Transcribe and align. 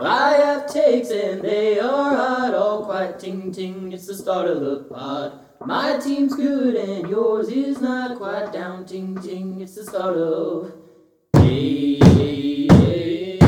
I 0.00 0.34
have 0.34 0.72
takes 0.72 1.10
and 1.10 1.42
they 1.42 1.80
are 1.80 2.14
hot, 2.14 2.54
all 2.54 2.84
quite 2.84 3.18
ting 3.18 3.50
ting. 3.50 3.90
It's 3.90 4.06
the 4.06 4.14
start 4.14 4.48
of 4.48 4.60
the 4.60 4.84
pod. 4.84 5.40
My 5.66 5.98
team's 5.98 6.36
good 6.36 6.76
and 6.76 7.10
yours 7.10 7.48
is 7.48 7.80
not 7.80 8.16
quite 8.16 8.52
down 8.52 8.86
ting 8.86 9.20
ting. 9.20 9.60
It's 9.60 9.74
the 9.74 9.82
start 9.82 10.16
of. 10.16 10.72
Hey, 11.32 11.98
hey, 11.98 12.68
hey, 12.70 13.38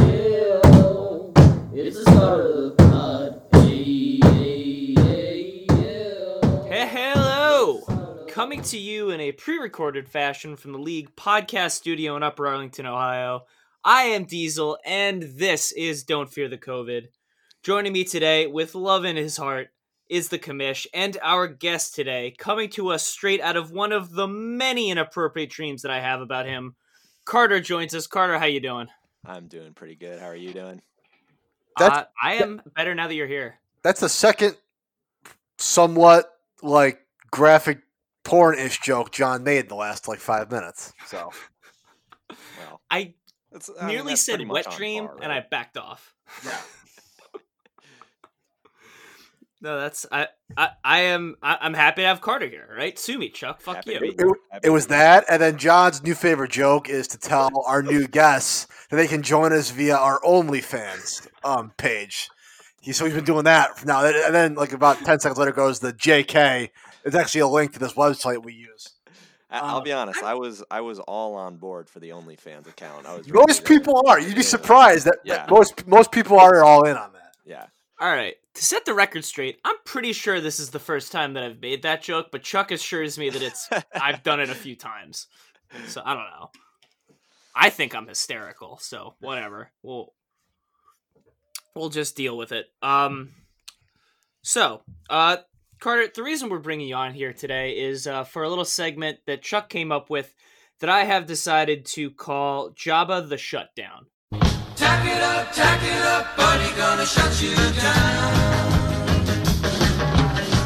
oh. 0.64 1.32
It's 1.72 1.96
the 1.96 2.10
start 2.10 2.40
of 2.40 2.56
the 2.56 2.74
pod. 2.78 3.42
Hey, 3.52 4.18
hey, 4.20 5.66
hey. 5.70 6.68
Hey, 6.68 6.88
hello! 6.88 8.26
Coming 8.26 8.62
to 8.62 8.76
you 8.76 9.10
in 9.10 9.20
a 9.20 9.30
pre 9.30 9.58
recorded 9.58 10.08
fashion 10.08 10.56
from 10.56 10.72
the 10.72 10.78
League 10.78 11.14
podcast 11.14 11.72
studio 11.72 12.16
in 12.16 12.24
Upper 12.24 12.48
Arlington, 12.48 12.86
Ohio. 12.86 13.44
I 13.84 14.02
am 14.02 14.24
Diesel, 14.24 14.76
and 14.84 15.22
this 15.22 15.72
is 15.72 16.04
Don't 16.04 16.30
Fear 16.30 16.48
the 16.48 16.58
COVID. 16.58 17.08
Joining 17.62 17.94
me 17.94 18.04
today 18.04 18.46
with 18.46 18.74
love 18.74 19.06
in 19.06 19.16
his 19.16 19.38
heart 19.38 19.70
is 20.10 20.28
the 20.28 20.38
commish, 20.38 20.86
and 20.92 21.16
our 21.22 21.46
guest 21.46 21.94
today, 21.94 22.34
coming 22.36 22.68
to 22.70 22.88
us 22.88 23.06
straight 23.06 23.40
out 23.40 23.56
of 23.56 23.70
one 23.70 23.92
of 23.92 24.12
the 24.12 24.28
many 24.28 24.90
inappropriate 24.90 25.48
dreams 25.48 25.80
that 25.80 25.90
I 25.90 26.00
have 26.00 26.20
about 26.20 26.44
him. 26.44 26.74
Carter 27.24 27.58
joins 27.58 27.94
us. 27.94 28.06
Carter, 28.06 28.38
how 28.38 28.44
you 28.44 28.60
doing? 28.60 28.88
I'm 29.24 29.48
doing 29.48 29.72
pretty 29.72 29.94
good. 29.94 30.20
How 30.20 30.26
are 30.26 30.36
you 30.36 30.52
doing? 30.52 30.82
Uh, 31.80 32.04
I 32.22 32.34
am 32.34 32.60
better 32.76 32.94
now 32.94 33.08
that 33.08 33.14
you're 33.14 33.26
here. 33.26 33.60
That's 33.82 34.00
the 34.00 34.10
second 34.10 34.56
somewhat 35.56 36.30
like 36.62 37.00
graphic 37.30 37.80
porn 38.24 38.58
ish 38.58 38.80
joke 38.80 39.10
John 39.10 39.42
made 39.42 39.60
in 39.60 39.68
the 39.68 39.74
last 39.74 40.06
like 40.06 40.18
five 40.18 40.50
minutes. 40.50 40.92
So 41.06 41.30
Well, 42.58 42.80
I 42.90 43.14
that's, 43.52 43.70
I 43.78 43.86
mean, 43.86 43.96
nearly 43.96 44.12
that's 44.12 44.22
said 44.22 44.46
wet 44.48 44.70
dream, 44.70 45.06
par, 45.06 45.18
and 45.22 45.32
I 45.32 45.44
backed 45.48 45.76
off. 45.76 46.14
yeah. 46.44 46.56
No, 49.62 49.78
that's 49.78 50.06
I. 50.10 50.28
I, 50.56 50.70
I 50.82 51.00
am. 51.00 51.36
I, 51.42 51.58
I'm 51.60 51.74
happy 51.74 52.00
to 52.00 52.08
have 52.08 52.22
Carter 52.22 52.48
here. 52.48 52.66
Right? 52.74 52.98
Sue 52.98 53.18
me, 53.18 53.28
Chuck. 53.28 53.60
Fuck 53.60 53.76
Happy 53.76 53.92
you. 53.92 54.14
It, 54.18 54.64
it 54.64 54.70
was 54.70 54.86
that, 54.86 55.24
and 55.28 55.40
then 55.40 55.58
John's 55.58 56.02
new 56.02 56.14
favorite 56.14 56.50
joke 56.50 56.88
is 56.88 57.06
to 57.08 57.18
tell 57.18 57.50
our 57.66 57.82
new 57.82 58.08
guests 58.08 58.66
that 58.88 58.96
they 58.96 59.06
can 59.06 59.22
join 59.22 59.52
us 59.52 59.70
via 59.70 59.96
our 59.96 60.18
OnlyFans 60.20 61.28
um, 61.44 61.72
page. 61.76 62.30
He, 62.80 62.92
so 62.92 63.04
he's 63.04 63.12
been 63.12 63.24
doing 63.24 63.44
that 63.44 63.84
now, 63.84 64.02
and 64.04 64.34
then 64.34 64.54
like 64.54 64.72
about 64.72 64.96
ten 65.04 65.20
seconds 65.20 65.38
later 65.38 65.52
goes 65.52 65.80
the 65.80 65.92
JK. 65.92 66.70
It's 67.04 67.16
actually 67.16 67.42
a 67.42 67.48
link 67.48 67.74
to 67.74 67.78
this 67.78 67.92
website 67.92 68.42
we 68.42 68.54
use. 68.54 68.94
I- 69.50 69.58
I'll 69.60 69.76
uh, 69.78 69.80
be 69.80 69.92
honest. 69.92 70.22
I 70.22 70.34
was 70.34 70.62
I 70.70 70.80
was 70.80 70.98
all 71.00 71.34
on 71.34 71.56
board 71.56 71.88
for 71.88 71.98
the 72.00 72.10
OnlyFans 72.10 72.68
account. 72.68 73.06
I 73.06 73.16
was 73.16 73.26
ready 73.26 73.32
Most 73.46 73.58
to- 73.58 73.64
people 73.64 74.02
are. 74.08 74.20
You'd 74.20 74.36
be 74.36 74.42
surprised 74.42 75.06
that, 75.06 75.18
that 75.26 75.50
most 75.50 75.86
most 75.86 76.12
people 76.12 76.38
are 76.38 76.62
all 76.64 76.86
in 76.86 76.96
on 76.96 77.12
that. 77.14 77.34
Yeah. 77.44 77.66
All 77.98 78.10
right. 78.12 78.36
To 78.54 78.64
set 78.64 78.84
the 78.84 78.94
record 78.94 79.24
straight, 79.24 79.58
I'm 79.64 79.76
pretty 79.84 80.12
sure 80.12 80.40
this 80.40 80.58
is 80.58 80.70
the 80.70 80.78
first 80.78 81.12
time 81.12 81.34
that 81.34 81.42
I've 81.44 81.60
made 81.60 81.82
that 81.82 82.02
joke, 82.02 82.28
but 82.32 82.42
Chuck 82.42 82.70
assures 82.70 83.16
me 83.18 83.30
that 83.30 83.42
it's 83.42 83.68
I've 83.94 84.22
done 84.22 84.40
it 84.40 84.50
a 84.50 84.54
few 84.54 84.74
times. 84.76 85.26
So 85.86 86.02
I 86.04 86.14
don't 86.14 86.24
know. 86.24 86.50
I 87.54 87.70
think 87.70 87.94
I'm 87.94 88.06
hysterical, 88.08 88.78
so 88.78 89.14
whatever. 89.20 89.70
We'll 89.82 90.12
we'll 91.74 91.90
just 91.90 92.16
deal 92.16 92.36
with 92.36 92.52
it. 92.52 92.66
Um 92.82 93.30
so, 94.42 94.82
uh 95.08 95.38
Carter, 95.80 96.08
the 96.14 96.22
reason 96.22 96.50
we're 96.50 96.58
bringing 96.58 96.88
you 96.88 96.94
on 96.94 97.14
here 97.14 97.32
today 97.32 97.70
is 97.70 98.06
uh, 98.06 98.22
for 98.22 98.42
a 98.42 98.50
little 98.50 98.66
segment 98.66 99.20
that 99.24 99.40
Chuck 99.40 99.70
came 99.70 99.90
up 99.90 100.10
with 100.10 100.34
that 100.80 100.90
I 100.90 101.04
have 101.04 101.24
decided 101.24 101.86
to 101.86 102.10
call 102.10 102.72
Jabba 102.72 103.26
the 103.26 103.38
Shutdown. 103.38 104.04
Tack 104.76 105.06
it 105.06 105.22
up, 105.22 105.50
tack 105.54 105.80
it 105.82 106.02
up, 106.02 106.36
buddy, 106.36 106.70
gonna 106.76 107.06
shut 107.06 107.42
you 107.42 107.54
down. 107.54 108.34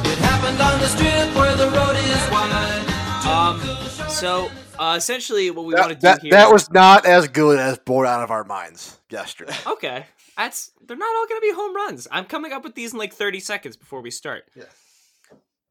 It 0.04 0.18
happened 0.18 0.60
on 0.60 0.80
the 0.80 0.88
strip 0.88 1.36
where 1.36 1.56
the 1.58 1.70
road 1.70 1.94
is 1.94 2.30
wide. 2.32 2.82
Um, 3.24 4.08
so 4.08 4.50
uh, 4.80 4.96
essentially, 4.96 5.48
what 5.52 5.64
we 5.64 5.74
want 5.74 5.90
to 5.90 5.94
do 5.94 6.00
that, 6.00 6.22
here. 6.22 6.32
that 6.32 6.50
was 6.50 6.72
not 6.72 7.06
as 7.06 7.28
good 7.28 7.60
as 7.60 7.78
Bored 7.78 8.08
Out 8.08 8.24
of 8.24 8.32
Our 8.32 8.42
Minds 8.42 8.98
yesterday. 9.10 9.54
okay. 9.64 10.06
That's 10.36 10.72
they're 10.84 10.96
not 10.96 11.14
all 11.14 11.26
gonna 11.28 11.40
be 11.40 11.52
home 11.52 11.76
runs. 11.76 12.08
I'm 12.10 12.24
coming 12.24 12.52
up 12.52 12.64
with 12.64 12.74
these 12.74 12.92
in 12.92 12.98
like 12.98 13.14
30 13.14 13.38
seconds 13.38 13.76
before 13.76 14.00
we 14.00 14.10
start. 14.10 14.50
Yeah. 14.56 14.64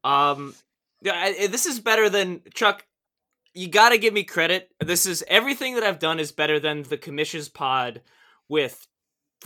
Um, 0.04 0.54
yeah, 1.02 1.14
I- 1.14 1.46
this 1.48 1.66
is 1.66 1.80
better 1.80 2.08
than 2.08 2.42
Chuck. 2.54 2.86
You 3.54 3.68
got 3.68 3.90
to 3.90 3.98
give 3.98 4.12
me 4.12 4.24
credit. 4.24 4.70
This 4.80 5.06
is 5.06 5.24
everything 5.28 5.74
that 5.76 5.84
I've 5.84 5.98
done 5.98 6.18
is 6.20 6.32
better 6.32 6.58
than 6.60 6.82
the 6.82 6.96
commission's 6.98 7.48
pod 7.48 8.02
with 8.48 8.86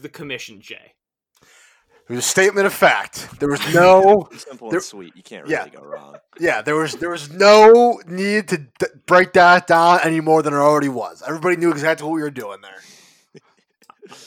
the 0.01 0.09
commission 0.09 0.61
J. 0.61 0.77
It 2.09 2.15
was 2.15 2.21
a 2.21 2.29
statement 2.29 2.67
of 2.67 2.73
fact. 2.73 3.39
There 3.39 3.51
was 3.51 3.61
no, 3.75 4.29
Simple 4.37 4.71
There- 4.71 4.79
and 4.79 4.85
sweet. 4.85 5.15
You 5.15 5.23
can't 5.23 5.47
Yeah. 5.47 5.59
really 5.59 5.71
go 5.71 5.83
wrong. 5.83 6.17
yeah, 6.41 6.63
there 6.63 6.75
was 6.77 6.95
there 6.95 7.11
was 7.11 7.31
no 7.31 8.01
need 8.07 8.49
to 8.49 8.57
d- 8.59 8.87
break 9.07 9.35
that 9.35 9.67
down 9.67 10.01
any 10.03 10.21
more 10.23 10.43
than 10.43 10.55
it 10.55 10.59
already 10.59 10.89
was. 10.89 11.23
Everybody 11.27 11.57
knew 11.57 11.71
exactly 11.71 12.07
what 12.07 12.15
we 12.15 12.23
were 12.23 12.31
doing 12.31 12.63
there. 12.63 12.81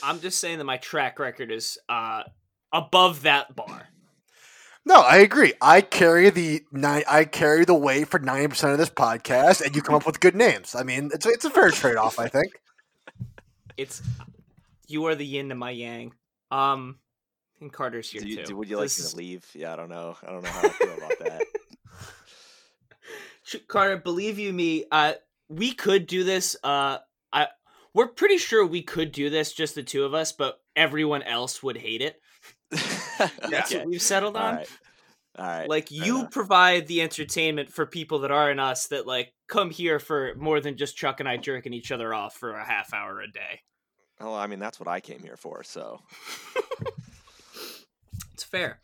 I'm 0.00 0.20
just 0.20 0.38
saying 0.38 0.58
that 0.58 0.64
my 0.64 0.76
track 0.76 1.18
record 1.18 1.50
is 1.50 1.76
uh 1.88 2.22
above 2.72 3.22
that 3.22 3.56
bar. 3.56 3.88
No, 4.84 5.00
I 5.00 5.18
agree. 5.18 5.52
I 5.60 5.80
carry 5.80 6.28
the 6.30 6.62
nine. 6.72 7.04
I 7.08 7.24
carry 7.24 7.64
the 7.64 7.74
weight 7.74 8.08
for 8.08 8.18
ninety 8.18 8.48
percent 8.48 8.72
of 8.72 8.78
this 8.78 8.90
podcast, 8.90 9.64
and 9.64 9.76
you 9.76 9.82
come 9.82 9.94
up 9.94 10.06
with 10.06 10.18
good 10.20 10.34
names. 10.34 10.74
I 10.74 10.82
mean, 10.82 11.10
it's 11.14 11.24
a, 11.24 11.28
it's 11.30 11.44
a 11.44 11.50
fair 11.50 11.70
trade 11.70 11.96
off. 11.96 12.18
I 12.18 12.26
think. 12.28 12.60
It's 13.76 14.02
you 14.88 15.04
are 15.06 15.14
the 15.14 15.24
yin 15.24 15.48
to 15.50 15.54
my 15.54 15.70
yang. 15.70 16.12
Um, 16.50 16.98
and 17.60 17.72
Carter's 17.72 18.10
here 18.10 18.22
Do 18.22 18.28
you, 18.28 18.36
too. 18.38 18.42
do, 18.44 18.56
would 18.56 18.68
you 18.68 18.76
like 18.76 18.84
This 18.86 18.98
me 18.98 19.04
is- 19.04 19.10
to 19.12 19.16
leave? 19.16 19.50
Yeah, 19.54 19.72
I 19.72 19.76
don't 19.76 19.88
know. 19.88 20.16
I 20.22 20.30
don't 20.32 20.42
know 20.42 20.50
how 20.50 20.66
I 20.66 20.68
feel 20.70 20.94
about 20.94 21.18
that. 21.20 21.42
Ch- 23.46 23.66
Carter, 23.68 23.96
believe 23.96 24.38
you 24.38 24.52
me, 24.52 24.84
uh, 24.90 25.12
we 25.48 25.72
could 25.72 26.06
do 26.06 26.24
this. 26.24 26.56
Uh, 26.64 26.98
I 27.32 27.46
we're 27.94 28.08
pretty 28.08 28.38
sure 28.38 28.66
we 28.66 28.82
could 28.82 29.12
do 29.12 29.30
this, 29.30 29.52
just 29.52 29.74
the 29.76 29.82
two 29.82 30.04
of 30.04 30.12
us, 30.12 30.32
but 30.32 30.60
everyone 30.74 31.22
else 31.22 31.62
would 31.62 31.76
hate 31.76 32.02
it. 32.02 32.20
That's 33.50 33.72
okay. 33.72 33.78
what 33.78 33.88
we've 33.88 34.02
settled 34.02 34.36
on. 34.36 34.56
right. 34.56 34.68
All 35.38 35.46
right. 35.46 35.68
Like 35.68 35.90
you 35.90 36.28
provide 36.30 36.86
the 36.86 37.00
entertainment 37.00 37.72
for 37.72 37.86
people 37.86 38.20
that 38.20 38.30
aren't 38.30 38.60
us 38.60 38.88
that 38.88 39.06
like 39.06 39.32
come 39.48 39.70
here 39.70 39.98
for 39.98 40.34
more 40.36 40.60
than 40.60 40.76
just 40.76 40.96
Chuck 40.96 41.20
and 41.20 41.28
I 41.28 41.38
jerking 41.38 41.72
each 41.72 41.90
other 41.90 42.12
off 42.12 42.36
for 42.36 42.52
a 42.52 42.64
half 42.64 42.92
hour 42.92 43.20
a 43.20 43.30
day. 43.30 43.60
Well, 44.20 44.34
I 44.34 44.46
mean, 44.46 44.58
that's 44.58 44.78
what 44.78 44.88
I 44.88 45.00
came 45.00 45.20
here 45.20 45.36
for. 45.36 45.64
So 45.64 46.00
It's 48.42 48.44
fair. 48.44 48.80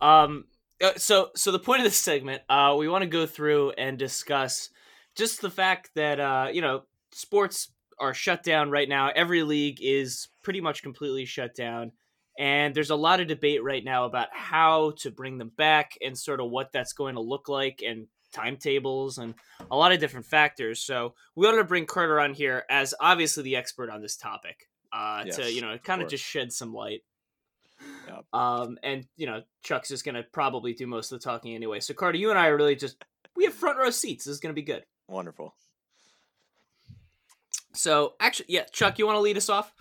Um, 0.00 0.44
uh, 0.82 0.92
so 0.96 1.30
so 1.34 1.52
the 1.52 1.58
point 1.58 1.80
of 1.80 1.84
this 1.84 1.96
segment, 1.96 2.42
uh, 2.48 2.74
we 2.78 2.88
want 2.88 3.02
to 3.02 3.08
go 3.08 3.26
through 3.26 3.72
and 3.72 3.98
discuss 3.98 4.70
just 5.16 5.40
the 5.40 5.50
fact 5.50 5.90
that 5.94 6.20
uh, 6.20 6.48
you 6.52 6.60
know 6.60 6.82
sports 7.12 7.72
are 8.00 8.14
shut 8.14 8.42
down 8.42 8.70
right 8.70 8.88
now. 8.88 9.10
Every 9.14 9.42
league 9.42 9.78
is 9.80 10.28
pretty 10.42 10.60
much 10.60 10.82
completely 10.82 11.24
shut 11.24 11.54
down, 11.54 11.92
and 12.38 12.72
there's 12.72 12.90
a 12.90 12.96
lot 12.96 13.20
of 13.20 13.26
debate 13.26 13.64
right 13.64 13.84
now 13.84 14.04
about 14.04 14.28
how 14.32 14.92
to 14.98 15.10
bring 15.10 15.38
them 15.38 15.50
back 15.56 15.98
and 16.00 16.16
sort 16.16 16.40
of 16.40 16.48
what 16.48 16.72
that's 16.72 16.92
going 16.92 17.16
to 17.16 17.20
look 17.20 17.48
like 17.48 17.82
and 17.84 18.06
timetables 18.32 19.18
and 19.18 19.34
a 19.70 19.76
lot 19.76 19.90
of 19.90 19.98
different 19.98 20.24
factors. 20.24 20.80
So 20.80 21.14
we 21.34 21.44
wanted 21.44 21.58
to 21.58 21.64
bring 21.64 21.84
Carter 21.84 22.20
on 22.20 22.32
here 22.32 22.64
as 22.70 22.94
obviously 23.00 23.42
the 23.42 23.56
expert 23.56 23.90
on 23.90 24.00
this 24.00 24.16
topic 24.16 24.68
uh, 24.92 25.24
to 25.24 25.52
you 25.52 25.60
know 25.60 25.76
kind 25.78 26.00
of 26.00 26.06
course. 26.06 26.12
just 26.12 26.24
shed 26.24 26.52
some 26.52 26.72
light. 26.72 27.02
Yep. 28.06 28.24
Um, 28.32 28.78
and 28.82 29.06
you 29.16 29.26
know, 29.26 29.42
Chuck's 29.62 29.88
just 29.88 30.04
gonna 30.04 30.24
probably 30.32 30.72
do 30.74 30.86
most 30.86 31.10
of 31.10 31.20
the 31.20 31.24
talking 31.24 31.54
anyway. 31.54 31.80
So 31.80 31.92
Carter, 31.92 32.18
you 32.18 32.30
and 32.30 32.38
I 32.38 32.48
are 32.48 32.56
really 32.56 32.76
just 32.76 33.04
we 33.34 33.44
have 33.44 33.54
front 33.54 33.78
row 33.78 33.90
seats. 33.90 34.24
This 34.24 34.34
is 34.34 34.40
gonna 34.40 34.54
be 34.54 34.62
good. 34.62 34.84
wonderful. 35.08 35.54
So 37.74 38.14
actually, 38.20 38.46
yeah, 38.48 38.64
Chuck, 38.72 38.98
you 38.98 39.06
want 39.06 39.16
to 39.16 39.20
lead 39.20 39.36
us 39.36 39.48
off? 39.48 39.72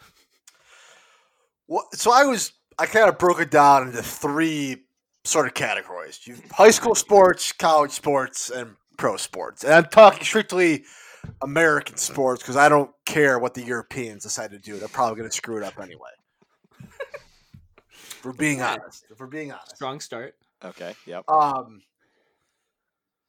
Well, 1.67 1.87
so 1.93 2.11
I 2.11 2.23
was 2.25 2.53
I 2.79 2.85
kind 2.85 3.09
of 3.09 3.17
broke 3.17 3.41
it 3.41 3.51
down 3.51 3.87
into 3.87 4.01
three 4.03 4.83
sort 5.25 5.47
of 5.47 5.53
categories: 5.53 6.19
you 6.25 6.35
high 6.51 6.71
school 6.71 6.95
sports, 6.95 7.51
college 7.51 7.91
sports, 7.91 8.49
and 8.49 8.75
pro 8.97 9.17
sports. 9.17 9.63
And 9.63 9.73
I'm 9.73 9.85
talking 9.85 10.23
strictly 10.23 10.85
American 11.41 11.97
sports 11.97 12.41
because 12.41 12.55
I 12.55 12.69
don't 12.69 12.91
care 13.05 13.37
what 13.39 13.53
the 13.53 13.63
Europeans 13.63 14.23
decide 14.23 14.51
to 14.51 14.59
do. 14.59 14.77
They're 14.77 14.87
probably 14.87 15.17
going 15.17 15.29
to 15.29 15.35
screw 15.35 15.57
it 15.57 15.63
up 15.63 15.79
anyway. 15.79 16.09
if 16.81 18.23
we're 18.23 18.31
being 18.33 18.59
Yeah. 18.59 18.77
honest, 18.81 19.05
if 19.11 19.19
we're 19.19 19.27
being 19.27 19.51
honest, 19.51 19.75
Strong 19.75 19.99
start. 19.99 20.35
Okay. 20.63 20.95
Yep. 21.05 21.29
Um, 21.29 21.81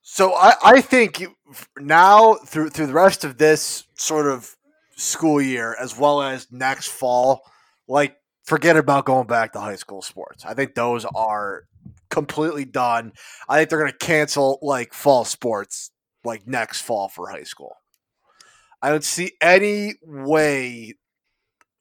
so 0.03 0.35
I, 0.35 0.55
I 0.65 0.81
think 0.81 1.21
you, 1.21 1.37
now 1.79 2.35
through 2.35 2.71
through 2.71 2.87
the 2.87 2.93
rest 2.95 3.25
of 3.25 3.37
this 3.37 3.85
sort 3.95 4.27
of 4.27 4.55
school 4.97 5.41
year, 5.43 5.77
as 5.79 5.97
well 5.99 6.23
as 6.23 6.51
next 6.51 6.89
fall, 6.89 7.43
like 7.87 8.17
forget 8.49 8.77
about 8.77 9.05
going 9.05 9.27
back 9.27 9.53
to 9.53 9.61
high 9.61 9.77
school 9.77 10.03
sports. 10.03 10.45
I 10.45 10.55
think 10.55 10.75
those 10.75 11.05
are 11.05 11.65
completely 12.09 12.65
done. 12.65 13.13
I 13.49 13.59
think 13.59 13.69
they're 13.69 13.79
going 13.79 13.93
to 13.93 13.99
cancel 13.99 14.59
like 14.63 14.95
fall 14.95 15.25
sports 15.25 15.91
like 16.25 16.47
next 16.47 16.81
fall 16.81 17.09
for 17.09 17.29
high 17.29 17.43
school. 17.43 17.77
I 18.81 18.91
don't 18.91 19.05
see 19.05 19.33
any 19.41 19.95
way 20.03 20.95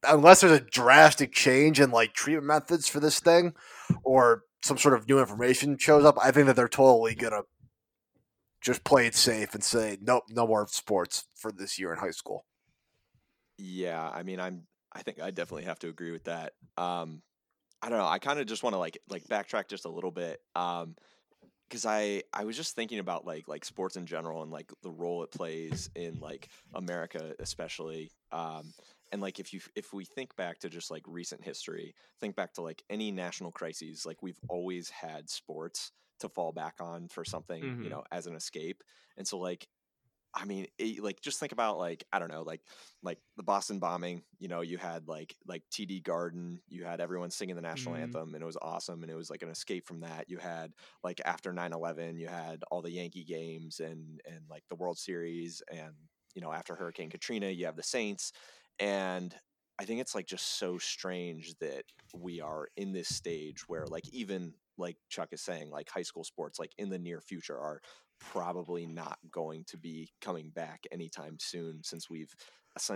unless 0.03 0.41
there's 0.41 0.59
a 0.59 0.63
drastic 0.63 1.31
change 1.31 1.79
in 1.79 1.91
like 1.91 2.13
treatment 2.13 2.47
methods 2.47 2.87
for 2.87 2.99
this 2.99 3.19
thing, 3.19 3.53
or 4.03 4.43
some 4.63 4.77
sort 4.77 4.95
of 4.95 5.07
new 5.07 5.19
information 5.19 5.77
shows 5.77 6.03
up, 6.03 6.17
I 6.21 6.31
think 6.31 6.47
that 6.47 6.55
they're 6.55 6.67
totally 6.67 7.15
gonna 7.15 7.43
just 8.61 8.83
play 8.83 9.07
it 9.07 9.15
safe 9.15 9.53
and 9.53 9.63
say 9.63 9.97
nope, 10.01 10.23
no 10.29 10.47
more 10.47 10.67
sports 10.67 11.25
for 11.35 11.51
this 11.51 11.79
year 11.79 11.93
in 11.93 11.99
high 11.99 12.11
school. 12.11 12.45
Yeah, 13.57 14.09
I 14.09 14.23
mean, 14.23 14.39
I'm. 14.39 14.63
I 14.91 15.03
think 15.03 15.19
I 15.19 15.31
definitely 15.31 15.65
have 15.65 15.79
to 15.79 15.89
agree 15.89 16.11
with 16.11 16.25
that. 16.25 16.53
Um, 16.77 17.21
I 17.81 17.89
don't 17.89 17.99
know. 17.99 18.07
I 18.07 18.19
kind 18.19 18.39
of 18.39 18.47
just 18.47 18.63
want 18.63 18.75
to 18.75 18.79
like 18.79 18.99
like 19.09 19.25
backtrack 19.27 19.69
just 19.69 19.85
a 19.85 19.89
little 19.91 20.11
bit. 20.11 20.41
Um, 20.55 20.95
because 21.69 21.85
I 21.85 22.23
I 22.33 22.45
was 22.45 22.57
just 22.57 22.75
thinking 22.75 22.99
about 22.99 23.25
like 23.25 23.47
like 23.47 23.65
sports 23.65 23.97
in 23.97 24.05
general 24.07 24.43
and 24.43 24.51
like 24.51 24.71
the 24.83 24.91
role 24.91 25.23
it 25.23 25.31
plays 25.31 25.89
in 25.95 26.19
like 26.19 26.49
America 26.73 27.35
especially. 27.39 28.13
Um, 28.31 28.73
and 29.11 29.21
like 29.21 29.39
if 29.39 29.53
you 29.53 29.61
if 29.75 29.93
we 29.93 30.05
think 30.05 30.35
back 30.35 30.59
to 30.59 30.69
just 30.69 30.91
like 30.91 31.03
recent 31.07 31.43
history, 31.43 31.95
think 32.19 32.35
back 32.35 32.53
to 32.55 32.61
like 32.61 32.83
any 32.89 33.11
national 33.11 33.51
crises, 33.51 34.05
like 34.05 34.21
we've 34.23 34.39
always 34.47 34.89
had 34.89 35.29
sports 35.29 35.91
to 36.19 36.29
fall 36.29 36.51
back 36.53 36.75
on 36.81 37.07
for 37.09 37.25
something, 37.25 37.75
you 37.79 37.89
Mhm. 37.89 37.91
know, 37.91 38.03
as 38.11 38.27
an 38.27 38.35
escape. 38.35 38.83
And 39.17 39.27
so 39.27 39.39
like 39.39 39.67
I 40.39 40.45
mean, 40.45 40.67
it, 40.77 41.01
like 41.03 41.19
just 41.21 41.39
think 41.39 41.51
about 41.51 41.79
like 41.79 42.03
I 42.13 42.19
don't 42.19 42.29
know, 42.31 42.43
like 42.43 42.61
like 43.01 43.19
the 43.37 43.43
Boston 43.43 43.79
bombing. 43.79 44.23
You 44.39 44.47
know, 44.47 44.61
you 44.61 44.77
had 44.77 45.07
like 45.07 45.35
like 45.47 45.63
TD 45.71 45.99
Garden. 45.99 46.61
You 46.67 46.85
had 46.85 47.01
everyone 47.01 47.31
singing 47.31 47.55
the 47.55 47.61
national 47.61 47.95
Mhm. 47.95 47.95
anthem, 47.95 48.35
and 48.35 48.43
it 48.43 48.45
was 48.45 48.57
awesome. 48.61 49.01
And 49.03 49.11
it 49.11 49.15
was 49.15 49.31
like 49.31 49.41
an 49.41 49.49
escape 49.49 49.87
from 49.87 50.01
that. 50.01 50.29
You 50.29 50.37
had 50.37 50.73
like 51.03 51.21
after 51.25 51.51
9-11, 51.53 52.17
you 52.19 52.27
had 52.27 52.63
all 52.71 52.83
the 52.83 52.91
Yankee 52.91 53.23
games 53.23 53.79
and 53.79 54.21
and 54.25 54.47
like 54.49 54.63
the 54.69 54.75
World 54.75 54.99
Series, 54.99 55.63
and 55.71 55.95
you 56.35 56.41
know 56.41 56.53
after 56.53 56.75
Hurricane 56.75 57.09
Katrina, 57.09 57.49
you 57.49 57.65
have 57.65 57.75
the 57.75 57.83
Saints. 57.83 58.31
And 58.79 59.35
I 59.79 59.85
think 59.85 60.01
it's 60.01 60.15
like 60.15 60.27
just 60.27 60.45
so 60.59 60.77
strange 60.77 61.55
that 61.59 61.85
we 62.13 62.41
are 62.41 62.67
in 62.77 62.93
this 62.93 63.09
stage 63.09 63.67
where 63.67 63.87
like 63.87 64.07
even 64.11 64.53
like 64.77 64.97
Chuck 65.09 65.29
is 65.31 65.41
saying, 65.41 65.69
like 65.69 65.89
high 65.89 66.03
school 66.03 66.23
sports, 66.23 66.59
like 66.59 66.71
in 66.77 66.89
the 66.89 66.99
near 66.99 67.21
future 67.21 67.57
are 67.57 67.81
probably 68.19 68.85
not 68.85 69.19
going 69.31 69.63
to 69.65 69.77
be 69.77 70.11
coming 70.21 70.49
back 70.49 70.85
anytime 70.91 71.37
soon 71.39 71.83
since 71.83 72.09
we've 72.09 72.33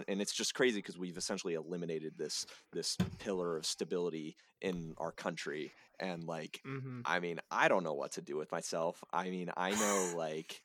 and 0.07 0.22
it's 0.22 0.33
just 0.33 0.54
crazy 0.54 0.78
because 0.78 0.98
we've 0.98 1.18
essentially 1.18 1.56
eliminated 1.56 2.13
this 2.18 2.45
this 2.72 2.98
pillar 3.19 3.57
of 3.57 3.66
stability 3.66 4.36
in 4.62 4.94
our 4.98 5.12
country 5.12 5.72
and 6.00 6.24
like 6.24 6.62
Mm-hmm. 6.68 7.01
I 7.06 7.19
mean, 7.19 7.39
I 7.50 7.68
don't 7.68 7.83
know 7.83 7.94
what 7.94 8.13
to 8.13 8.22
do 8.22 8.38
with 8.38 8.51
myself. 8.51 9.04
I 9.12 9.30
mean, 9.30 9.51
I 9.57 9.72
know 9.72 10.13
like 10.18 10.62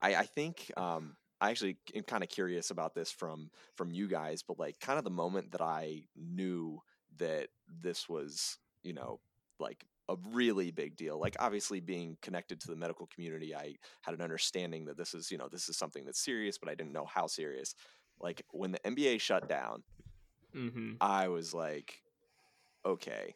I 0.00 0.14
I 0.14 0.26
think 0.26 0.70
um 0.76 1.16
I 1.40 1.50
actually 1.50 1.78
am 1.94 2.02
kind 2.02 2.22
of 2.22 2.28
curious 2.28 2.70
about 2.70 2.94
this 2.94 3.10
from 3.10 3.50
from 3.76 3.90
you 3.90 4.08
guys, 4.08 4.42
but 4.46 4.58
like 4.58 4.78
kind 4.80 4.98
of 4.98 5.04
the 5.04 5.10
moment 5.10 5.52
that 5.52 5.62
I 5.62 6.04
knew 6.16 6.80
that 7.18 7.48
this 7.68 8.08
was, 8.08 8.58
you 8.82 8.92
know, 8.92 9.20
like 9.58 9.84
a 10.10 10.16
really 10.32 10.70
big 10.70 10.96
deal. 10.96 11.18
Like 11.18 11.36
obviously 11.40 11.80
being 11.80 12.18
connected 12.20 12.60
to 12.60 12.66
the 12.66 12.76
medical 12.76 13.06
community, 13.06 13.54
I 13.54 13.76
had 14.02 14.14
an 14.14 14.20
understanding 14.20 14.84
that 14.86 14.98
this 14.98 15.14
is, 15.14 15.30
you 15.30 15.38
know, 15.38 15.48
this 15.48 15.68
is 15.68 15.78
something 15.78 16.04
that's 16.04 16.22
serious, 16.22 16.58
but 16.58 16.68
I 16.68 16.74
didn't 16.74 16.92
know 16.92 17.06
how 17.06 17.26
serious. 17.26 17.74
Like 18.20 18.42
when 18.50 18.72
the 18.72 18.80
NBA 18.80 19.20
shut 19.20 19.48
down, 19.48 19.82
Mm-hmm. 20.54 20.94
I 21.00 21.28
was 21.28 21.54
like, 21.54 22.02
okay, 22.84 23.34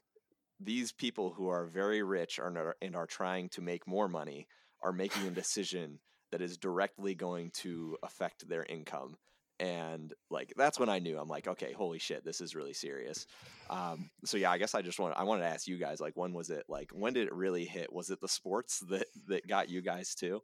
these 0.61 0.93
people 0.93 1.33
who 1.33 1.49
are 1.49 1.67
very 1.67 2.03
rich 2.03 2.39
are 2.39 2.51
not, 2.51 2.75
and 2.83 2.97
are 2.97 3.07
trying 3.07 3.49
to 3.51 3.61
make 3.61 3.87
more 3.87 4.09
money 4.09 4.47
are 4.83 4.93
making 4.93 5.27
a 5.27 5.31
decision 5.31 5.99
that 6.31 6.43
is 6.43 6.59
directly 6.59 7.15
going 7.15 7.51
to 7.51 7.97
affect 8.03 8.49
their 8.49 8.65
income. 8.65 9.17
And 9.61 10.13
like 10.31 10.53
that's 10.57 10.81
when 10.81 10.89
I 10.89 10.99
knew 10.99 11.19
I'm 11.19 11.29
like, 11.29 11.47
okay, 11.47 11.73
holy 11.73 11.99
shit, 11.99 12.25
this 12.25 12.41
is 12.41 12.55
really 12.57 12.75
serious. 12.75 13.27
Um, 13.71 14.11
so 14.25 14.37
yeah, 14.37 14.51
I 14.51 14.59
guess 14.59 14.75
I 14.75 14.83
just 14.83 14.99
want 14.99 15.15
I 15.17 15.23
wanted 15.25 15.43
to 15.43 15.49
ask 15.49 15.67
you 15.69 15.79
guys 15.79 16.01
like, 16.01 16.17
when 16.17 16.33
was 16.33 16.51
it 16.51 16.65
like, 16.69 16.91
when 16.93 17.13
did 17.13 17.29
it 17.29 17.35
really 17.35 17.65
hit? 17.65 17.93
Was 17.93 18.11
it 18.11 18.21
the 18.21 18.29
sports 18.29 18.81
that 18.91 19.07
that 19.29 19.47
got 19.47 19.69
you 19.69 19.81
guys 19.81 20.15
too? 20.15 20.41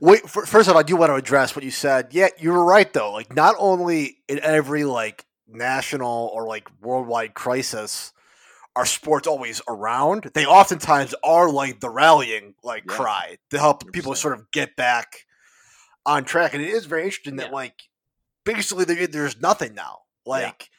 Wait, 0.00 0.22
f- 0.24 0.30
first 0.48 0.68
off, 0.68 0.76
I 0.76 0.82
do 0.82 0.96
want 0.96 1.10
to 1.10 1.14
address 1.14 1.56
what 1.56 1.64
you 1.64 1.70
said. 1.70 2.08
Yeah, 2.12 2.28
you 2.38 2.52
were 2.52 2.64
right 2.64 2.92
though. 2.92 3.12
Like, 3.12 3.34
not 3.34 3.54
only 3.58 4.18
in 4.28 4.38
every 4.40 4.84
like 4.84 5.24
national 5.48 6.30
or 6.34 6.46
like 6.46 6.68
worldwide 6.80 7.34
crisis 7.34 8.12
are 8.74 8.84
sports 8.86 9.26
always 9.26 9.62
around, 9.68 10.30
they 10.34 10.44
oftentimes 10.44 11.14
are 11.24 11.50
like 11.50 11.80
the 11.80 11.88
rallying 11.88 12.54
like 12.62 12.84
Yeah. 12.86 12.94
cry 12.96 13.36
to 13.50 13.58
help 13.58 13.90
people 13.92 14.12
100%. 14.12 14.16
sort 14.18 14.34
of 14.34 14.50
get 14.50 14.76
back 14.76 15.24
on 16.06 16.24
track. 16.24 16.54
And 16.54 16.62
it 16.62 16.68
is 16.70 16.86
very 16.86 17.02
interesting 17.04 17.36
that 17.36 17.48
Yeah. 17.48 17.52
like 17.52 17.82
basically 18.44 18.84
there, 18.84 19.06
there's 19.06 19.40
nothing 19.40 19.74
now. 19.74 20.00
Like 20.24 20.70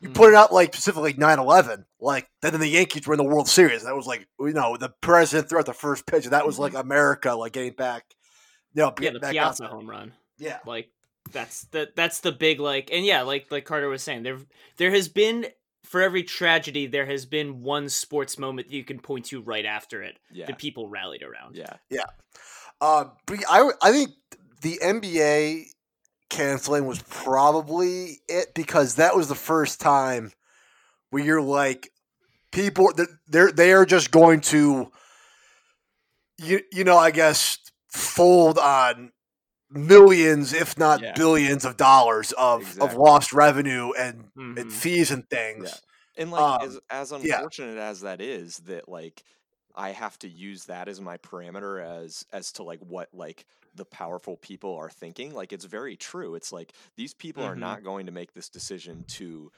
you 0.00 0.08
Mhm. 0.10 0.14
put 0.14 0.28
it 0.30 0.34
out 0.34 0.52
like 0.52 0.72
specifically 0.74 1.14
9-11 1.14 1.84
like 2.00 2.28
then 2.42 2.58
the 2.60 2.68
yankees 2.68 3.06
were 3.06 3.14
in 3.14 3.18
the 3.18 3.24
world 3.24 3.48
series 3.48 3.82
that 3.84 3.96
was 3.96 4.06
like 4.06 4.28
you 4.38 4.52
know 4.52 4.76
the 4.76 4.90
president 5.00 5.48
threw 5.48 5.58
out 5.58 5.64
the 5.66 5.72
first 5.72 6.06
pitch 6.06 6.24
and 6.24 6.32
that 6.34 6.44
was 6.46 6.58
like 6.58 6.74
america 6.74 7.32
like 7.32 7.52
getting 7.54 7.72
back 7.72 8.04
you 8.74 8.82
know 8.82 8.88
Yeah, 8.88 8.94
getting 9.00 9.14
the 9.14 9.20
back 9.20 9.32
Piazza 9.32 9.64
out 9.64 9.70
home 9.70 9.88
run. 9.88 10.12
yeah 10.36 10.58
Like 10.66 10.90
that's 11.32 11.62
the 11.72 11.90
that's 11.96 12.20
the 12.20 12.30
big 12.32 12.60
like 12.60 12.90
and 12.92 13.04
yeah, 13.06 13.22
like 13.22 13.50
like 13.50 13.64
Carter 13.64 13.88
was 13.88 14.02
saying, 14.02 14.22
there 14.22 14.38
there 14.76 14.90
has 14.90 15.08
been 15.08 15.46
for 15.84 16.02
every 16.02 16.22
tragedy 16.24 16.86
there 16.86 17.06
has 17.06 17.24
been 17.26 17.62
one 17.62 17.88
sports 17.88 18.38
moment 18.38 18.68
that 18.68 18.74
you 18.74 18.84
can 18.84 19.00
point 19.00 19.24
to 19.26 19.40
right 19.40 19.64
after 19.64 20.02
it 20.02 20.18
Yeah, 20.30 20.46
that 20.46 20.58
people 20.58 20.88
rallied 20.90 21.22
around. 21.22 21.56
yeah, 21.56 21.72
yeah. 21.90 22.04
uh, 22.82 23.06
but 23.24 23.38
I, 23.48 23.70
I 23.82 23.92
think 23.92 24.10
the 24.66 24.80
nba 24.82 25.64
canceling 26.28 26.86
was 26.86 27.00
probably 27.02 28.18
it 28.28 28.52
because 28.52 28.96
that 28.96 29.14
was 29.16 29.28
the 29.28 29.34
first 29.36 29.80
time 29.80 30.32
where 31.10 31.22
you're 31.22 31.40
like 31.40 31.90
people 32.50 32.92
they're 33.28 33.52
they 33.52 33.72
are 33.72 33.86
just 33.86 34.10
going 34.10 34.40
to 34.40 34.90
you 36.38 36.60
you 36.72 36.82
know 36.82 36.96
i 36.96 37.12
guess 37.12 37.58
fold 37.88 38.58
on 38.58 39.12
millions 39.70 40.52
if 40.52 40.76
not 40.76 41.00
Yeah. 41.00 41.14
billions 41.14 41.64
of 41.64 41.76
dollars 41.76 42.32
of 42.32 42.76
of 42.80 42.94
lost 42.96 43.32
revenue 43.32 43.92
and, 43.92 44.30
and 44.56 44.66
Mhm. 44.66 44.72
fees 44.72 45.12
and 45.12 45.28
things 45.30 45.80
And 46.16 46.30
like 46.32 46.42
Um, 46.42 46.58
as 46.66 46.80
as 46.90 47.12
yeah. 47.12 47.36
unfortunate 47.36 47.78
as 47.78 48.00
that 48.00 48.20
is, 48.20 48.56
that 48.58 48.88
like 48.88 49.22
I 49.74 49.90
have 49.90 50.18
to 50.20 50.28
use 50.28 50.64
that 50.64 50.88
as 50.88 51.00
my 51.00 51.18
parameter 51.18 51.84
as 51.84 52.24
as 52.32 52.52
to 52.52 52.62
like 52.62 52.80
what 52.80 53.08
like 53.12 53.46
the 53.76 53.84
powerful 53.84 54.36
people 54.36 54.74
are 54.76 54.90
thinking. 54.90 55.34
Like 55.34 55.52
it's 55.52 55.64
very 55.66 55.96
true. 55.96 56.34
It's 56.34 56.52
like 56.52 56.72
these 56.96 57.14
people 57.14 57.44
are 57.44 57.54
Mhm. 57.54 57.60
not 57.60 57.84
going 57.84 58.06
to 58.06 58.12
make 58.12 58.32
this 58.34 58.48
decision 58.48 59.04
to 59.08 59.52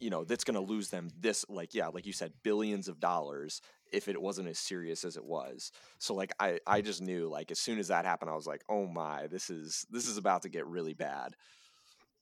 you 0.00 0.10
know, 0.10 0.24
that's 0.24 0.44
going 0.44 0.54
to 0.54 0.60
lose 0.60 0.90
them 0.90 1.08
this 1.20 1.46
like 1.48 1.74
yeah, 1.74 1.88
like 1.88 2.06
you 2.06 2.12
said 2.12 2.32
billions 2.42 2.88
of 2.88 3.00
dollars 3.00 3.62
if 3.92 4.08
it 4.08 4.20
wasn't 4.20 4.48
as 4.48 4.58
serious 4.58 5.04
as 5.04 5.16
it 5.16 5.24
was. 5.24 5.72
So 5.98 6.14
like 6.14 6.32
I 6.40 6.60
I 6.66 6.82
just 6.82 7.00
knew 7.02 7.28
like 7.28 7.50
as 7.50 7.58
soon 7.58 7.78
as 7.78 7.88
that 7.88 8.04
happened 8.04 8.30
I 8.30 8.34
was 8.34 8.46
like, 8.46 8.64
"Oh 8.68 8.86
my, 8.86 9.28
this 9.28 9.50
is 9.50 9.86
this 9.90 10.08
is 10.08 10.18
about 10.18 10.42
to 10.42 10.48
get 10.48 10.66
really 10.66 10.94
bad." 10.94 11.36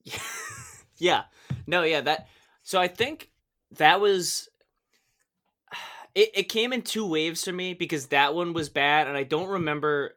yeah. 0.98 1.24
No, 1.66 1.82
yeah, 1.82 2.00
that 2.02 2.28
so 2.62 2.80
I 2.80 2.88
think 2.88 3.30
that 3.72 4.00
was 4.00 4.48
it, 6.14 6.30
it 6.34 6.42
came 6.44 6.72
in 6.72 6.82
two 6.82 7.06
waves 7.06 7.44
for 7.44 7.52
me 7.52 7.74
because 7.74 8.08
that 8.08 8.34
one 8.34 8.52
was 8.52 8.68
bad 8.68 9.08
and 9.08 9.16
I 9.16 9.22
don't 9.24 9.48
remember 9.48 10.14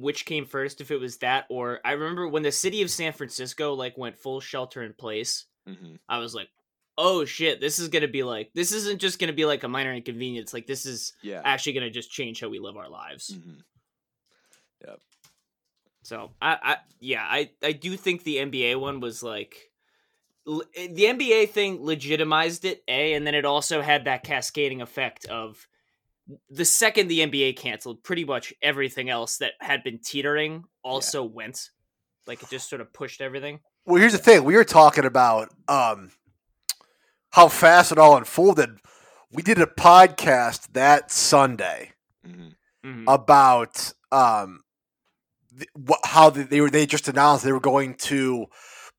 which 0.00 0.24
came 0.26 0.44
first 0.46 0.80
if 0.80 0.90
it 0.90 1.00
was 1.00 1.18
that 1.18 1.46
or 1.48 1.80
I 1.84 1.92
remember 1.92 2.28
when 2.28 2.42
the 2.42 2.52
city 2.52 2.82
of 2.82 2.90
San 2.90 3.12
Francisco 3.12 3.74
like 3.74 3.96
went 3.98 4.18
full 4.18 4.40
shelter 4.40 4.82
in 4.82 4.92
place 4.92 5.46
Mhm. 5.68 5.98
I 6.08 6.18
was 6.18 6.34
like 6.34 6.48
oh 6.98 7.24
shit 7.24 7.60
this 7.60 7.78
is 7.78 7.88
to 8.02 8.08
be 8.08 8.22
like 8.22 8.50
this 8.54 8.72
isn't 8.72 9.00
just 9.00 9.18
to 9.28 9.36
be 9.36 9.44
like 9.44 9.64
a 9.64 9.68
minor 9.68 9.92
inconvenience 9.92 10.54
like 10.54 10.66
this 10.66 10.86
is 10.86 11.12
Yeah. 11.22 11.42
actually 11.44 11.74
to 11.86 11.90
just 11.90 12.10
change 12.10 12.40
how 12.40 12.48
we 12.48 12.58
live 12.58 12.76
our 12.76 12.88
lives 12.88 13.30
Mhm. 13.36 13.62
So 16.02 16.30
I, 16.40 16.56
I 16.62 16.76
yeah, 17.00 17.26
I, 17.28 17.50
I 17.64 17.72
do 17.72 17.96
think 17.96 18.22
the 18.22 18.36
NBA 18.36 18.78
one 18.78 19.00
was 19.00 19.24
like 19.24 19.72
l- 20.46 20.62
eh, 20.76 20.86
the 20.92 21.06
NBA 21.06 21.48
thing 21.48 21.84
legitimized 21.84 22.64
it, 22.64 22.84
a, 22.86 23.14
and 23.14 23.26
then 23.26 23.34
it 23.34 23.44
also 23.44 23.82
had 23.82 24.04
that 24.04 24.22
cascading 24.22 24.80
effect 24.82 25.26
of 25.26 25.66
the 26.50 26.64
second 26.64 27.08
the 27.08 27.20
NBA 27.20 27.56
canceled, 27.56 28.02
pretty 28.02 28.24
much 28.24 28.52
everything 28.62 29.08
else 29.10 29.38
that 29.38 29.52
had 29.60 29.84
been 29.84 29.98
teetering 29.98 30.64
also 30.82 31.22
went. 31.24 31.70
Like 32.26 32.42
it 32.42 32.48
just 32.50 32.68
sort 32.68 32.80
of 32.80 32.92
pushed 32.92 33.20
everything. 33.20 33.60
well 33.84 34.00
here's 34.00 34.12
the 34.12 34.18
thing 34.18 34.42
we 34.44 34.56
were 34.56 34.64
talking 34.64 35.04
about 35.04 35.48
um 35.68 36.10
how 37.30 37.46
fast 37.48 37.92
it 37.92 37.98
all 37.98 38.16
unfolded 38.16 38.70
we 39.30 39.42
did 39.42 39.58
a 39.60 39.66
podcast 39.66 40.72
that 40.72 41.10
sunday 41.12 41.92
Mhm. 42.26 42.54
Mhm. 42.84 43.04
about 43.06 43.92
um 44.10 44.64
th- 45.56 45.68
wh- 45.88 46.04
how 46.08 46.30
they, 46.30 46.42
they 46.42 46.60
were 46.60 46.70
they 46.70 46.84
just 46.86 47.06
announced 47.08 47.44
they 47.44 47.52
were 47.52 47.60
going 47.60 47.94
to 47.94 48.46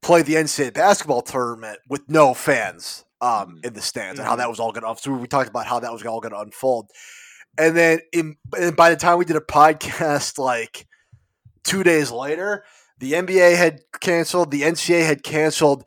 play 0.01 0.22
the 0.22 0.36
NCAA 0.36 0.74
basketball 0.74 1.22
tournament 1.22 1.79
with 1.89 2.07
no 2.10 2.34
fans 2.34 3.03
um 3.21 3.57
Mhm. 3.57 3.65
in 3.65 3.74
the 3.74 3.81
stands 3.81 4.19
and 4.19 4.27
how 4.27 4.36
that 4.36 4.50
was 4.50 4.59
all 4.59 4.71
going 4.71 4.83
to 4.95 5.01
so 5.01 5.12
we 5.13 5.27
talked 5.27 5.50
about 5.50 5.65
how 5.67 5.79
that 5.79 5.91
was 5.91 6.05
all 6.05 6.19
going 6.21 6.33
to 6.33 6.39
unfold 6.39 6.91
and 7.57 7.75
then 7.75 8.00
in 8.13 8.36
and 8.57 8.75
by 8.75 8.89
the 8.89 8.95
time 8.95 9.17
we 9.17 9.25
did 9.25 9.36
a 9.36 9.41
podcast 9.41 10.38
like 10.38 10.88
2 11.63 11.83
days 11.83 12.12
later 12.12 12.63
the 13.00 13.13
NBA 13.13 13.55
had 13.55 13.81
canceled 14.00 14.51
the 14.51 14.62
NCAA 14.63 15.05
had 15.05 15.24
canceled 15.24 15.83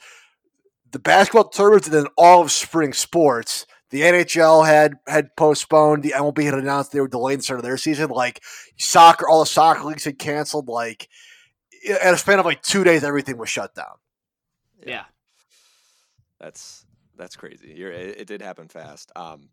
the 0.92 0.98
basketball 0.98 1.48
tournaments 1.48 1.86
and 1.86 1.94
then 1.94 2.06
all 2.18 2.42
of 2.42 2.50
spring 2.50 2.92
sports. 2.92 3.64
The 3.90 4.02
NHL 4.02 4.66
had 4.66 4.94
had 5.06 5.34
postponed. 5.36 6.02
The 6.02 6.12
MLB 6.16 6.44
had 6.44 6.54
announced 6.54 6.90
they 6.92 7.00
were 7.00 7.08
delaying 7.08 7.38
the 7.38 7.42
start 7.44 7.58
of 7.60 7.64
their 7.64 7.76
season. 7.76 8.10
Like 8.10 8.42
soccer, 8.76 9.28
all 9.28 9.40
the 9.40 9.46
soccer 9.46 9.84
leagues 9.84 10.04
had 10.04 10.18
canceled. 10.18 10.68
Like 10.68 11.08
in 11.84 11.96
a 12.02 12.16
span 12.16 12.38
of 12.40 12.44
like 12.44 12.62
two 12.62 12.82
days, 12.84 13.02
everything 13.04 13.36
was 13.38 13.48
shut 13.48 13.74
down. 13.74 13.94
Yeah. 14.84 15.04
That's 16.40 16.84
that's 17.20 17.36
crazy. 17.36 17.74
You're, 17.76 17.92
it, 17.92 18.20
it 18.20 18.26
did 18.26 18.40
happen 18.40 18.68
fast. 18.68 19.12
Um, 19.14 19.50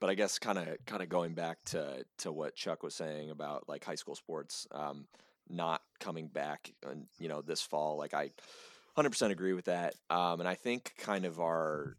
but 0.00 0.08
I 0.08 0.14
guess 0.14 0.38
kind 0.38 0.58
of 0.58 0.68
kind 0.86 1.02
of 1.02 1.08
going 1.08 1.34
back 1.34 1.58
to 1.66 2.04
to 2.18 2.32
what 2.32 2.54
Chuck 2.54 2.82
was 2.84 2.94
saying 2.94 3.30
about 3.30 3.68
like 3.68 3.84
high 3.84 3.96
school 3.96 4.14
sports 4.14 4.66
um, 4.70 5.06
not 5.48 5.82
coming 5.98 6.28
back, 6.28 6.72
and 6.88 7.06
you 7.18 7.28
know 7.28 7.42
this 7.42 7.60
fall. 7.60 7.98
Like 7.98 8.14
I, 8.14 8.30
hundred 8.94 9.10
percent 9.10 9.32
agree 9.32 9.54
with 9.54 9.64
that. 9.64 9.94
Um, 10.08 10.38
and 10.38 10.48
I 10.48 10.54
think 10.54 10.94
kind 10.98 11.24
of 11.24 11.40
our 11.40 11.96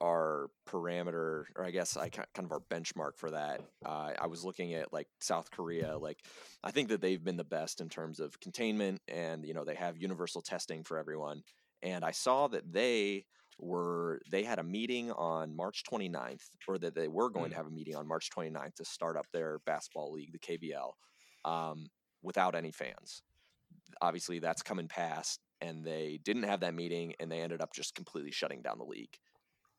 our 0.00 0.50
parameter, 0.68 1.44
or 1.56 1.64
I 1.64 1.70
guess 1.70 1.96
I 1.96 2.08
kind 2.08 2.26
of 2.38 2.50
our 2.50 2.60
benchmark 2.60 3.16
for 3.16 3.30
that. 3.30 3.60
Uh, 3.86 4.12
I 4.20 4.26
was 4.26 4.44
looking 4.44 4.74
at 4.74 4.92
like 4.92 5.06
South 5.20 5.52
Korea. 5.52 5.96
Like 5.96 6.18
I 6.64 6.72
think 6.72 6.88
that 6.88 7.00
they've 7.00 7.22
been 7.22 7.36
the 7.36 7.44
best 7.44 7.80
in 7.80 7.88
terms 7.88 8.18
of 8.18 8.40
containment, 8.40 9.00
and 9.06 9.44
you 9.44 9.54
know 9.54 9.64
they 9.64 9.76
have 9.76 9.96
universal 9.96 10.42
testing 10.42 10.82
for 10.82 10.98
everyone. 10.98 11.42
And 11.80 12.04
I 12.04 12.10
saw 12.10 12.48
that 12.48 12.72
they 12.72 13.24
were 13.58 14.20
they 14.30 14.44
had 14.44 14.58
a 14.58 14.62
meeting 14.62 15.10
on 15.12 15.54
March 15.54 15.82
29th, 15.90 16.44
or 16.66 16.78
that 16.78 16.94
they 16.94 17.08
were 17.08 17.30
going 17.30 17.50
to 17.50 17.56
have 17.56 17.66
a 17.66 17.70
meeting 17.70 17.96
on 17.96 18.06
March 18.06 18.30
29th 18.30 18.74
to 18.76 18.84
start 18.84 19.16
up 19.16 19.26
their 19.32 19.58
basketball 19.66 20.12
league, 20.12 20.32
the 20.32 20.38
KBL, 20.38 20.92
um, 21.44 21.86
without 22.22 22.54
any 22.54 22.70
fans. 22.70 23.22
Obviously, 24.00 24.38
that's 24.38 24.62
coming 24.62 24.88
past, 24.88 25.40
and 25.60 25.84
they 25.84 26.20
didn't 26.24 26.44
have 26.44 26.60
that 26.60 26.74
meeting, 26.74 27.14
and 27.18 27.30
they 27.30 27.40
ended 27.40 27.60
up 27.60 27.72
just 27.72 27.94
completely 27.94 28.30
shutting 28.30 28.62
down 28.62 28.78
the 28.78 28.84
league. 28.84 29.16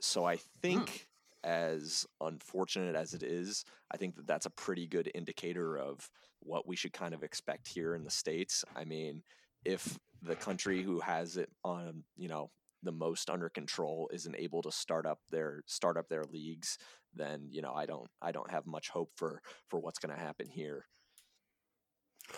So 0.01 0.25
I 0.25 0.37
think, 0.61 1.07
as 1.43 2.05
unfortunate 2.21 2.95
as 2.95 3.13
it 3.13 3.23
is, 3.23 3.63
I 3.91 3.97
think 3.97 4.15
that 4.15 4.27
that's 4.27 4.45
a 4.45 4.51
pretty 4.51 4.87
good 4.87 5.09
indicator 5.15 5.77
of 5.77 6.09
what 6.41 6.67
we 6.67 6.75
should 6.75 6.93
kind 6.93 7.13
of 7.13 7.23
expect 7.23 7.67
here 7.67 7.95
in 7.95 8.03
the 8.03 8.11
states. 8.11 8.65
I 8.75 8.83
mean, 8.83 9.23
if 9.65 9.97
the 10.21 10.35
country 10.35 10.81
who 10.81 10.99
has 10.99 11.37
it 11.37 11.49
on, 11.63 12.03
you 12.17 12.27
know, 12.27 12.49
the 12.83 12.91
most 12.91 13.29
under 13.29 13.49
control 13.49 14.09
isn't 14.13 14.35
able 14.37 14.61
to 14.61 14.71
start 14.71 15.05
up 15.05 15.19
their 15.31 15.63
start 15.65 15.97
up 15.97 16.07
their 16.09 16.23
leagues, 16.23 16.77
then 17.13 17.47
you 17.51 17.61
know 17.61 17.73
I 17.73 17.85
don't 17.85 18.09
I 18.21 18.31
don't 18.31 18.51
have 18.51 18.65
much 18.65 18.89
hope 18.89 19.11
for 19.15 19.41
for 19.69 19.79
what's 19.79 19.99
going 19.99 20.15
to 20.15 20.21
happen 20.21 20.47
here. 20.47 20.85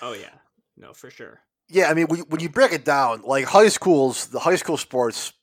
Oh 0.02 0.14
yeah. 0.14 0.34
No, 0.78 0.94
for 0.94 1.10
sure. 1.10 1.42
Yeah, 1.70 1.90
I 1.90 1.94
mean, 1.94 2.08
when 2.08 2.20
you, 2.20 2.26
when 2.28 2.42
you 2.42 2.50
break 2.50 2.74
it 2.74 2.84
down, 2.84 3.22
like 3.24 3.46
high 3.46 3.70
schools, 3.70 4.28
the 4.28 4.40
high 4.40 4.56
school 4.56 4.78
sports, 4.78 5.34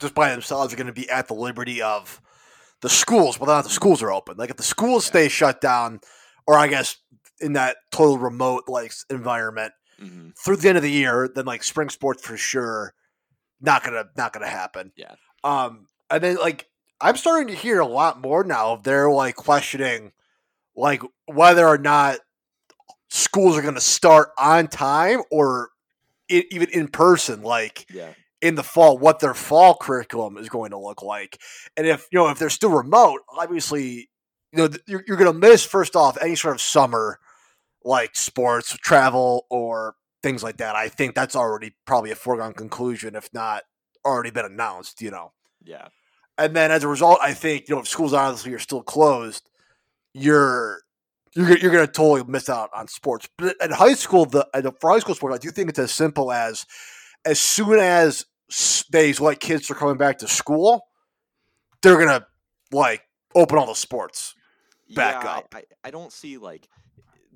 just 0.00 0.14
by 0.14 0.30
themselves, 0.30 0.72
are 0.72 0.76
going 0.76 0.86
to 0.86 0.92
be 0.92 1.08
at 1.10 1.28
the 1.28 1.34
liberty 1.34 1.82
of 1.82 2.20
the 2.80 2.88
schools, 2.88 3.38
whether 3.38 3.52
or 3.52 3.56
not 3.56 3.64
the 3.64 3.70
schools 3.70 4.02
are 4.02 4.12
open. 4.12 4.36
Like 4.36 4.50
if 4.50 4.56
the 4.56 4.62
schools 4.62 5.04
stay 5.04 5.28
shut 5.28 5.60
down, 5.60 6.00
or 6.46 6.56
I 6.56 6.68
guess 6.68 6.96
in 7.40 7.54
that 7.54 7.76
total 7.90 8.18
remote 8.18 8.64
like 8.68 8.92
environment 9.10 9.72
hmm 9.98 10.30
through 10.42 10.56
the 10.56 10.68
end 10.68 10.78
of 10.78 10.82
the 10.82 10.90
year, 10.90 11.28
then 11.34 11.44
like 11.44 11.62
spring 11.62 11.90
sports 11.90 12.24
for 12.26 12.36
sure, 12.36 12.94
not 13.60 13.84
gonna 13.84 14.06
not 14.16 14.32
gonna 14.32 14.48
happen. 14.48 14.92
Yeah. 14.96 15.14
Um, 15.44 15.86
and 16.10 16.22
then 16.22 16.36
like 16.36 16.66
I'm 17.00 17.16
starting 17.16 17.48
to 17.48 17.54
hear 17.54 17.80
a 17.80 17.86
lot 17.86 18.20
more 18.20 18.44
now 18.44 18.72
of 18.72 18.82
they're 18.82 19.10
like 19.10 19.36
questioning 19.36 20.12
like 20.76 21.02
whether 21.26 21.66
or 21.66 21.78
not 21.78 22.18
schools 23.08 23.56
are 23.56 23.62
going 23.62 23.74
to 23.74 23.80
start 23.80 24.30
on 24.38 24.68
time 24.68 25.20
or 25.30 25.70
even 26.28 26.68
in 26.70 26.88
person 26.88 27.42
like 27.42 27.86
Yeah, 27.90 28.12
in 28.40 28.54
the 28.54 28.62
fall 28.62 28.98
what 28.98 29.18
their 29.18 29.34
fall 29.34 29.76
curriculum 29.76 30.36
is 30.36 30.48
going 30.48 30.70
to 30.70 30.78
look 30.78 31.02
like 31.02 31.40
and 31.76 31.86
if 31.86 32.06
you 32.12 32.18
know 32.18 32.28
if 32.28 32.38
they're 32.38 32.50
still 32.50 32.70
remote 32.70 33.22
obviously 33.28 34.08
you 34.52 34.58
know 34.58 34.68
you're, 34.86 35.02
you're 35.06 35.16
going 35.16 35.32
to 35.32 35.38
miss 35.38 35.64
first 35.64 35.96
off 35.96 36.18
any 36.22 36.36
sort 36.36 36.54
of 36.54 36.60
summer 36.60 37.18
like 37.84 38.14
sports 38.14 38.76
travel 38.78 39.46
or 39.50 39.96
things 40.22 40.42
like 40.42 40.56
that 40.58 40.76
i 40.76 40.88
think 40.88 41.14
that's 41.14 41.34
already 41.36 41.74
probably 41.86 42.10
a 42.10 42.14
foregone 42.14 42.52
conclusion 42.52 43.14
if 43.16 43.28
not 43.32 43.62
already 44.04 44.30
been 44.30 44.44
announced 44.44 45.00
you 45.02 45.10
know 45.10 45.32
yeah, 45.62 45.88
and 46.38 46.56
then 46.56 46.70
as 46.70 46.84
a 46.84 46.88
result, 46.88 47.18
I 47.20 47.34
think 47.34 47.68
you 47.68 47.74
know 47.74 47.82
if 47.82 47.88
schools 47.88 48.14
obviously 48.14 48.54
are 48.54 48.58
still 48.58 48.82
closed, 48.82 49.50
you're 50.14 50.80
you're 51.34 51.46
gonna- 51.48 51.60
you're 51.60 51.70
going 51.70 51.86
to 51.86 51.92
totally 51.92 52.24
miss 52.24 52.48
out 52.48 52.70
on 52.74 52.88
sports. 52.88 53.28
But 53.36 53.60
at 53.60 53.70
high 53.72 53.92
school, 53.92 54.24
the 54.24 54.48
for 54.80 54.90
high 54.90 54.98
school 55.00 55.14
sports, 55.14 55.34
I 55.34 55.38
do 55.38 55.50
think 55.50 55.68
it's 55.68 55.78
as 55.78 55.92
simple 55.92 56.32
as 56.32 56.64
as 57.26 57.38
soon 57.38 57.78
as 57.78 58.24
they 58.90 59.12
let 59.12 59.38
kids 59.38 59.70
are 59.70 59.74
coming 59.74 59.98
back 59.98 60.16
to 60.18 60.28
school, 60.28 60.86
they're 61.82 61.98
gonna 61.98 62.26
like 62.72 63.02
open 63.34 63.58
all 63.58 63.66
the 63.66 63.74
sports. 63.74 64.34
Back 64.94 65.22
yeah, 65.24 65.30
I- 65.30 65.36
up. 65.38 65.54
I, 65.54 65.64
I 65.84 65.90
don't 65.90 66.10
see 66.12 66.38
like 66.38 66.68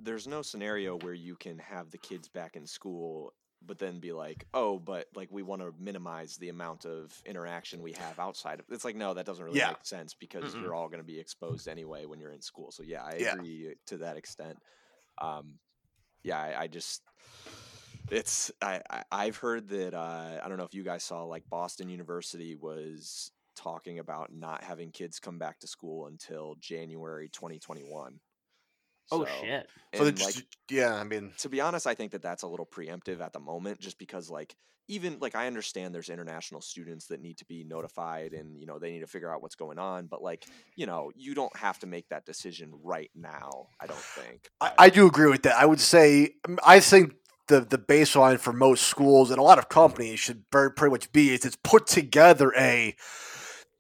there's 0.04 0.26
no 0.26 0.42
scenario 0.42 0.96
where 0.98 1.14
you 1.14 1.36
can 1.36 1.58
have 1.58 1.90
the 1.90 1.98
kids 1.98 2.28
back 2.28 2.56
in 2.56 2.66
school 2.66 3.32
but 3.66 3.78
then 3.78 3.98
be 3.98 4.12
like 4.12 4.46
oh 4.52 4.78
but 4.78 5.06
like 5.14 5.30
we 5.32 5.42
want 5.42 5.62
to 5.62 5.72
minimize 5.80 6.36
the 6.36 6.50
amount 6.50 6.84
of 6.84 7.22
interaction 7.24 7.82
we 7.82 7.92
have 7.92 8.18
outside 8.18 8.60
of 8.60 8.66
it's 8.70 8.84
like 8.84 8.96
no 8.96 9.14
that 9.14 9.24
doesn't 9.26 9.44
really 9.44 9.58
Yeah. 9.58 9.68
make 9.70 9.84
sense 9.84 10.14
because 10.14 10.44
Mm-mm. 10.44 10.60
you're 10.60 10.74
all 10.74 10.88
going 10.88 11.00
to 11.00 11.06
be 11.06 11.18
exposed 11.18 11.66
anyway 11.66 12.04
when 12.04 12.20
you're 12.20 12.32
in 12.32 12.42
school 12.42 12.70
so 12.70 12.82
yeah 12.82 13.02
i 13.02 13.12
Yeah. 13.18 13.32
agree 13.32 13.74
to 13.86 13.98
that 13.98 14.16
extent 14.16 14.58
um 15.20 15.58
yeah 16.22 16.38
i, 16.40 16.62
I 16.62 16.66
just 16.66 17.02
it's 18.10 18.52
I, 18.60 18.82
I 18.90 19.04
i've 19.10 19.36
heard 19.38 19.68
that 19.68 19.94
uh 19.94 20.40
i 20.44 20.48
don't 20.48 20.58
know 20.58 20.64
if 20.64 20.74
you 20.74 20.82
guys 20.84 21.04
saw 21.04 21.24
like 21.24 21.44
boston 21.48 21.88
university 21.88 22.54
was 22.54 23.30
talking 23.56 23.98
about 23.98 24.32
not 24.32 24.62
having 24.64 24.90
kids 24.90 25.18
come 25.20 25.38
back 25.38 25.60
to 25.60 25.66
school 25.66 26.06
until 26.06 26.56
january 26.60 27.28
2021 27.30 28.20
Oh 29.10 29.24
So- 29.24 29.30
shit. 29.40 29.68
So 29.94 30.06
and, 30.06 30.16
just, 30.16 30.36
like 30.36 30.46
yeah, 30.70 30.94
I 30.94 31.04
mean, 31.04 31.32
to 31.38 31.48
be 31.48 31.60
honest, 31.60 31.86
I 31.86 31.94
think 31.94 32.12
that 32.12 32.22
that's 32.22 32.42
a 32.42 32.48
little 32.48 32.66
preemptive 32.66 33.20
at 33.20 33.32
the 33.32 33.40
moment, 33.40 33.80
just 33.80 33.98
because 33.98 34.28
like 34.30 34.56
even 34.88 35.18
like 35.20 35.34
I 35.34 35.46
understand 35.46 35.94
there's 35.94 36.10
international 36.10 36.60
students 36.60 37.06
that 37.06 37.20
need 37.20 37.38
to 37.38 37.44
be 37.46 37.64
notified 37.64 38.32
and 38.32 38.58
you 38.58 38.66
know 38.66 38.78
they 38.78 38.90
need 38.90 39.00
to 39.00 39.06
figure 39.06 39.32
out 39.32 39.40
what's 39.40 39.54
going 39.54 39.78
on, 39.78 40.06
but 40.06 40.20
like 40.22 40.44
you 40.76 40.86
know 40.86 41.10
you 41.14 41.34
don't 41.34 41.56
have 41.56 41.78
to 41.80 41.86
make 41.86 42.08
that 42.08 42.26
decision 42.26 42.72
right 42.82 43.10
now. 43.14 43.68
I 43.80 43.86
don't 43.86 43.98
think. 43.98 44.48
I, 44.60 44.72
I 44.78 44.88
do 44.90 45.06
agree 45.06 45.30
with 45.30 45.42
that. 45.44 45.56
I 45.56 45.64
would 45.66 45.80
say 45.80 46.34
I 46.66 46.80
think 46.80 47.14
the 47.46 47.60
the 47.60 47.78
baseline 47.78 48.40
for 48.40 48.52
most 48.52 48.88
schools 48.88 49.30
and 49.30 49.38
a 49.38 49.42
lot 49.42 49.58
of 49.58 49.68
companies 49.68 50.18
should 50.18 50.44
very, 50.50 50.72
pretty 50.72 50.90
much 50.92 51.12
be 51.12 51.30
is 51.32 51.44
it's 51.44 51.56
put 51.62 51.86
together 51.86 52.52
a 52.58 52.96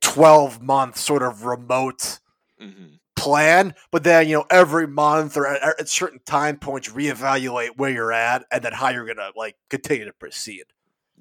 twelve 0.00 0.62
month 0.62 0.96
sort 0.96 1.22
of 1.22 1.44
remote 1.44 2.20
Mhm. 2.60 2.98
Plan, 3.24 3.74
but 3.90 4.04
then 4.04 4.28
you 4.28 4.36
know 4.36 4.46
every 4.50 4.86
month 4.86 5.36
or 5.36 5.46
at, 5.46 5.80
at 5.80 5.88
certain 5.88 6.20
time 6.26 6.58
points 6.58 6.88
reevaluate 6.90 7.76
where 7.76 7.90
you're 7.90 8.12
at 8.12 8.44
and 8.50 8.62
then 8.64 8.72
how 8.72 8.88
you're 8.90 9.06
gonna 9.06 9.30
like 9.36 9.56
continue 9.70 10.04
to 10.06 10.12
proceed. 10.12 10.64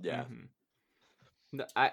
yeah, 0.01 0.25
Mhm. 0.25 0.49
No, 1.51 1.65
I 1.75 1.91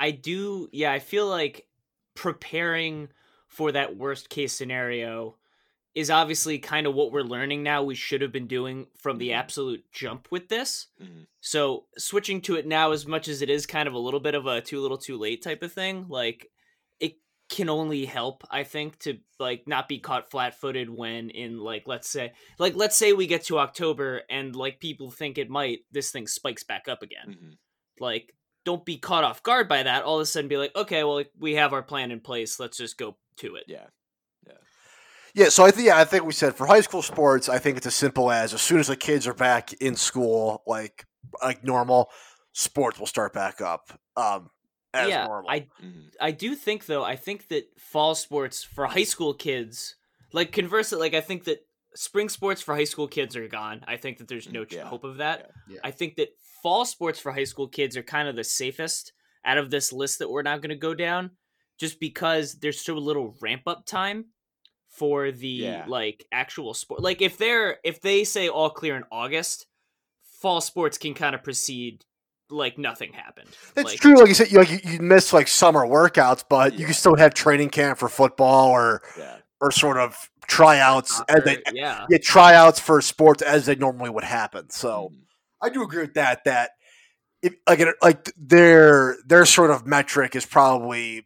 I 0.00 0.10
do 0.12 0.68
yeah, 0.72 0.92
I 0.92 0.98
feel 0.98 1.26
like 1.28 1.66
preparing 2.14 3.08
for 3.48 3.72
that 3.72 3.96
worst 3.96 4.28
case 4.30 4.52
scenario 4.52 5.38
is 5.94 6.10
obviously 6.10 6.58
kind 6.58 6.86
of 6.86 6.94
what 6.94 7.12
we're 7.12 7.22
learning 7.22 7.62
now 7.62 7.82
we 7.82 7.94
should 7.94 8.22
have 8.22 8.32
been 8.32 8.46
doing 8.48 8.86
from 8.98 9.18
the 9.18 9.30
Mhm. 9.30 9.36
absolute 9.36 9.84
jump 9.92 10.28
with 10.30 10.48
this. 10.48 10.88
Mhm. 11.00 11.26
So 11.40 11.88
switching 11.98 12.40
to 12.42 12.56
it 12.56 12.66
now 12.66 12.92
as 12.92 13.06
much 13.06 13.28
as 13.28 13.42
it 13.42 13.50
is 13.50 13.66
kind 13.66 13.88
of 13.88 13.94
a 13.94 13.98
little 13.98 14.20
bit 14.20 14.34
of 14.34 14.46
a 14.46 14.60
too 14.62 14.80
little 14.80 14.98
too 14.98 15.18
late 15.18 15.42
type 15.42 15.62
of 15.62 15.72
thing, 15.72 16.08
like 16.08 16.44
it 16.44 16.52
can 17.52 17.68
only 17.68 18.04
help 18.04 18.42
I 18.50 18.64
think 18.64 18.98
to 19.00 19.18
like 19.38 19.68
not 19.68 19.86
be 19.88 19.98
caught 20.00 20.30
flat-footed 20.30 20.90
when 20.90 21.30
in 21.30 21.58
like 21.60 21.84
let's 21.86 22.08
say 22.08 22.32
like 22.58 22.74
let's 22.74 22.96
say 22.96 23.12
we 23.12 23.26
get 23.28 23.44
to 23.44 23.58
October 23.60 24.22
and 24.28 24.56
like 24.56 24.80
people 24.80 25.10
think 25.12 25.38
it 25.38 25.48
might 25.48 25.80
this 25.92 26.10
thing 26.10 26.26
spikes 26.26 26.64
back 26.64 26.88
up 26.88 27.02
again 27.02 27.36
Mhm. 27.40 27.56
like 28.00 28.34
don't 28.64 28.84
be 28.84 28.98
caught 28.98 29.24
off 29.24 29.42
guard 29.42 29.68
by 29.68 29.82
that 29.84 30.02
all 30.04 30.16
of 30.16 30.22
a 30.22 30.26
sudden 30.26 30.48
be 30.48 30.56
like 30.56 30.74
okay 30.74 31.04
well 31.04 31.22
we 31.38 31.54
have 31.54 31.72
our 31.72 31.82
plan 31.82 32.10
in 32.10 32.20
place 32.20 32.58
let's 32.58 32.78
just 32.78 32.96
go 32.98 33.16
to 33.36 33.54
it 33.56 33.64
Yeah. 33.68 33.86
yeah, 34.46 34.52
Yeah, 35.34 35.48
so 35.48 35.64
I 35.64 35.70
think 35.70 35.86
yeah, 35.88 35.98
I 35.98 36.04
think 36.04 36.24
we 36.24 36.32
said 36.32 36.54
for 36.56 36.66
high 36.66 36.82
school 36.82 37.02
sports, 37.02 37.48
I 37.48 37.58
think 37.58 37.76
it's 37.76 37.86
as 37.86 37.94
simple 37.94 38.30
as 38.30 38.52
as 38.54 38.62
soon 38.62 38.80
as 38.80 38.88
the 38.88 38.96
kids 38.96 39.26
are 39.26 39.34
back 39.34 39.72
in 39.74 39.94
school, 39.96 40.62
like 40.66 41.04
like 41.42 41.64
normal, 41.64 42.10
sports 42.52 42.98
will 42.98 43.06
start 43.06 43.32
back 43.32 43.60
up. 43.60 43.98
Um, 44.16 44.50
as 44.94 45.08
yeah 45.08 45.26
normal. 45.26 45.50
i 45.50 45.60
Mhm. 45.82 46.12
i 46.20 46.30
do 46.30 46.54
think 46.54 46.86
though 46.86 47.02
i 47.04 47.16
think 47.16 47.48
that 47.48 47.64
fall 47.78 48.14
sports 48.14 48.62
for 48.62 48.86
high 48.86 49.04
school 49.04 49.34
kids 49.34 49.96
like 50.32 50.52
conversely 50.52 50.98
like 50.98 51.14
i 51.14 51.20
think 51.20 51.44
that 51.44 51.66
spring 51.94 52.28
sports 52.28 52.62
for 52.62 52.74
high 52.74 52.84
school 52.84 53.08
kids 53.08 53.36
are 53.36 53.48
gone 53.48 53.84
i 53.86 53.96
think 53.96 54.18
that 54.18 54.28
there's 54.28 54.48
no 54.50 54.64
Yeah. 54.70 54.84
hope 54.84 55.04
of 55.04 55.16
that 55.18 55.50
Yeah. 55.68 55.80
i 55.84 55.90
think 55.90 56.16
that 56.16 56.30
fall 56.62 56.84
sports 56.84 57.18
for 57.18 57.32
high 57.32 57.44
school 57.44 57.68
kids 57.68 57.96
are 57.96 58.02
kind 58.02 58.28
of 58.28 58.36
the 58.36 58.44
safest 58.44 59.12
out 59.44 59.58
of 59.58 59.70
this 59.70 59.92
list 59.92 60.18
that 60.20 60.30
we're 60.30 60.42
not 60.42 60.60
going 60.62 60.70
to 60.70 60.76
go 60.76 60.94
down 60.94 61.32
just 61.78 61.98
because 61.98 62.54
there's 62.60 62.80
so 62.80 62.94
little 62.94 63.34
ramp 63.40 63.62
up 63.66 63.84
time 63.86 64.26
for 64.88 65.32
the 65.32 65.48
Yeah. 65.48 65.84
like 65.88 66.26
actual 66.32 66.74
sport 66.74 67.00
like 67.02 67.20
if 67.22 67.36
they're 67.38 67.78
if 67.82 68.00
they 68.00 68.24
say 68.24 68.48
all 68.48 68.70
clear 68.70 68.94
in 68.96 69.04
august 69.10 69.66
fall 70.40 70.60
sports 70.60 70.98
can 70.98 71.14
kind 71.14 71.34
of 71.34 71.42
proceed 71.42 72.04
like 72.52 72.78
nothing 72.78 73.12
happened. 73.12 73.48
That's 73.74 73.90
like, 73.90 74.00
true, 74.00 74.16
like 74.16 74.28
you 74.28 74.34
said, 74.34 74.52
you, 74.52 74.58
like 74.58 74.70
you, 74.70 74.78
you 74.84 75.00
miss 75.00 75.32
like 75.32 75.48
summer 75.48 75.86
workouts, 75.86 76.44
but 76.48 76.78
you 76.78 76.84
can 76.84 76.94
still 76.94 77.16
have 77.16 77.34
training 77.34 77.70
camp 77.70 77.98
for 77.98 78.08
football 78.08 78.70
or 78.70 79.02
Yeah. 79.18 79.38
or 79.60 79.70
sort 79.72 79.96
of 79.96 80.30
tryouts 80.46 81.20
as 81.28 81.44
they 81.44 81.62
yeah. 81.72 82.04
yeah 82.10 82.18
tryouts 82.18 82.78
for 82.78 83.00
sports 83.00 83.42
as 83.42 83.66
they 83.66 83.74
normally 83.74 84.10
would 84.10 84.24
happen. 84.24 84.70
So 84.70 85.10
Mhm. 85.12 85.18
I 85.60 85.68
do 85.70 85.82
agree 85.82 86.02
with 86.02 86.14
that. 86.14 86.44
That 86.44 86.72
if, 87.42 87.54
like 87.68 87.80
it, 87.80 87.94
like 88.02 88.30
their 88.36 89.16
their 89.26 89.46
sort 89.46 89.70
of 89.70 89.86
metric 89.86 90.36
is 90.36 90.44
probably 90.46 91.24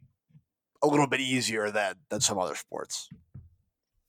a 0.82 0.86
little 0.86 1.06
bit 1.06 1.20
easier 1.20 1.70
than 1.70 1.94
than 2.10 2.20
some 2.20 2.38
other 2.38 2.54
sports. 2.54 3.08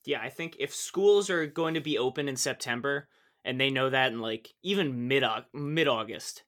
yeah, 0.05 0.21
I 0.21 0.29
think 0.29 0.55
if 0.59 0.73
schools 0.73 1.29
are 1.29 1.45
going 1.47 1.73
to 1.73 1.81
be 1.81 1.97
open 1.97 2.29
in 2.29 2.35
September 2.37 3.07
and 3.43 3.59
they 3.59 3.69
know 3.69 3.89
that 3.89 4.11
in 4.11 4.19
like 4.19 4.53
even 4.63 5.07
mid 5.07 5.23
mid 5.53 5.87
August, 5.87 6.43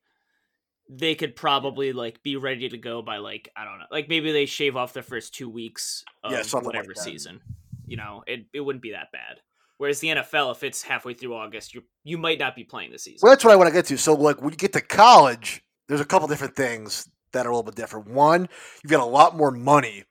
they 0.89 1.13
could 1.13 1.36
probably 1.36 1.93
like 1.93 2.24
be 2.24 2.36
ready 2.36 2.67
to 2.67 2.77
go 2.77 3.01
by 3.01 3.17
like 3.17 3.50
I 3.55 3.63
don't 3.63 3.79
know, 3.79 3.86
like 3.91 4.10
maybe 4.10 4.31
they 4.31 4.46
shave 4.46 4.75
off 4.75 4.93
the 4.93 5.03
first 5.03 5.36
two 5.36 5.50
weeks 5.50 6.03
of 6.24 6.31
Yeah, 6.31 6.41
something 6.41 6.67
like 6.67 6.75
whatever 6.75 6.96
season. 6.96 7.41
You 7.86 7.98
know, 7.98 8.24
it 8.25 8.46
it 8.53 8.62
wouldn't 8.62 8.81
be 8.81 8.91
that 8.91 9.12
bad. 9.12 9.41
Whereas 9.77 10.01
the 10.01 10.10
NFL, 10.10 10.51
if 10.51 10.63
it's 10.63 10.84
halfway 10.84 11.13
through 11.13 11.36
August, 11.36 11.74
you 11.74 11.84
you 12.03 12.17
might 12.17 12.39
not 12.39 12.55
be 12.55 12.63
playing 12.65 12.91
the 12.91 13.00
season. 13.00 13.19
Well, 13.22 13.31
that's 13.31 13.46
what 13.46 13.53
I 13.53 13.55
want 13.55 13.69
to 13.69 13.74
get 13.74 13.86
to. 13.86 13.98
So, 13.98 14.13
like, 14.13 14.41
when 14.41 14.51
you 14.51 14.58
get 14.58 14.74
to 14.74 14.81
college, 14.81 15.63
there's 15.88 16.01
a 16.01 16.05
couple 16.05 16.27
different 16.27 16.55
things 16.55 17.08
that 17.31 17.46
are 17.46 17.50
a 17.50 17.53
little 17.53 17.63
bit 17.63 17.75
different. 17.75 18.10
One, 18.10 18.50
you've 18.84 18.91
got 18.91 19.00
a 19.00 19.05
lot 19.05 19.38
more 19.38 19.51
money 19.51 20.03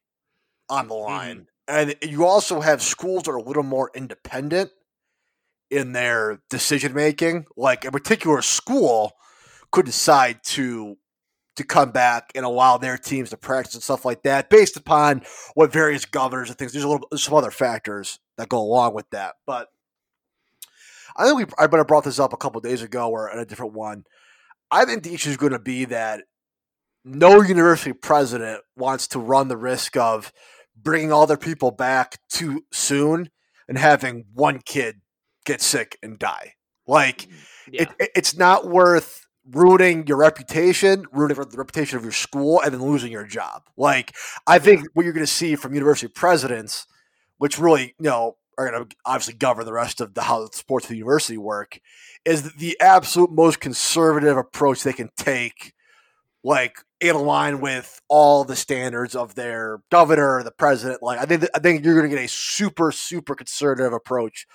on 0.70 0.88
the 0.88 0.94
line, 0.94 1.46
mm-hmm. 1.68 1.92
and 2.02 2.10
you 2.10 2.24
also 2.24 2.60
have 2.60 2.80
schools 2.80 3.24
that 3.24 3.32
are 3.32 3.36
a 3.36 3.42
little 3.42 3.62
more 3.62 3.90
independent 3.94 4.70
in 5.70 5.92
their 5.92 6.40
decision 6.48 6.94
making. 6.94 7.44
Like, 7.54 7.84
a 7.84 7.92
particular 7.92 8.40
school 8.40 9.12
could 9.70 9.86
decide 9.86 10.42
to 10.44 10.96
to 11.56 11.64
come 11.64 11.90
back 11.90 12.30
and 12.36 12.44
allow 12.44 12.78
their 12.78 12.96
teams 12.96 13.30
to 13.30 13.36
practice 13.36 13.74
and 13.74 13.82
stuff 13.82 14.04
like 14.04 14.22
that, 14.22 14.48
based 14.48 14.76
upon 14.76 15.22
what 15.54 15.72
various 15.72 16.04
governors 16.04 16.48
and 16.48 16.56
things. 16.58 16.72
There's 16.72 16.84
a 16.84 16.88
little 16.88 17.06
there's 17.10 17.24
some 17.24 17.34
other 17.34 17.50
factors 17.50 18.20
that 18.36 18.48
go 18.48 18.58
along 18.60 18.94
with 18.94 19.08
that, 19.10 19.34
but. 19.46 19.68
I 21.16 21.24
think 21.24 21.36
we 21.36 21.46
I 21.58 21.66
better 21.66 21.84
brought 21.84 22.04
this 22.04 22.20
up 22.20 22.32
a 22.32 22.36
couple 22.36 22.60
days 22.60 22.80
ago 22.80 23.10
or 23.10 23.28
in 23.28 23.40
a 23.40 23.44
different 23.44 23.72
one. 23.72 24.04
I 24.70 24.84
think 24.84 25.02
the 25.02 25.14
issue 25.14 25.30
is 25.30 25.36
going 25.36 25.50
to 25.50 25.58
be 25.58 25.84
that 25.86 26.22
no 27.04 27.40
university 27.40 27.92
president 27.92 28.60
wants 28.76 29.08
to 29.08 29.18
run 29.18 29.48
the 29.48 29.56
risk 29.56 29.96
of 29.96 30.32
bringing 30.76 31.10
all 31.10 31.26
their 31.26 31.36
people 31.36 31.72
back 31.72 32.18
too 32.28 32.64
soon 32.72 33.30
and 33.66 33.78
having 33.78 34.26
one 34.32 34.60
kid 34.64 35.00
get 35.44 35.60
sick 35.60 35.98
and 36.02 36.18
die. 36.20 36.52
Like 36.86 37.22
mm-hmm. 37.22 37.74
yeah. 37.74 37.82
it, 37.82 37.88
it- 37.98 38.10
it's 38.14 38.36
not 38.36 38.68
worth 38.68 39.26
ruining 39.50 40.06
your 40.06 40.16
reputation, 40.16 41.04
ruining 41.12 41.36
the 41.36 41.56
reputation 41.56 41.96
of 41.96 42.02
your 42.02 42.12
school, 42.12 42.60
and 42.60 42.72
then 42.72 42.82
losing 42.82 43.12
your 43.12 43.24
job. 43.24 43.62
Like 43.76 44.14
I 44.46 44.58
think 44.58 44.86
what 44.94 45.04
you're 45.04 45.12
going 45.12 45.26
to 45.26 45.32
see 45.32 45.56
from 45.56 45.74
university 45.74 46.08
presidents, 46.08 46.86
which 47.38 47.58
really 47.58 47.94
you 47.98 48.10
know 48.10 48.36
are 48.56 48.70
going 48.70 48.88
to 48.88 48.96
obviously 49.06 49.34
govern 49.34 49.64
the 49.64 49.72
rest 49.72 50.00
of 50.00 50.14
the 50.14 50.22
how 50.22 50.46
the 50.46 50.56
sports 50.56 50.86
of 50.86 50.90
the 50.90 50.96
university 50.96 51.38
work, 51.38 51.80
is 52.24 52.52
the 52.54 52.78
absolute 52.80 53.30
most 53.30 53.60
conservative 53.60 54.36
approach 54.36 54.82
they 54.82 54.92
can 54.92 55.10
take, 55.16 55.72
like 56.42 56.78
in 57.00 57.16
line 57.16 57.60
with 57.60 58.00
all 58.08 58.44
the 58.44 58.56
standards 58.56 59.14
of 59.14 59.36
their 59.36 59.80
governor, 59.90 60.42
the 60.42 60.50
president. 60.50 61.02
Like 61.02 61.20
I 61.20 61.24
think 61.24 61.46
I 61.54 61.58
think 61.60 61.84
you're 61.84 61.94
going 61.94 62.10
to 62.10 62.16
get 62.16 62.24
a 62.24 62.28
super 62.28 62.92
super 62.92 63.34
conservative 63.34 63.92
approach 63.92 64.46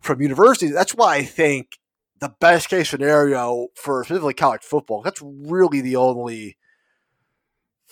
from 0.00 0.22
universities. 0.22 0.72
That's 0.72 0.94
why 0.94 1.16
I 1.16 1.24
think 1.24 1.79
the 2.20 2.34
best 2.40 2.68
case 2.68 2.90
scenario 2.90 3.68
for 3.74 4.04
specifically 4.04 4.34
college 4.34 4.62
football. 4.62 5.02
That's 5.02 5.20
really 5.22 5.80
the 5.80 5.96
only 5.96 6.56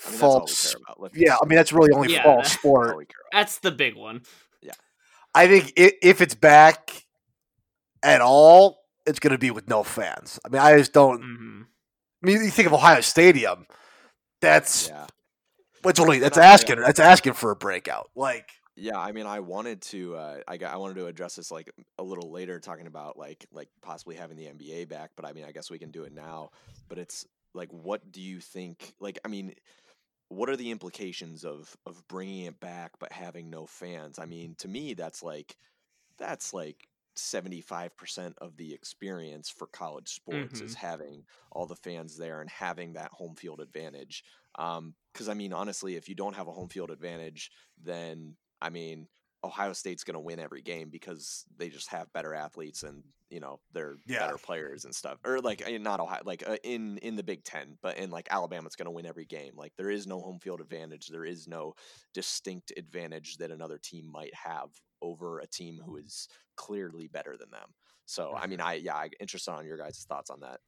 I 0.07 0.11
mean, 0.11 0.19
that's 0.21 0.23
all 0.23 0.35
we 0.35 0.41
false. 0.47 0.75
about. 0.75 1.11
Yeah, 1.15 1.37
I 1.43 1.47
mean 1.47 1.57
that's 1.57 1.73
really 1.73 1.89
the 1.89 1.97
only 1.97 2.13
Yeah, 2.13 2.23
false 2.23 2.37
that- 2.37 2.43
That's 2.51 2.53
sport. 2.61 2.91
all 2.91 2.97
we 2.99 3.07
care 3.07 3.17
about. 3.31 3.39
That's 3.41 3.59
the 3.59 3.71
big 3.73 3.97
one. 3.97 4.23
Yeah, 4.63 4.73
I 5.35 5.49
think 5.49 5.73
i 5.79 5.93
if 6.03 6.21
it's 6.21 6.35
back 6.35 7.05
at 8.03 8.21
all, 8.21 8.79
it's 9.07 9.19
going 9.19 9.33
to 9.33 9.39
be 9.39 9.51
with 9.51 9.69
no 9.69 9.83
fans. 9.83 10.39
I 10.45 10.49
mean, 10.51 10.63
I 10.63 10.77
just 10.79 10.93
don't. 10.93 11.21
hmm 11.23 11.63
I 12.23 12.27
mean, 12.27 12.43
you 12.45 12.51
think 12.51 12.67
of 12.67 12.75
Ohio 12.75 13.01
Stadium. 13.01 13.67
That's 14.41 14.89
Yeah. 14.89 15.07
what's 15.83 15.99
only 16.01 16.19
that's 16.19 16.39
I- 16.39 16.45
asking 16.45 16.81
that's 16.81 17.01
asking 17.01 17.33
for 17.33 17.51
a 17.51 17.57
breakout. 17.57 18.11
Like 18.15 18.51
Yeah, 18.81 18.99
I 18.99 19.11
mean, 19.11 19.27
I 19.27 19.41
wanted 19.41 19.83
to, 19.83 20.15
uh, 20.17 20.39
I 20.47 20.57
got, 20.57 20.73
I 20.73 20.77
wanted 20.77 20.95
to 20.97 21.07
address 21.07 21.35
this 21.35 21.51
like 21.51 21.69
a 21.99 22.03
little 22.03 22.31
later, 22.31 22.61
talking 22.61 22.87
about 22.87 23.19
like, 23.19 23.45
like 23.53 23.69
possibly 23.83 24.15
having 24.15 24.37
the 24.37 24.47
NBA 24.47 24.89
back. 24.89 25.11
But 25.17 25.25
I 25.27 25.33
mean, 25.33 25.45
I 25.45 25.51
guess 25.51 25.69
we 25.71 25.81
can 25.81 25.91
do 25.91 26.05
it 26.05 26.13
now. 26.13 26.51
But 26.89 26.99
it's 26.99 27.27
like, 27.55 27.71
what 27.73 28.13
do 28.13 28.21
you 28.21 28.39
think? 28.39 28.95
Like, 29.01 29.19
I 29.25 29.29
mean, 29.29 29.55
what 30.29 30.49
are 30.49 30.57
the 30.57 30.71
implications 30.71 31.45
of 31.45 31.77
of 31.87 32.07
bringing 32.07 32.45
it 32.45 32.61
back 32.61 32.93
but 33.01 33.11
having 33.11 33.51
no 33.51 33.67
fans? 33.67 34.19
I 34.19 34.27
mean, 34.27 34.55
to 34.59 34.69
me, 34.69 34.95
that's 34.95 35.23
like, 35.23 35.57
that's 36.19 36.55
like. 36.55 36.89
75% 37.17 38.35
of 38.39 38.57
the 38.57 38.73
experience 38.73 39.51
for 39.51 39.67
college 39.67 40.11
sports 40.11 40.61
is 40.61 40.75
having 40.77 41.25
all 41.51 41.67
the 41.67 41.75
fans 41.75 42.17
there 42.17 42.41
and 42.41 42.49
having 42.49 42.93
that 42.93 43.11
home 43.11 43.35
field 43.35 43.61
advantage. 43.61 44.23
Um, 44.57 44.95
because 45.13 45.29
I 45.29 45.35
mean, 45.35 45.53
honestly, 45.53 45.97
if 45.97 46.09
you 46.09 46.15
don't 46.15 46.37
have 46.37 46.47
a 46.47 46.53
home 46.53 46.69
field 46.69 46.93
advantage, 46.93 47.51
then 47.83 48.37
I 48.61 48.71
mean, 48.71 49.09
Ohio 49.45 49.73
State's 49.73 50.05
going 50.05 50.15
to 50.15 50.21
win 50.21 50.41
every 50.41 50.63
game 50.63 50.91
because 50.91 51.45
they 51.57 51.69
just 51.69 51.89
have 51.89 52.13
better 52.13 52.35
athletes 52.35 52.83
and 52.83 53.05
you 53.31 53.41
know 53.41 53.61
they're 53.73 53.99
Yeah. 54.07 54.19
better 54.19 54.39
players 54.39 54.85
and 54.85 54.95
stuff. 54.95 55.19
Or 55.25 55.41
like 55.41 55.65
uh, 55.67 55.71
not 55.79 56.01
Ohio, 56.01 56.23
like 56.25 56.47
uh, 56.49 56.57
in 56.65 56.99
in 56.99 57.15
the 57.17 57.23
Big 57.23 57.45
Ten, 57.45 57.79
but 57.83 57.99
in 57.99 58.11
like 58.11 58.29
Alabama's 58.31 58.75
going 58.75 58.87
to 58.87 58.91
win 58.91 59.07
every 59.07 59.27
game. 59.27 59.55
Like 59.57 59.75
there 59.77 59.91
is 59.91 60.07
no 60.07 60.21
home 60.21 60.41
field 60.41 60.61
advantage. 60.61 61.09
There 61.09 61.25
is 61.25 61.47
no 61.47 61.75
distinct 62.15 62.73
advantage 62.77 63.37
that 63.37 63.51
another 63.51 63.79
team 63.79 64.07
might 64.11 64.35
have 64.35 64.71
over 65.01 65.39
a 65.39 65.47
team 65.47 65.81
who 65.85 65.97
is 65.97 66.29
clearly 66.57 67.07
better 67.07 67.37
than 67.37 67.51
them. 67.51 67.75
So 68.07 68.35
I 68.35 68.47
mean, 68.47 68.61
I 68.61 68.75
yeah, 68.75 68.97
I 68.97 69.11
interested 69.21 69.53
on 69.53 69.67
your 69.67 69.79
guys' 69.79 70.05
thoughts 70.09 70.31
on 70.31 70.41
that. 70.41 70.61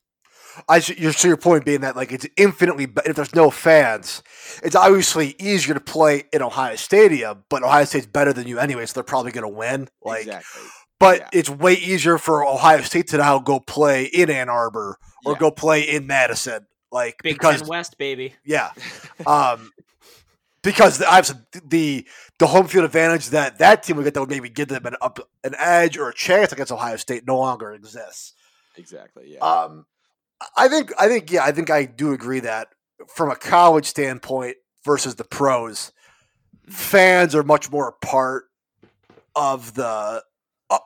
I 0.69 0.79
s- 0.79 0.89
your 0.99 1.13
so 1.13 1.29
your 1.29 1.37
point 1.37 1.65
being 1.65 1.81
that 1.83 1.97
like 1.97 2.13
it's 2.13 2.27
infinitely 2.37 2.87
be- 2.87 3.03
if 3.07 3.17
there's 3.17 3.35
no 3.35 3.51
fans, 3.51 4.23
it's 4.63 4.75
obviously 4.77 5.37
easier 5.39 5.75
to 5.75 5.81
play 5.81 6.25
in 6.33 6.43
Ohio 6.43 6.77
Stadium, 6.77 7.45
but 7.49 7.63
Ohio 7.63 7.85
State's 7.85 8.07
better 8.07 8.33
than 8.33 8.47
you 8.49 8.59
anyway, 8.59 8.85
so 8.87 8.95
they're 8.95 9.03
probably 9.05 9.33
going 9.33 9.43
to 9.51 9.57
win. 9.57 9.89
Like, 10.03 10.23
exactly. 10.27 10.63
but 10.99 11.19
yeah. 11.21 11.29
it's 11.33 11.49
way 11.51 11.75
easier 11.75 12.19
for 12.19 12.45
Ohio 12.47 12.83
State 12.83 13.07
to 13.09 13.19
now 13.19 13.39
go 13.39 13.61
play 13.61 14.05
in 14.05 14.29
Ann 14.29 14.49
Arbor 14.49 14.99
or 15.25 15.33
Yeah. 15.35 15.39
go 15.39 15.51
play 15.53 15.83
in 15.83 16.07
Madison, 16.07 16.67
like 16.91 17.23
Big 17.23 17.35
because 17.37 17.61
Ten 17.61 17.69
West, 17.69 17.97
baby. 17.97 18.35
yeah, 18.45 18.71
um, 19.27 19.71
because 20.63 20.99
the, 20.99 21.07
obviously 21.09 21.41
the 21.65 22.07
the 22.39 22.47
home 22.49 22.67
field 22.67 22.85
advantage 22.85 23.29
that 23.31 23.59
that 23.59 23.83
team 23.83 23.97
would 23.97 24.05
get 24.05 24.15
that 24.15 24.21
would 24.21 24.29
maybe 24.31 24.49
give 24.51 24.69
them 24.69 24.85
an 24.87 24.97
up 25.01 25.19
an 25.45 25.55
edge 25.59 25.97
or 25.97 26.09
a 26.09 26.15
chance 26.15 26.53
against 26.53 26.73
Ohio 26.73 26.97
State 26.97 27.27
no 27.27 27.39
longer 27.39 27.73
exists. 27.73 28.35
exactly. 28.77 29.35
Yeah. 29.35 29.39
Um, 29.41 29.87
I 30.57 30.69
think 30.69 30.93
I 30.99 31.09
think 31.09 31.31
yeah, 31.31 31.45
I 31.45 31.53
think 31.53 31.71
I 31.71 31.85
do 31.85 32.13
agree 32.13 32.41
that 32.41 32.69
from 33.09 33.31
a 33.31 33.37
college 33.37 33.87
standpoint 33.87 34.57
versus 34.85 35.15
the 35.17 35.25
pros, 35.25 35.93
fans 36.69 37.35
are 37.35 37.43
much 37.43 37.71
more 37.71 37.89
a 37.89 38.07
part 38.07 38.45
of 39.37 39.75
the 39.75 40.23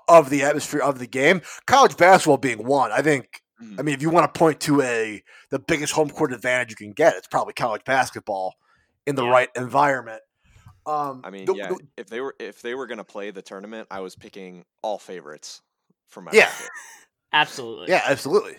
of 0.08 0.30
the 0.30 0.42
atmosphere 0.42 0.80
of 0.80 0.98
the 0.98 1.06
game. 1.06 1.42
College 1.66 1.96
basketball 1.96 2.36
being 2.38 2.64
one, 2.64 2.90
I 2.92 3.02
think. 3.02 3.40
I 3.78 3.82
mean, 3.82 3.94
if 3.94 4.02
you 4.02 4.10
want 4.10 4.32
to 4.32 4.38
point 4.38 4.60
to 4.62 4.82
a 4.82 5.22
the 5.50 5.58
biggest 5.58 5.92
home 5.92 6.10
court 6.10 6.32
advantage 6.32 6.70
you 6.70 6.76
can 6.76 6.92
get, 6.92 7.14
it's 7.16 7.28
probably 7.28 7.54
college 7.54 7.82
basketball 7.84 8.54
in 9.06 9.14
the 9.14 9.24
Yeah. 9.24 9.30
right 9.30 9.48
environment. 9.56 10.20
Um, 10.84 11.22
I 11.24 11.30
mean, 11.30 11.46
the- 11.46 11.54
yeah. 11.54 11.68
the- 11.68 11.78
if 11.96 12.08
they 12.08 12.20
were 12.20 12.34
if 12.38 12.60
they 12.60 12.74
were 12.74 12.86
gonna 12.86 13.04
play 13.04 13.30
the 13.30 13.40
tournament, 13.40 13.86
I 13.90 14.00
was 14.00 14.16
picking 14.16 14.66
all 14.82 14.98
favorites 14.98 15.62
for 16.08 16.20
my 16.20 16.32
Yeah. 16.34 16.50
Absolutely. 17.32 17.86
yeah, 17.88 18.02
absolutely. 18.04 18.56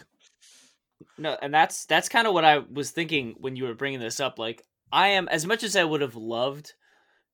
No, 1.18 1.38
and 1.42 1.54
that's 1.54 1.86
that's 1.86 2.10
kind 2.10 2.28
of 2.28 2.34
what 2.34 2.46
I 2.46 2.60
was 2.60 2.92
thinking 2.92 3.36
when 3.40 3.56
you 3.56 3.66
were 3.66 3.74
bringing 3.74 4.00
this 4.00 4.20
up. 4.20 4.38
Like, 4.40 4.62
I 4.92 5.10
am 5.10 5.28
as 5.30 5.46
much 5.46 5.64
as 5.64 5.76
I 5.76 5.84
would 5.84 6.02
have 6.02 6.16
loved 6.16 6.74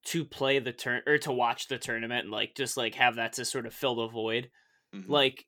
to 0.06 0.26
play 0.26 0.60
the 0.60 0.72
turn 0.72 1.02
or 1.06 1.18
to 1.20 1.32
watch 1.32 1.68
the 1.68 1.78
tournament 1.78 2.24
and 2.24 2.32
like 2.32 2.56
just 2.56 2.76
like 2.78 2.96
have 2.96 3.16
that 3.16 3.34
to 3.34 3.46
sort 3.46 3.66
of 3.66 3.74
fill 3.74 3.96
the 3.96 4.08
void. 4.08 4.50
Mhm. 4.96 5.08
Like 5.08 5.46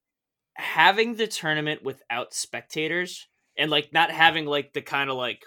having 0.55 1.15
the 1.15 1.25
tournament 1.27 1.83
without 1.83 2.33
spectators 2.33 3.27
and 3.57 3.71
like 3.71 3.91
not 3.93 4.12
having 4.12 4.45
like 4.45 4.73
the 4.73 4.81
kind 4.81 5.09
of 5.09 5.17
like 5.17 5.43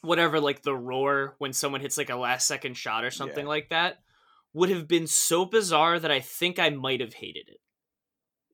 whatever 0.00 0.40
like 0.40 0.62
the 0.62 0.74
roar 0.74 1.34
when 1.38 1.52
someone 1.52 1.80
hits 1.82 1.98
like 1.98 2.10
a 2.10 2.16
last 2.16 2.46
second 2.46 2.74
shot 2.76 3.04
or 3.04 3.10
something 3.10 3.44
Yeah. 3.44 3.48
like 3.50 3.68
that 3.68 3.98
would 4.54 4.70
have 4.70 4.88
been 4.88 5.06
so 5.06 5.44
bizarre 5.44 5.98
that 5.98 6.10
I 6.10 6.20
think 6.20 6.58
I 6.58 6.70
might 6.70 7.00
have 7.00 7.14
hated 7.14 7.48
it. 7.48 7.58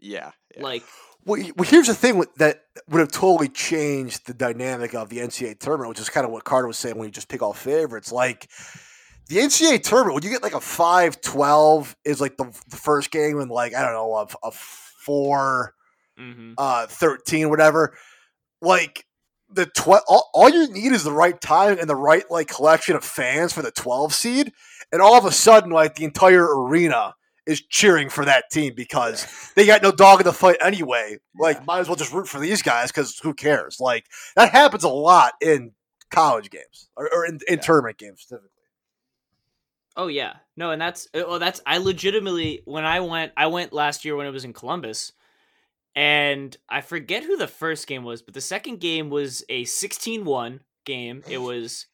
Yeah, 0.00 0.32
yeah. 0.56 0.62
Like 0.62 0.84
Well, 1.24 1.42
well, 1.56 1.68
here's 1.68 1.87
the 1.87 1.94
thing 1.94 2.24
that 2.37 2.62
would 2.88 3.00
have 3.00 3.12
totally 3.12 3.48
changed 3.48 4.26
the 4.26 4.34
dynamic 4.34 4.94
of 4.94 5.08
the 5.08 5.18
NCAA 5.18 5.58
tournament, 5.58 5.90
which 5.90 6.00
is 6.00 6.08
kind 6.08 6.24
of 6.24 6.32
what 6.32 6.44
Carter 6.44 6.66
was 6.66 6.78
saying 6.78 6.96
when 6.96 7.06
you 7.06 7.12
just 7.12 7.28
pick 7.28 7.42
all 7.42 7.52
favorites. 7.52 8.12
Like 8.12 8.48
the 9.28 9.37
NCAA 9.37 9.82
tournament, 9.82 10.14
when 10.14 10.24
you 10.24 10.30
get 10.30 10.42
like 10.42 10.54
a 10.54 10.61
5 10.61 11.20
12 11.20 11.96
is 12.04 12.20
like 12.20 12.37
the, 12.37 12.44
the 12.68 12.76
first 12.76 13.11
game, 13.11 13.40
and 13.40 13.50
like, 13.50 13.74
I 13.74 13.82
don't 13.82 13.92
know, 13.92 14.14
a, 14.14 14.48
a 14.48 14.50
4 14.52 15.74
mhm. 16.18 16.54
uh, 16.56 16.87
13, 16.87 17.48
whatever. 17.50 17.96
Like 18.61 19.04
the 19.50 19.66
twelve. 19.66 20.02
All, 20.08 20.30
all 20.34 20.48
you 20.48 20.70
need 20.72 20.92
is 20.92 21.04
the 21.04 21.12
right 21.12 21.38
time 21.40 21.78
and 21.78 21.88
the 21.88 21.96
right 21.96 22.24
like 22.30 22.48
collection 22.48 22.96
of 22.96 23.04
fans 23.04 23.52
for 23.52 23.62
the 23.62 23.70
twelve 23.70 24.14
seed, 24.14 24.52
and 24.92 25.00
all 25.00 25.16
of 25.16 25.24
a 25.24 25.32
sudden, 25.32 25.70
like 25.70 25.94
the 25.94 26.04
entire 26.04 26.44
arena 26.44 27.14
is 27.48 27.62
cheering 27.62 28.08
for 28.11 28.24
that 28.24 28.44
team 28.52 28.74
because 28.76 29.26
they 29.56 29.66
got 29.66 29.82
no 29.82 29.90
dog 29.90 30.20
in 30.20 30.24
the 30.26 30.32
fight 30.32 30.58
anyway. 30.61 31.18
Like, 31.37 31.56
Yeah. 31.56 31.64
might 31.66 31.80
as 31.80 31.88
well 31.88 31.96
just 31.96 32.12
root 32.12 32.28
for 32.28 32.38
these 32.38 32.62
guys 32.62 32.92
because 32.92 33.18
who 33.18 33.34
cares? 33.34 33.78
Like 33.80 34.06
that 34.37 34.52
happens 34.52 34.84
a 34.84 34.88
lot 34.88 35.32
in 35.40 35.72
college 36.11 36.50
games 36.50 36.88
or, 36.96 37.08
or 37.12 37.26
in, 37.26 37.40
in 37.48 37.56
Yeah. 37.56 37.61
tournament 37.62 37.98
games 37.98 38.24
typically. 38.26 38.50
Oh 39.96 40.06
yeah, 40.06 40.34
no, 40.56 40.70
and 40.70 40.80
that's 40.80 41.08
uh, 41.12 41.24
well, 41.26 41.38
that's 41.40 41.61
I 41.66 41.78
legitimately 41.78 42.62
when 42.66 42.84
I 42.84 43.00
went, 43.00 43.32
I 43.37 43.48
went 43.48 43.72
last 43.72 44.04
year 44.04 44.14
when 44.14 44.26
it 44.28 44.30
was 44.30 44.44
in 44.44 44.52
Columbus, 44.52 45.12
and 45.96 46.56
I 46.68 46.82
forget 46.82 47.24
who 47.24 47.37
the 47.37 47.48
first 47.48 47.88
game 47.88 48.04
was, 48.04 48.22
but 48.22 48.32
the 48.34 48.40
second 48.40 48.78
game 48.78 49.11
was 49.11 49.42
a 49.48 49.64
16-1 49.64 50.61
game. 50.84 51.24
It 51.28 51.38
was, 51.38 51.87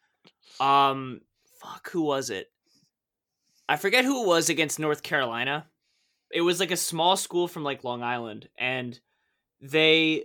um, 0.61 1.23
fuck, 1.63 1.89
who 1.93 2.03
was 2.03 2.29
it? 2.29 2.51
I 3.69 3.77
forget 3.77 4.05
who 4.05 4.23
it 4.23 4.27
was 4.27 4.49
against 4.49 4.79
North 4.79 5.03
Carolina. 5.03 5.67
It 6.31 6.43
was 6.43 6.61
like 6.61 6.71
a 6.71 6.77
small 6.77 7.17
school 7.17 7.49
from 7.49 7.63
like 7.65 7.85
Long 7.85 8.03
Island, 8.03 8.49
and 8.59 8.99
they 9.61 10.25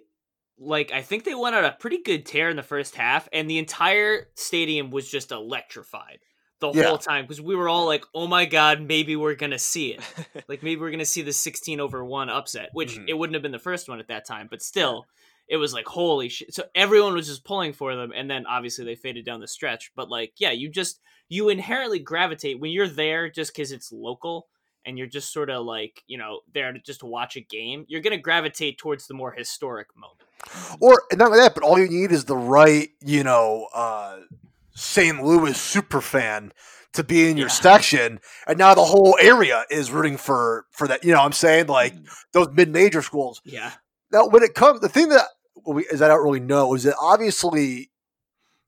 like 0.58 0.92
I 0.92 1.02
think 1.02 1.24
they 1.24 1.36
went 1.36 1.56
on 1.56 1.64
a 1.66 1.72
pretty 1.72 2.02
good 2.02 2.26
tear 2.26 2.50
in 2.50 2.58
the 2.58 2.64
first 2.64 2.96
half, 2.96 3.30
and 3.32 3.50
the 3.50 3.58
entire 3.60 4.28
stadium 4.36 4.92
was 4.92 5.10
just 5.10 5.32
electrified 5.32 6.20
the 6.60 6.72
Yeah. 6.74 6.88
whole 6.88 6.98
time 6.98 7.24
because 7.26 7.40
we 7.40 7.56
were 7.56 7.70
all 7.70 7.86
like, 7.86 8.04
"Oh 8.14 8.28
my 8.28 8.46
god, 8.46 8.82
maybe 8.82 9.16
we're 9.16 9.36
gonna 9.36 9.60
see 9.60 9.94
it." 9.94 10.02
like 10.50 10.62
maybe 10.64 10.82
we're 10.82 10.92
gonna 10.92 11.06
see 11.06 11.22
the 11.22 11.32
16 11.34 11.80
over 11.80 12.04
one 12.04 12.30
upset, 12.30 12.70
which 12.74 12.98
Mhm. 12.98 13.06
it 13.08 13.14
wouldn't 13.14 13.36
have 13.36 13.44
been 13.44 13.52
the 13.54 13.60
first 13.60 13.88
one 13.88 14.00
at 14.00 14.08
that 14.10 14.26
time, 14.26 14.48
but 14.50 14.62
still, 14.62 15.06
it 15.48 15.58
was 15.58 15.74
like 15.74 15.86
holy 15.88 16.28
shit. 16.30 16.54
So 16.54 16.66
everyone 16.76 17.14
was 17.14 17.28
just 17.28 17.46
pulling 17.46 17.72
for 17.74 17.96
them, 17.96 18.12
and 18.14 18.30
then 18.30 18.46
obviously 18.46 18.84
they 18.84 18.96
faded 18.96 19.26
down 19.26 19.40
the 19.40 19.48
stretch. 19.48 19.92
But 19.96 20.10
like, 20.10 20.34
yeah, 20.38 20.52
you 20.52 20.70
just 20.70 21.00
you 21.30 21.50
inherently 21.50 22.00
gravitate 22.00 22.60
when 22.60 22.72
you're 22.72 22.88
there 22.88 23.30
just 23.30 23.54
because 23.54 23.72
it's 23.72 23.92
local 23.92 24.48
and 24.86 24.98
you're 24.98 25.08
just 25.08 25.32
sort 25.32 25.50
of 25.50 25.66
like 25.66 26.04
you 26.08 26.18
know 26.18 26.40
there 26.54 26.72
to 26.74 26.80
just 26.80 27.04
watch 27.04 27.36
a 27.38 27.42
game. 27.42 27.86
You're 27.88 28.02
gonna 28.02 28.18
gravitate 28.18 28.78
towards 28.78 29.08
the 29.08 29.14
more 29.14 29.32
historic 29.32 29.88
moment. 29.96 30.20
Or 30.82 31.04
not 31.14 31.28
only 31.28 31.40
that, 31.40 31.54
but 31.54 31.64
all 31.64 31.78
you 31.78 31.88
need 31.90 32.12
is 32.12 32.26
the 32.26 32.38
right, 32.38 32.90
you 33.06 33.24
know, 33.24 33.68
uh, 33.74 34.20
St. 34.74 35.22
Louis 35.22 35.56
super 35.60 36.00
fan 36.02 36.54
to 36.94 37.04
be 37.04 37.30
in 37.30 37.38
your 37.38 37.48
Yeah. 37.50 37.54
section, 37.54 38.20
and 38.48 38.58
now 38.58 38.74
the 38.74 38.86
whole 38.86 39.16
area 39.22 39.66
is 39.70 39.92
rooting 39.92 40.18
for 40.18 40.66
for 40.72 40.88
that. 40.88 41.04
You 41.04 41.12
know, 41.12 41.20
what 41.20 41.26
I'm 41.26 41.32
saying 41.34 41.68
like 41.68 41.94
Mm. 41.94 42.08
those 42.32 42.48
mid 42.54 42.70
major 42.70 43.02
schools. 43.02 43.42
Yeah, 43.44 43.74
Now, 44.12 44.26
when 44.28 44.42
it 44.42 44.56
comes, 44.56 44.80
the 44.80 44.90
thing 44.90 45.10
that 45.10 45.28
we 45.68 45.86
is 45.88 46.02
I 46.02 46.08
don't 46.08 46.24
really 46.24 46.40
know 46.40 46.74
is 46.74 46.84
that 46.84 46.96
obviously, 47.00 47.92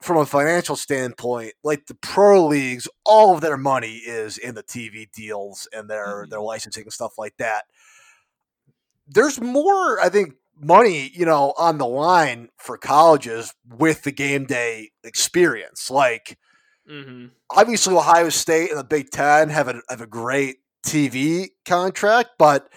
from 0.02 0.18
a 0.18 0.26
financial 0.26 0.76
standpoint, 0.76 1.54
like 1.64 1.86
the 1.88 1.96
pro 1.96 2.46
leagues, 2.48 2.88
all 3.06 3.34
of 3.36 3.42
their 3.42 3.58
money 3.58 3.98
is 3.98 4.38
in 4.38 4.56
the 4.56 4.64
TV 4.64 5.08
deals 5.14 5.68
and 5.74 5.90
their 5.90 6.26
Mhm. 6.26 6.30
their 6.30 6.42
licensing 6.42 6.84
and 6.84 6.94
stuff 6.94 7.18
like 7.18 7.38
that. 7.38 7.66
There's 9.08 9.42
more, 9.42 10.00
I 10.00 10.10
think, 10.10 10.36
money 10.64 11.10
you 11.14 11.26
know 11.26 11.54
on 11.58 11.78
the 11.80 11.88
line 11.88 12.50
for 12.58 12.78
colleges 12.78 13.54
with 13.68 14.04
the 14.04 14.12
game 14.12 14.46
day 14.46 14.92
experience. 15.04 15.90
Like 15.90 16.38
hmm 16.88 17.32
obviously 17.50 17.96
Ohio 17.96 18.30
State 18.30 18.70
and 18.70 18.80
the 18.80 18.84
Big 18.84 19.10
Ten 19.12 19.50
have 19.50 19.68
a 19.68 19.82
have 19.90 20.02
a 20.02 20.08
great 20.08 20.58
TV 20.86 21.50
contract, 21.66 22.32
but 22.38 22.68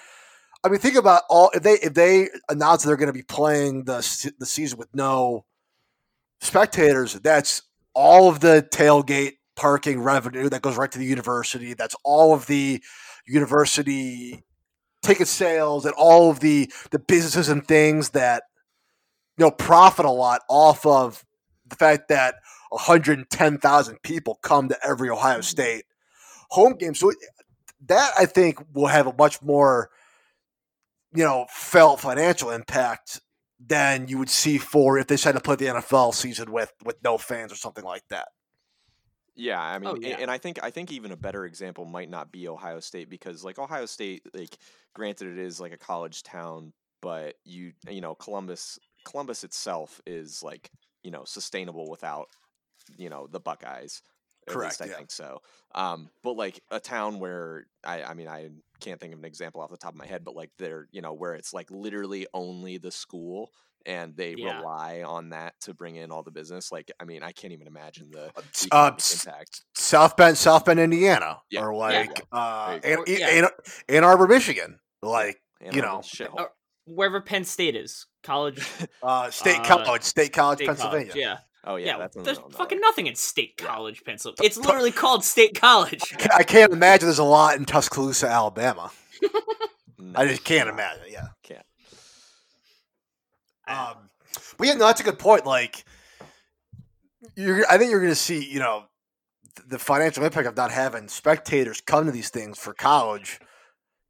I 0.64 0.68
mean, 0.68 0.80
think 0.80 0.96
about 0.96 1.22
all 1.30 1.50
if 1.54 1.62
they 1.62 1.74
if 1.74 1.94
they 1.94 2.28
announce 2.48 2.84
they're 2.84 2.96
going 2.96 3.08
to 3.08 3.12
be 3.12 3.22
playing 3.22 3.84
the 3.84 4.32
the 4.38 4.46
season 4.46 4.78
with 4.78 4.94
no 4.94 5.44
spectators, 6.40 7.14
that's 7.14 7.62
all 7.94 8.28
of 8.28 8.40
the 8.40 8.66
tailgate 8.70 9.34
parking 9.56 10.00
revenue 10.00 10.48
that 10.48 10.62
goes 10.62 10.76
right 10.76 10.90
to 10.90 10.98
the 10.98 11.04
university. 11.04 11.74
That's 11.74 11.96
all 12.04 12.34
of 12.34 12.46
the 12.46 12.82
university 13.26 14.42
ticket 15.02 15.28
sales 15.28 15.84
and 15.84 15.94
all 15.96 16.30
of 16.30 16.40
the 16.40 16.70
the 16.90 16.98
businesses 16.98 17.48
and 17.48 17.66
things 17.66 18.10
that 18.10 18.44
you 19.38 19.44
know 19.44 19.50
profit 19.50 20.06
a 20.06 20.10
lot 20.10 20.40
off 20.48 20.84
of 20.86 21.24
the 21.66 21.76
fact 21.76 22.08
that 22.08 22.36
110,000 22.70 24.02
people 24.02 24.38
come 24.42 24.68
to 24.68 24.78
every 24.86 25.08
Ohio 25.10 25.34
mm-hmm. 25.34 25.42
State 25.42 25.84
home 26.50 26.74
game. 26.74 26.94
So 26.94 27.12
that 27.86 28.12
I 28.18 28.26
think 28.26 28.58
will 28.72 28.86
have 28.86 29.06
a 29.06 29.14
much 29.16 29.40
more 29.42 29.90
you 31.14 31.24
know 31.24 31.46
felt 31.50 32.00
financial 32.00 32.50
impact 32.50 33.20
than 33.66 34.08
you 34.08 34.18
would 34.18 34.30
see 34.30 34.58
for 34.58 34.98
if 34.98 35.06
they 35.06 35.14
decided 35.14 35.38
to 35.38 35.42
play 35.42 35.56
the 35.56 35.66
NFL 35.66 36.14
season 36.14 36.52
with 36.52 36.72
with 36.84 37.02
no 37.02 37.18
fans 37.18 37.52
or 37.52 37.56
something 37.56 37.84
like 37.84 38.06
that. 38.08 38.28
Yeah, 39.36 39.60
I 39.60 39.78
mean, 39.78 39.90
Oh, 39.90 39.96
yeah. 40.00 40.18
and 40.20 40.30
I 40.30 40.38
think 40.38 40.62
I 40.62 40.70
think 40.70 40.92
even 40.92 41.10
a 41.12 41.16
better 41.16 41.44
example 41.44 41.84
might 41.84 42.08
not 42.08 42.30
be 42.30 42.46
Ohio 42.48 42.80
State 42.80 43.10
because 43.10 43.44
like 43.44 43.58
Ohio 43.58 43.86
State, 43.86 44.22
like 44.32 44.56
granted 44.94 45.28
it 45.28 45.38
is 45.38 45.58
like 45.60 45.72
a 45.72 45.76
college 45.78 46.22
town, 46.22 46.72
but 47.02 47.34
you 47.44 47.72
you 47.88 48.00
know 48.00 48.14
Columbus 48.14 48.78
Columbus 49.04 49.42
itself 49.44 50.00
is 50.06 50.42
like 50.42 50.70
you 51.02 51.10
know 51.10 51.24
sustainable 51.24 51.90
without 51.90 52.28
you 52.96 53.08
know 53.08 53.26
the 53.26 53.40
Buckeyes. 53.40 54.02
At 54.46 54.52
Correct, 54.52 54.80
least 54.80 54.82
I 54.82 54.86
yeah. 54.92 54.96
think 54.98 55.10
so. 55.10 55.40
Um, 55.74 56.10
but 56.22 56.36
like 56.36 56.60
a 56.70 56.80
town 56.80 57.18
where 57.18 57.66
I 57.84 58.02
I 58.02 58.14
mean 58.14 58.28
I 58.28 58.50
can't 58.80 59.00
think 59.00 59.12
of 59.12 59.18
an 59.18 59.24
example 59.24 59.60
off 59.60 59.70
the 59.70 59.76
top 59.76 59.92
of 59.92 59.98
my 59.98 60.06
head, 60.06 60.24
but 60.24 60.36
like 60.36 60.50
they're 60.58 60.86
you 60.92 61.00
know 61.02 61.12
where 61.14 61.34
it's 61.34 61.52
like 61.54 61.70
literally 61.70 62.26
only 62.34 62.78
the 62.78 62.90
school 62.90 63.50
and 63.86 64.16
they 64.16 64.34
Yeah. 64.34 64.58
rely 64.58 65.02
on 65.02 65.30
that 65.30 65.54
to 65.62 65.74
bring 65.74 65.96
in 65.96 66.10
all 66.10 66.22
the 66.22 66.30
business. 66.30 66.70
Like 66.72 66.90
I 67.00 67.04
mean 67.04 67.22
I 67.22 67.32
can't 67.32 67.52
even 67.52 67.66
imagine 67.66 68.10
the 68.10 68.30
the 68.34 68.68
Uh, 68.70 68.90
impact. 68.90 69.62
South 69.74 70.16
Bend, 70.16 70.36
South 70.38 70.64
Bend, 70.64 70.80
Indiana, 70.80 71.40
Yeah, 71.50 71.62
or 71.64 71.72
yeah, 71.72 71.78
like 71.78 72.22
uh, 72.32 72.78
There. 72.80 72.98
Ann, 72.98 73.04
yeah. 73.06 73.28
Ann, 73.28 73.44
Ann 73.88 74.04
Arbor, 74.04 74.26
Michigan, 74.26 74.78
like 75.02 75.40
And 75.60 75.74
you 75.74 75.82
know, 75.82 76.02
the. 76.18 76.28
Oh, 76.36 76.48
wherever 76.86 77.20
Penn 77.20 77.44
State 77.44 77.76
is, 77.76 78.06
college, 78.22 78.66
uh, 79.02 79.30
State 79.30 79.56
Uh, 79.60 79.84
College, 79.84 80.02
State 80.02 80.32
College, 80.32 80.58
State 80.58 80.66
Pennsylvania. 80.68 81.12
college. 81.12 81.16
Yeah, 81.16 81.38
Oh 81.66 81.76
yeah, 81.76 81.86
yeah. 81.86 81.98
that's 81.98 82.16
there's 82.16 82.38
fucking 82.38 82.78
nowhere. 82.78 82.90
nothing 82.90 83.06
in 83.06 83.14
State 83.14 83.56
College, 83.56 84.02
Pennsylvania. 84.04 84.46
It's 84.46 84.56
literally 84.58 84.90
called 84.92 85.24
State 85.24 85.58
College. 85.58 86.14
I 86.34 86.42
can't 86.42 86.72
imagine 86.72 87.06
there's 87.06 87.18
a 87.18 87.24
lot 87.24 87.56
in 87.56 87.64
Tuscaloosa, 87.64 88.28
Alabama. 88.28 88.90
No, 89.96 90.20
I 90.20 90.26
just 90.28 90.44
can't 90.44 90.68
imagine. 90.68 91.04
Yeah. 91.10 91.28
Can't. 91.42 91.64
Um, 93.66 94.10
but 94.58 94.66
yeah, 94.66 94.74
no, 94.74 94.86
that's 94.86 95.00
a 95.00 95.04
good 95.04 95.18
point. 95.18 95.46
Like, 95.46 95.84
you're, 97.36 97.64
I 97.70 97.78
think 97.78 97.90
you're 97.90 98.00
going 98.00 98.12
to 98.12 98.16
see, 98.16 98.44
you 98.44 98.58
know, 98.58 98.84
the 99.66 99.78
financial 99.78 100.24
impact 100.24 100.46
of 100.46 100.56
not 100.56 100.70
having 100.70 101.08
spectators 101.08 101.80
come 101.80 102.06
to 102.06 102.12
these 102.12 102.28
things 102.28 102.58
for 102.58 102.74
college, 102.74 103.40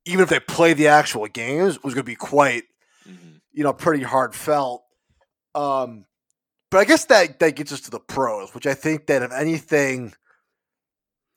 even 0.05 0.23
if 0.23 0.29
they 0.31 0.41
play 0.41 0.75
the 0.75 0.89
actual 0.89 1.27
games, 1.29 1.83
was 1.85 1.95
going 1.95 2.05
to 2.05 2.11
be 2.11 2.17
quite, 2.17 2.65
Mhm. 3.09 3.41
you 3.53 3.63
know, 3.63 3.73
pretty 3.73 4.03
hard 4.03 4.35
felt. 4.35 4.83
Um, 5.55 6.07
but 6.75 6.81
I 6.81 6.87
guess 6.87 7.05
that 7.05 7.39
that 7.39 7.55
gets 7.55 7.73
us 7.73 7.83
to 7.83 7.91
the 7.93 8.01
pros, 8.01 8.53
which 8.53 8.67
I 8.67 8.75
think 8.75 9.07
that 9.07 9.23
if 9.23 9.31
anything, 9.31 10.13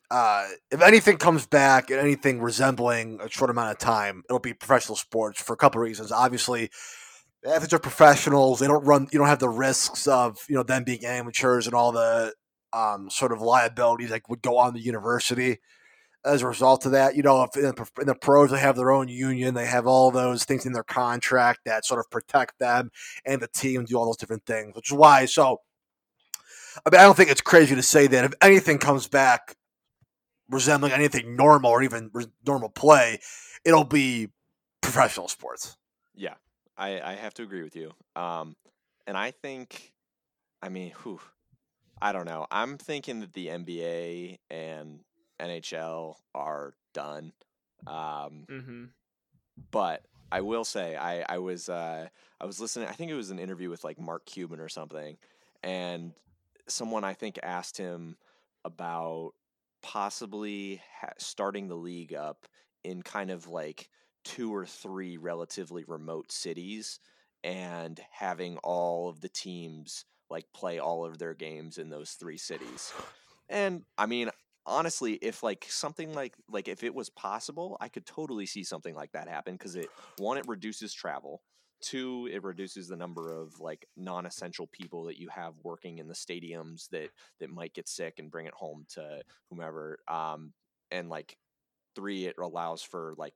uh, 0.10 0.48
if 0.72 0.82
anything 0.82 1.18
comes 1.18 1.46
back 1.46 1.92
and 1.92 2.00
anything 2.00 2.42
resembling 2.42 3.20
a 3.22 3.30
short 3.30 3.52
amount 3.52 3.70
of 3.70 3.78
time, 3.78 4.24
it'll 4.28 4.40
be 4.40 4.56
professional 4.56 4.96
sports 4.96 5.40
for 5.40 5.54
a 5.54 5.56
couple 5.56 5.80
of 5.80 5.86
reasons. 5.86 6.12
Obviously, 6.12 6.72
athletes 7.46 7.72
are 7.72 7.78
professionals; 7.78 8.60
they 8.60 8.66
don't 8.66 8.84
run. 8.84 9.10
You 9.12 9.20
don't 9.20 9.28
have 9.28 9.38
the 9.38 9.48
risks 9.48 10.08
of 10.08 10.40
you 10.50 10.56
know 10.56 10.64
them 10.64 10.84
being 10.84 11.06
amateurs 11.06 11.68
and 11.68 11.76
all 11.76 11.92
the 11.92 12.34
um, 12.74 13.12
sort 13.12 13.32
of 13.32 13.40
liabilities 13.40 14.10
that 14.10 14.24
would 14.30 14.42
go 14.42 14.58
on 14.58 14.74
the 14.74 14.80
university 14.80 15.60
as 16.28 16.42
a 16.42 16.48
result 16.48 16.86
of 16.86 16.92
that. 16.92 17.16
You 17.16 17.24
know, 17.24 17.44
if 17.44 17.56
in 17.56 17.74
the, 18.06 18.16
pros 18.16 18.52
they 18.52 18.60
have 18.60 18.76
their 18.76 18.92
own 18.92 19.08
union, 19.08 19.54
they 19.54 19.66
have 19.66 19.88
all 19.88 20.12
those 20.12 20.44
things 20.44 20.66
in 20.66 20.74
their 20.74 20.84
contract 20.84 21.62
that 21.66 21.86
sort 21.86 22.00
of 22.00 22.10
protect 22.10 22.60
them 22.60 22.92
and 23.26 23.42
the 23.42 23.48
team 23.48 23.86
do 23.86 23.96
all 23.96 24.06
those 24.06 24.18
different 24.18 24.46
things, 24.46 24.76
which 24.76 24.92
is 24.92 24.98
why. 24.98 25.26
So, 25.26 25.62
I 26.86 26.90
mean, 26.92 27.00
I 27.00 27.04
don't 27.04 27.18
think 27.18 27.32
it's 27.32 27.42
crazy 27.42 27.76
to 27.76 27.84
say 27.84 28.08
that 28.08 28.26
if 28.26 28.34
anything 28.42 28.78
comes 28.78 29.08
back 29.08 29.56
resembling 30.50 30.94
anything 30.94 31.36
normal 31.36 31.72
or 31.72 31.82
even 31.84 32.12
normal 32.46 32.70
play, 32.70 33.20
it'll 33.66 33.84
be 33.84 34.30
professional 34.82 35.28
sports. 35.28 35.78
Yeah, 36.16 36.36
I, 36.78 37.02
I 37.02 37.14
have 37.16 37.34
to 37.36 37.44
agree 37.44 37.64
with 37.64 37.76
you. 37.76 37.92
Um, 38.16 38.56
and 39.06 39.18
I 39.18 39.32
think, 39.32 39.94
I 40.62 40.70
mean, 40.70 40.94
whew, 41.04 41.20
I 42.02 42.12
don't 42.12 42.26
know. 42.26 42.46
I'm 42.52 42.78
thinking 42.78 43.22
that 43.22 43.34
the 43.34 43.48
NBA 43.48 44.38
and 44.50 45.00
NHL 45.40 46.16
are 46.36 46.74
done. 46.94 47.34
Um, 47.86 48.46
hmm 48.50 48.86
but 49.72 50.06
I 50.32 50.42
will 50.42 50.66
say 50.66 50.96
I 50.96 51.24
I 51.28 51.38
was 51.40 51.70
uh, 51.70 52.08
I 52.40 52.46
was 52.46 52.60
listening. 52.60 52.88
I 52.88 52.94
think 52.94 53.12
it 53.12 53.16
was 53.16 53.32
an 53.32 53.40
interview 53.40 53.70
with 53.70 53.84
like 53.84 54.00
Mark 54.00 54.26
Cuban 54.26 54.60
or 54.60 54.70
something, 54.70 55.18
and 55.64 56.14
someone 56.68 57.04
I 57.04 57.14
think 57.14 57.40
asked 57.44 57.78
him 57.78 58.18
about 58.66 59.32
possibly 59.82 60.82
ha- 61.00 61.14
starting 61.18 61.68
the 61.68 61.76
league 61.76 62.14
up 62.14 62.46
in 62.84 63.02
kind 63.02 63.32
of 63.32 63.48
like 63.48 63.90
two 64.24 64.54
or 64.54 64.66
three 64.66 65.18
relatively 65.18 65.86
remote 65.88 66.32
cities 66.32 67.00
and 67.44 68.00
having 68.12 68.58
all 68.58 69.08
of 69.08 69.22
the 69.22 69.30
teams 69.30 70.04
like 70.30 70.46
play 70.54 70.80
all 70.80 71.06
of 71.06 71.18
their 71.18 71.34
games 71.34 71.78
in 71.78 71.90
those 71.90 72.12
three 72.12 72.38
cities. 72.38 72.92
And 73.48 73.84
I 73.98 74.08
mean, 74.08 74.30
honestly, 74.68 75.14
if 75.14 75.42
like 75.42 75.66
something 75.70 76.14
like 76.14 76.36
like 76.52 76.68
if 76.68 76.84
it 76.84 76.94
was 76.94 77.10
possible, 77.10 77.78
I 77.82 77.88
could 77.88 78.06
totally 78.06 78.46
see 78.46 78.64
something 78.64 78.94
like 78.94 79.14
that 79.14 79.28
happen 79.28 79.54
because 79.54 79.76
it 79.76 79.90
one 80.18 80.38
it 80.38 80.48
reduces 80.48 80.94
travel. 80.94 81.42
Two, 81.80 82.28
it 82.32 82.44
reduces 82.44 82.88
the 82.88 82.96
number 82.96 83.32
of 83.32 83.60
like 83.60 83.88
non-essential 83.96 84.68
people 84.68 85.04
that 85.06 85.20
you 85.20 85.30
have 85.30 85.54
working 85.64 86.00
in 86.00 86.08
the 86.08 86.14
stadiums 86.14 86.90
that 86.90 87.10
that 87.40 87.50
might 87.50 87.74
get 87.74 87.88
sick 87.88 88.16
and 88.20 88.32
bring 88.32 88.46
it 88.46 88.54
home 88.54 88.86
to 88.90 89.22
whomever. 89.50 90.00
Um, 90.08 90.54
and 90.92 91.10
like 91.10 91.38
three, 91.96 92.26
it 92.26 92.36
allows 92.38 92.82
for 92.82 93.14
like 93.18 93.36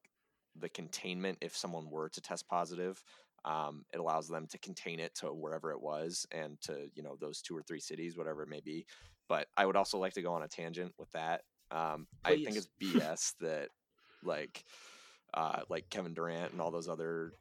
the 0.59 0.69
containment 0.69 1.37
if 1.41 1.55
someone 1.55 1.89
were 1.89 2.09
to 2.09 2.21
test 2.21 2.47
positive. 2.47 3.01
Um, 3.43 3.85
it 3.91 3.99
allows 3.99 4.27
them 4.27 4.45
to 4.47 4.59
contain 4.59 4.99
it 4.99 5.15
to 5.15 5.27
wherever 5.27 5.71
it 5.71 5.81
was 5.81 6.27
and 6.31 6.61
to 6.61 6.89
you 6.93 7.01
know 7.01 7.15
those 7.19 7.41
two 7.41 7.57
or 7.57 7.63
three 7.63 7.79
cities, 7.79 8.17
whatever 8.17 8.43
it 8.43 8.49
may 8.49 8.59
be. 8.59 8.85
But 9.31 9.47
I 9.55 9.65
would 9.65 9.77
also 9.77 9.97
like 9.97 10.11
to 10.15 10.21
go 10.21 10.33
on 10.33 10.43
a 10.43 10.47
tangent 10.49 10.93
with 10.99 11.09
that. 11.13 11.43
Um, 11.71 12.05
I 12.25 12.35
think 12.43 12.57
it's 12.57 12.67
BS 12.81 13.31
that 13.39 13.69
like 14.25 14.65
uh, 15.33 15.61
like 15.69 15.89
Kevin 15.89 16.13
Durant 16.13 16.51
and 16.51 16.59
all 16.59 16.69
those 16.69 16.89
other 16.89 17.31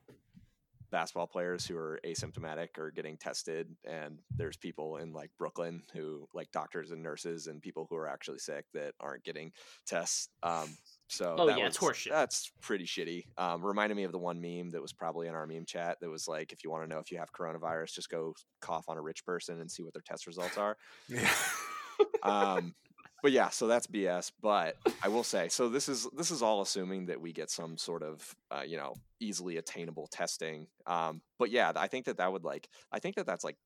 basketball 0.93 1.27
players 1.27 1.67
who 1.67 1.77
are 1.77 1.99
asymptomatic 2.07 2.79
are 2.79 2.93
getting 2.93 3.17
tested 3.17 3.69
and 3.85 4.19
there's 4.37 4.57
people 4.57 4.99
in 4.99 5.13
like 5.13 5.31
Brooklyn 5.39 5.83
who 5.93 6.29
like 6.35 6.51
doctors 6.53 6.91
and 6.93 7.03
nurses 7.03 7.47
and 7.49 7.61
people 7.63 7.87
who 7.91 7.97
are 7.97 8.09
actually 8.09 8.39
sick 8.39 8.65
that 8.75 8.95
aren't 9.01 9.23
getting 9.25 9.53
tests 9.87 10.29
um 10.43 10.69
so 11.07 11.37
Oh, 11.39 11.47
that 11.47 11.59
yeah, 11.59 11.67
was, 11.67 11.77
it's 11.77 11.85
horseshit. 11.85 12.11
that's 12.11 12.51
pretty 12.61 12.87
shitty 12.87 13.23
um 13.39 13.65
reminded 13.65 13.95
me 13.95 14.03
of 14.03 14.11
the 14.11 14.19
one 14.19 14.41
meme 14.41 14.71
that 14.71 14.83
was 14.83 14.93
probably 14.93 15.29
in 15.29 15.35
our 15.35 15.47
meme 15.47 15.65
chat 15.65 15.97
that 16.01 16.11
was 16.11 16.27
like 16.27 16.53
if 16.53 16.65
you 16.65 16.71
want 16.73 16.83
to 16.83 16.89
know 16.89 16.99
if 16.99 17.13
you 17.13 17.19
have 17.19 17.33
coronavirus 17.33 17.95
just 17.95 18.11
go 18.11 18.35
cough 18.61 18.87
on 18.89 18.97
a 18.97 19.01
rich 19.03 19.25
person 19.25 19.61
and 19.61 19.71
see 19.71 19.85
what 19.85 19.93
their 19.93 20.03
test 20.05 20.27
results 20.27 20.59
are 20.59 20.77
Yeah. 21.09 21.31
Um 22.23 22.75
but 23.23 23.33
yeah 23.33 23.49
so 23.49 23.67
that's 23.67 23.87
bs 23.87 24.33
but 24.41 24.77
i 25.03 25.09
will 25.09 25.25
say 25.25 25.49
so 25.49 25.69
this 25.69 25.89
is 25.89 26.07
this 26.17 26.31
is 26.31 26.43
all 26.43 26.63
assuming 26.63 27.07
that 27.07 27.21
we 27.21 27.33
get 27.33 27.51
some 27.51 27.77
sort 27.77 28.03
of 28.03 28.35
uh, 28.51 28.63
you 28.67 28.77
know 28.77 28.95
easily 29.21 29.59
attainable 29.59 30.07
testing. 30.07 30.67
Um 30.87 31.21
but 31.39 31.51
yeah 31.51 31.73
i 31.77 31.87
think 31.89 32.07
that 32.07 32.17
that 32.17 32.33
would 32.33 32.45
like 32.45 32.69
i 32.91 32.99
think 32.99 33.17
that 33.17 33.27
that's 33.27 33.45
like 33.45 33.57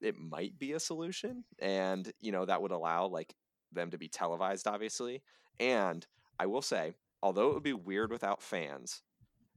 it 0.00 0.16
might 0.18 0.58
be 0.58 0.72
a 0.72 0.80
solution 0.80 1.44
and 1.58 2.12
you 2.20 2.30
know 2.30 2.44
that 2.44 2.62
would 2.62 2.70
allow 2.72 3.06
like 3.06 3.34
them 3.72 3.90
to 3.90 3.98
be 3.98 4.08
televised 4.08 4.66
obviously. 4.66 5.22
And 5.58 6.06
i 6.38 6.46
will 6.46 6.62
say 6.62 6.94
although 7.22 7.50
it 7.50 7.54
would 7.54 7.62
be 7.62 7.72
weird 7.72 8.10
without 8.10 8.42
fans 8.42 9.02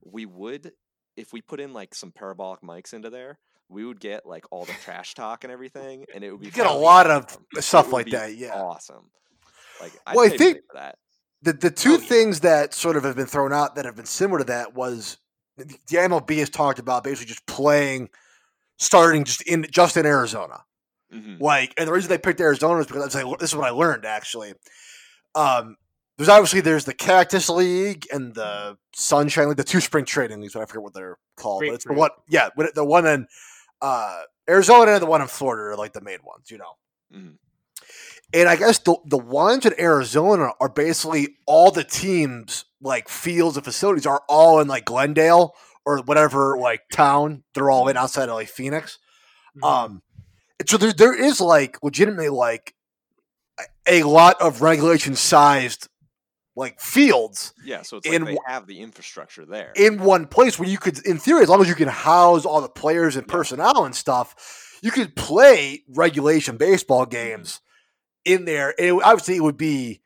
we 0.04 0.26
would 0.26 0.72
if 1.16 1.34
we 1.34 1.42
put 1.42 1.60
in 1.60 1.74
like 1.74 1.94
some 1.94 2.12
parabolic 2.12 2.62
mics 2.62 2.94
into 2.94 3.10
there 3.10 3.40
we 3.70 3.84
would 3.86 4.00
get 4.00 4.26
like 4.26 4.46
all 4.52 4.66
the 4.66 4.74
trash 4.84 5.14
talk 5.14 5.44
and 5.44 5.52
everything 5.52 6.06
and 6.14 6.24
it 6.24 6.32
would 6.32 6.40
be 6.40 6.46
You 6.48 6.52
get 6.52 6.68
a 6.68 6.72
lot 6.74 7.08
of 7.10 7.26
awesome. 7.26 7.46
It 7.58 7.62
stuff 7.64 7.92
like 7.92 8.10
that, 8.12 8.36
yeah. 8.36 8.54
awesome 8.54 9.10
like 9.82 9.92
Well, 10.14 10.20
I 10.22 10.26
I'd 10.26 10.32
pay 10.32 10.38
think- 10.38 10.58
that 10.74 10.98
The 11.44 11.54
the 11.54 11.72
two 11.72 11.92
yeah. 11.94 11.98
things 11.98 12.40
that 12.42 12.74
sort 12.74 12.96
of 12.98 13.04
have 13.04 13.16
been 13.16 13.26
thrown 13.28 13.54
out 13.54 13.76
that 13.76 13.86
have 13.86 13.96
been 13.96 14.06
similar 14.06 14.40
to 14.40 14.46
that 14.46 14.74
was 14.74 15.18
the 15.58 15.66
MLB 15.92 16.38
has 16.40 16.50
talked 16.50 16.78
about 16.80 17.04
basically 17.04 17.26
just 17.28 17.46
playing, 17.48 18.10
starting 18.78 19.24
just 19.24 19.42
in 19.44 19.66
just 19.72 19.98
in 19.98 20.06
Arizona. 20.06 20.64
Mhm. 21.14 21.40
Like, 21.42 21.74
and 21.78 21.88
the 21.88 21.92
reason 21.94 22.10
they 22.10 22.18
picked 22.18 22.40
Arizona 22.42 22.80
is 22.80 22.86
because 22.88 23.02
I 23.02 23.06
was 23.06 23.16
like, 23.16 23.40
this 23.40 23.50
is 23.52 23.56
what 23.56 23.66
I 23.68 23.72
learned 23.72 24.06
actually. 24.06 24.54
Um, 25.36 25.76
there's 26.18 26.30
obviously 26.30 26.62
there's 26.62 26.86
the 26.86 26.94
Cactus 26.94 27.50
League 27.50 28.08
and 28.12 28.34
the 28.34 28.78
Sunshine 28.96 29.48
League, 29.48 29.58
the 29.58 29.64
two 29.64 29.80
spring 29.82 30.06
training 30.06 30.42
leagues. 30.42 30.54
But 30.54 30.64
I 30.64 30.66
forget 30.66 30.82
what 30.84 30.94
they're 30.94 31.18
called, 31.38 31.62
but 31.66 31.74
it's 31.76 31.86
the 31.86 31.94
one, 31.94 32.10
yeah, 32.28 32.50
the 32.76 32.84
one 32.84 33.06
in 33.06 33.28
uh, 33.82 34.22
Arizona 34.50 34.92
and 34.94 35.02
the 35.02 35.06
one 35.06 35.22
in 35.22 35.28
Florida 35.28 35.74
are 35.74 35.76
like 35.78 35.94
the 35.94 36.02
main 36.02 36.20
ones, 36.24 36.50
you 36.50 36.58
know. 36.58 36.74
Mhm. 37.14 37.38
And 38.34 38.50
I 38.50 38.56
guess 38.58 38.80
the 38.80 38.98
the 39.06 39.18
ones 39.18 39.66
in 39.66 39.74
Arizona 39.80 40.52
are 40.60 40.70
basically 40.70 41.38
all 41.46 41.72
the 41.72 41.84
teams 41.84 42.66
like 42.82 43.08
fields 43.10 43.56
and 43.58 43.64
facilities 43.64 44.06
are 44.06 44.24
all 44.28 44.60
in 44.60 44.68
like 44.68 44.86
Glendale 44.86 45.54
or 45.86 46.00
whatever 46.00 46.58
like 46.58 46.82
town 46.92 47.44
they're 47.54 47.70
all 47.72 47.88
in 47.88 47.96
outside 47.98 48.28
of 48.30 48.36
like 48.36 48.50
Phoenix. 48.50 48.98
Mhm. 49.58 49.68
Um, 49.68 50.02
so 50.68 50.78
there 50.78 50.92
there 50.92 51.14
is 51.14 51.40
like 51.40 51.82
legitimately 51.82 52.30
like 52.30 52.74
a 53.88 54.04
lot 54.04 54.40
of 54.42 54.62
regulation 54.62 55.16
sized 55.16 55.88
like 56.58 56.82
fields 56.82 57.54
yeah 57.64 57.84
so 57.84 57.98
it's 57.98 58.08
in 58.08 58.26
like 58.26 58.34
they 58.34 58.40
have 58.52 58.66
the 58.68 58.80
infrastructure 58.80 59.46
there 59.46 59.72
in 59.76 60.02
one 60.02 60.26
place 60.26 60.58
where 60.60 60.68
you 60.68 60.78
could, 60.78 60.98
in 61.06 61.18
theory, 61.20 61.44
as 61.44 61.50
long 61.50 61.62
as 61.62 61.70
you 61.70 61.76
can 61.76 61.88
house 61.88 62.46
all 62.46 62.60
the 62.62 62.68
players 62.68 63.16
and 63.16 63.28
personnel 63.28 63.86
and 63.86 63.96
stuff, 63.96 64.80
you 64.82 64.90
could 64.92 65.16
play 65.16 65.84
regulation 65.88 66.58
baseball 66.58 67.06
games 67.06 67.62
in 68.26 68.46
there. 68.46 68.74
And 68.78 68.88
it, 68.88 69.04
obviously, 69.04 69.36
it 69.36 69.44
would 69.44 69.58
be 69.58 70.02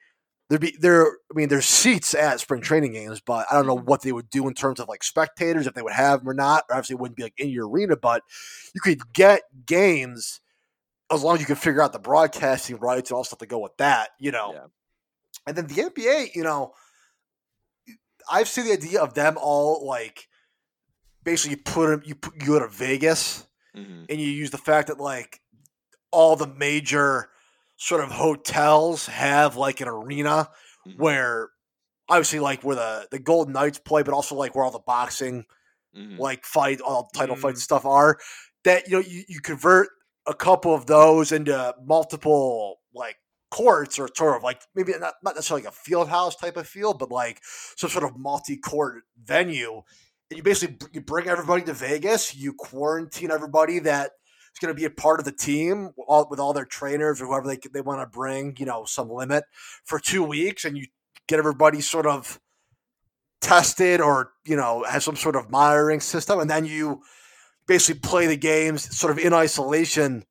there'd 0.50 0.60
be 0.62 0.76
there. 0.80 1.06
I 1.08 1.34
mean, 1.34 1.48
there's 1.48 1.66
seats 1.66 2.14
at 2.14 2.42
spring 2.42 2.62
training 2.62 2.92
games, 2.92 3.22
but 3.22 3.48
I 3.50 3.56
don't 3.56 3.66
know 3.66 3.78
Mhm. 3.78 3.86
what 3.86 4.02
they 4.02 4.12
would 4.12 4.30
do 4.30 4.48
in 4.50 4.54
terms 4.54 4.82
of 4.82 4.90
like 4.90 5.04
spectators 5.04 5.66
if 5.68 5.74
they 5.74 5.82
would 5.82 5.94
have 5.94 6.20
them 6.20 6.30
or 6.30 6.34
not. 6.34 6.66
Obviously, 6.70 6.96
it 6.96 7.00
wouldn't 7.00 7.16
be 7.16 7.24
like 7.24 7.40
in 7.40 7.50
your 7.50 7.70
arena, 7.70 7.96
but 7.96 8.24
you 8.76 8.82
could 8.82 9.14
get 9.14 9.44
games 9.66 10.42
as 11.10 11.24
long 11.24 11.36
as 11.36 11.40
you 11.42 11.48
can 11.48 11.56
figure 11.56 11.82
out 11.82 11.94
the 11.94 12.00
broadcasting 12.00 12.78
rights 12.78 13.10
and 13.10 13.16
all 13.18 13.24
stuff 13.24 13.40
to 13.40 13.46
go 13.46 13.60
with 13.60 13.76
that. 13.78 14.10
You 14.20 14.32
know. 14.32 14.52
Yeah. 14.54 14.66
And 15.48 15.56
then 15.58 15.68
the 15.68 15.76
NBA, 15.82 16.36
you 16.36 16.44
know, 16.44 16.74
I've 18.30 18.48
seen 18.48 18.66
the 18.66 18.74
idea 18.74 19.02
of 19.02 19.14
them 19.14 19.38
all 19.40 19.86
like 19.86 20.28
basically 21.24 21.58
you 21.58 21.64
put 21.64 21.88
them, 21.90 22.02
you 22.06 22.16
put, 22.16 22.36
you 22.36 22.46
go 22.48 22.60
to 22.60 22.68
Vegas 22.68 23.46
Mhm. 23.76 24.06
and 24.10 24.20
you 24.20 24.28
use 24.28 24.52
the 24.52 24.58
fact 24.58 24.88
that 24.90 25.00
like 25.00 25.42
all 26.12 26.36
the 26.36 26.48
major 26.48 27.30
sort 27.78 28.04
of 28.04 28.12
hotels 28.12 29.08
have 29.08 29.56
like 29.56 29.82
an 29.82 29.88
arena 29.88 30.50
Mhm. 30.88 30.98
where 30.98 31.50
obviously 32.10 32.40
like 32.40 32.64
where 32.64 32.76
the 32.76 33.08
the 33.12 33.20
Golden 33.20 33.54
Knights 33.54 33.80
play, 33.80 34.04
but 34.04 34.14
also 34.14 34.36
like 34.36 34.54
where 34.56 34.66
all 34.66 34.72
the 34.72 34.80
boxing 34.80 35.46
Mhm. 35.96 36.20
like 36.20 36.46
fight, 36.46 36.82
all 36.82 37.10
title 37.14 37.36
Mm. 37.36 37.42
fights 37.42 37.56
and 37.60 37.64
stuff 37.64 37.86
are. 37.86 38.20
That 38.66 38.88
you 38.88 38.94
know 38.94 39.00
you, 39.00 39.24
you 39.28 39.40
convert 39.42 39.90
a 40.28 40.34
couple 40.36 40.74
of 40.76 40.86
those 40.86 41.32
into 41.32 41.74
multiple 41.84 42.82
like 42.94 43.18
courts 43.52 44.00
or 44.00 44.10
sort 44.16 44.38
of 44.38 44.44
like 44.44 44.62
maybe 44.74 44.94
not, 45.00 45.14
not 45.24 45.36
necessarily 45.36 45.64
like 45.64 45.74
a 45.74 45.76
field 45.76 46.08
house 46.08 46.36
type 46.36 46.58
of 46.58 46.68
field, 46.68 46.98
but 46.98 47.12
like 47.12 47.40
some 47.44 47.90
sort 47.90 48.06
of 48.06 48.18
multi-court 48.18 49.04
venue. 49.24 49.82
And 50.30 50.38
you 50.38 50.44
basically 50.44 50.88
you 50.94 51.02
bring 51.02 51.28
everybody 51.28 51.62
to 51.64 51.74
Vegas, 51.74 52.36
you 52.36 52.54
quarantine 52.54 53.30
everybody 53.30 53.80
that 53.80 54.12
is 54.54 54.60
going 54.60 54.74
to 54.74 54.80
be 54.80 54.86
a 54.86 54.90
part 54.90 55.20
of 55.20 55.26
the 55.26 55.32
team 55.32 55.92
all, 56.08 56.28
with 56.30 56.40
all 56.40 56.54
their 56.54 56.66
trainers 56.66 57.22
or 57.22 57.28
whoever 57.28 57.48
they 57.48 57.60
they 57.72 57.82
want 57.82 58.02
to 58.02 58.08
bring, 58.08 58.56
you 58.58 58.66
know, 58.66 58.86
some 58.86 59.10
limit 59.10 59.44
for 59.84 60.00
two 60.00 60.24
weeks, 60.24 60.66
and 60.66 60.78
you 60.78 60.88
get 61.28 61.40
everybody 61.40 61.82
sort 61.82 62.08
of 62.08 62.40
tested 63.42 64.00
or 64.00 64.32
you 64.46 64.56
know 64.56 64.84
have 64.90 65.04
some 65.04 65.16
sort 65.16 65.36
of 65.36 65.50
monitoring 65.50 66.00
system, 66.00 66.40
and 66.40 66.50
then 66.50 66.66
you 66.66 67.02
basically 67.68 68.00
play 68.00 68.28
the 68.28 68.38
games 68.38 68.98
sort 68.98 69.12
of 69.12 69.20
in 69.20 69.34
isolation 69.34 70.24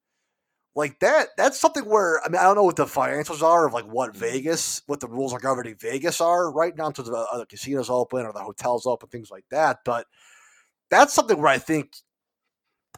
like 0.74 0.98
that. 1.00 1.28
That's 1.36 1.58
something 1.58 1.84
where 1.84 2.20
I 2.24 2.28
mean 2.28 2.38
I 2.40 2.44
don't 2.44 2.56
know 2.56 2.62
what 2.64 2.76
the 2.76 2.84
financials 2.86 3.42
are 3.42 3.66
of 3.66 3.72
like 3.72 3.86
what. 3.86 4.16
Vegas, 4.16 4.82
what 4.86 5.00
the 5.00 5.08
rules 5.08 5.32
are 5.32 5.40
governing 5.40 5.74
Vegas 5.76 6.20
are 6.20 6.50
right 6.52 6.76
now 6.76 6.86
in 6.86 6.92
terms 6.92 7.08
of 7.08 7.14
the 7.14 7.26
other 7.32 7.46
casinos 7.46 7.90
open 7.90 8.24
or 8.26 8.32
the 8.32 8.40
hotels 8.42 8.86
open, 8.86 9.08
things 9.08 9.30
like 9.30 9.44
that. 9.50 9.78
But 9.84 10.06
that's 10.90 11.12
something 11.14 11.38
where 11.38 11.48
I 11.48 11.58
think 11.58 11.92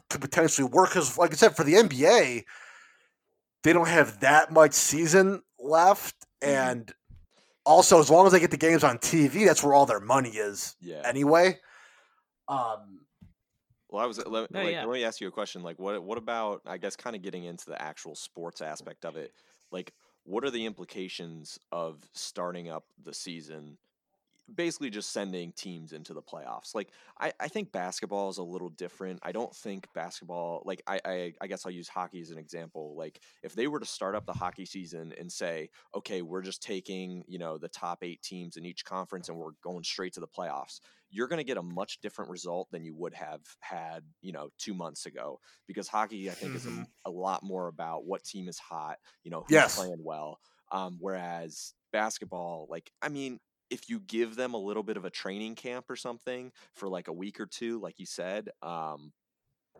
could 0.09 0.21
potentially 0.21 0.67
work 0.67 0.89
because, 0.89 1.17
like 1.17 1.31
I 1.31 1.35
said, 1.35 1.55
for 1.55 1.63
the 1.63 1.73
NBA, 1.75 2.43
they 3.63 3.73
don't 3.73 3.87
have 3.87 4.19
that 4.19 4.51
much 4.51 4.73
season 4.73 5.41
left, 5.59 6.15
Mhm. 6.43 6.47
and 6.47 6.93
also 7.65 7.99
as 7.99 8.09
long 8.09 8.25
as 8.25 8.33
they 8.33 8.39
get 8.39 8.51
the 8.51 8.57
games 8.57 8.83
on 8.83 8.97
TV, 8.99 9.45
that's 9.45 9.63
where 9.63 9.73
all 9.73 9.85
their 9.85 9.99
money 10.01 10.31
is 10.31 10.75
yeah 10.81 11.01
anyway. 11.05 11.59
Um, 12.47 13.02
Well, 13.93 14.03
I 14.03 14.07
was 14.07 14.17
uh, 14.17 14.23
let, 14.25 14.49
No, 14.49 14.63
like, 14.63 14.71
yeah. 14.71 14.85
let 14.85 14.93
me 14.93 15.03
ask 15.03 15.21
you 15.21 15.27
a 15.27 15.31
question. 15.31 15.61
Like, 15.61 15.77
what 15.77 16.01
what 16.03 16.17
about? 16.17 16.63
I 16.65 16.77
guess 16.77 16.95
kind 16.95 17.15
of 17.15 17.21
getting 17.21 17.43
into 17.43 17.67
the 17.67 17.79
actual 17.79 18.15
sports 18.15 18.59
aspect 18.59 19.05
of 19.05 19.15
it. 19.17 19.33
Like, 19.71 19.93
what 20.23 20.43
are 20.43 20.49
the 20.49 20.65
implications 20.65 21.59
of 21.71 22.01
starting 22.13 22.69
up 22.69 22.85
the 23.03 23.13
season? 23.13 23.77
Basically, 24.53 24.89
just 24.89 25.11
sending 25.11 25.53
teams 25.53 25.93
into 25.93 26.13
the 26.13 26.21
playoffs. 26.21 26.75
Like, 26.75 26.91
I, 27.17 27.31
I 27.39 27.47
think 27.47 27.71
basketball 27.71 28.29
is 28.29 28.39
a 28.39 28.43
little 28.43 28.67
different. 28.67 29.19
I 29.23 29.31
don't 29.31 29.55
think 29.55 29.87
basketball. 29.93 30.63
Like, 30.65 30.81
I, 30.85 30.99
I 31.05 31.33
I 31.39 31.47
guess 31.47 31.65
I'll 31.65 31.71
use 31.71 31.87
hockey 31.87 32.19
as 32.19 32.29
an 32.29 32.37
example. 32.37 32.93
Like, 32.97 33.23
if 33.41 33.53
they 33.53 33.67
were 33.67 33.79
to 33.79 33.85
start 33.85 34.15
up 34.15 34.25
the 34.25 34.33
hockey 34.33 34.65
season 34.65 35.13
and 35.17 35.31
say, 35.31 35.69
okay, 35.95 36.21
we're 36.21 36.41
just 36.41 36.61
taking 36.61 37.23
you 37.25 37.37
know 37.39 37.57
the 37.57 37.69
top 37.69 38.03
eight 38.03 38.21
teams 38.21 38.57
in 38.57 38.65
each 38.65 38.83
conference 38.83 39.29
and 39.29 39.37
we're 39.37 39.51
going 39.63 39.83
straight 39.83 40.11
to 40.13 40.19
the 40.19 40.27
playoffs 40.27 40.81
you're 41.09 41.27
going 41.27 41.37
to 41.37 41.43
get 41.43 41.57
a 41.57 41.63
much 41.63 41.99
different 42.01 42.31
result 42.31 42.69
than 42.71 42.83
you 42.83 42.95
would 42.95 43.13
have 43.13 43.41
had, 43.59 44.03
you 44.21 44.31
know, 44.31 44.49
two 44.57 44.73
months 44.73 45.05
ago. 45.05 45.39
Because 45.67 45.87
hockey, 45.87 46.31
I 46.31 46.33
think, 46.33 46.55
is 46.55 46.65
a, 46.65 46.71
Mm-hmm. 46.71 46.83
a 47.05 47.11
lot 47.11 47.43
more 47.43 47.67
about 47.67 48.05
what 48.05 48.23
team 48.23 48.47
is 48.47 48.57
hot, 48.57 48.97
you 49.23 49.29
know, 49.29 49.45
who's 49.47 49.63
Yes. 49.63 49.75
playing 49.75 50.03
well. 50.03 50.39
Um, 50.71 50.97
whereas 50.99 51.75
basketball, 51.91 52.65
like, 52.69 52.91
I 53.01 53.09
mean, 53.09 53.39
if 53.73 53.89
you 53.89 53.99
give 53.99 54.35
them 54.35 54.53
a 54.53 54.57
little 54.57 54.83
bit 54.83 54.97
of 54.97 55.03
a 55.03 55.09
training 55.09 55.55
camp 55.55 55.89
or 55.89 55.95
something 55.95 56.51
for 56.75 56.87
like 56.87 57.07
a 57.07 57.13
week 57.13 57.39
or 57.39 57.47
two, 57.47 57.79
like 57.79 57.99
you 57.99 58.05
said, 58.05 58.49
um, 58.61 59.11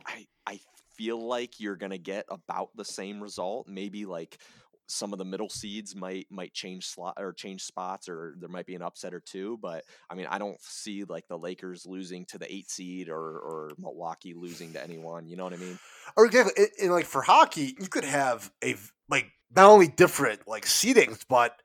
I 0.06 0.25
I 0.47 0.60
feel 0.97 1.25
like 1.25 1.60
you're 1.60 1.75
gonna 1.75 1.99
get 1.99 2.25
about 2.29 2.69
the 2.75 2.84
same 2.84 3.21
result. 3.21 3.67
Maybe 3.67 4.06
like 4.06 4.39
some 4.88 5.13
of 5.13 5.19
the 5.19 5.25
middle 5.25 5.49
seeds 5.49 5.95
might 5.95 6.25
might 6.32 6.53
change 6.53 6.88
slot 6.88 7.17
or 7.19 7.34
change 7.34 7.62
spots, 7.62 8.10
or 8.10 8.36
there 8.39 8.49
might 8.49 8.65
be 8.65 8.73
an 8.73 8.82
upset 8.82 9.13
or 9.13 9.19
two. 9.19 9.60
But 9.62 9.86
I 10.10 10.15
mean, 10.15 10.25
I 10.27 10.39
don't 10.39 10.60
see 10.60 11.03
like 11.03 11.27
the 11.27 11.38
Lakers 11.38 11.86
losing 11.86 12.25
to 12.25 12.39
the 12.39 12.51
eight 12.51 12.71
seed 12.71 13.10
or 13.10 13.21
or 13.21 13.71
Milwaukee 13.77 14.34
losing 14.34 14.73
to 14.73 14.84
anyone. 14.84 15.27
You 15.27 15.38
know 15.38 15.43
what 15.43 15.53
I 15.53 15.58
mean? 15.58 15.77
Or 16.17 16.25
exactly, 16.25 16.53
and, 16.58 16.67
and 16.82 16.91
like 16.91 17.06
for 17.06 17.21
hockey, 17.21 17.75
you 17.79 17.88
could 17.88 18.06
have 18.06 18.51
a 18.63 18.75
like 19.08 19.27
not 19.56 19.69
only 19.69 19.88
different 19.88 20.47
like 20.47 20.65
seedings, 20.65 21.23
but 21.29 21.62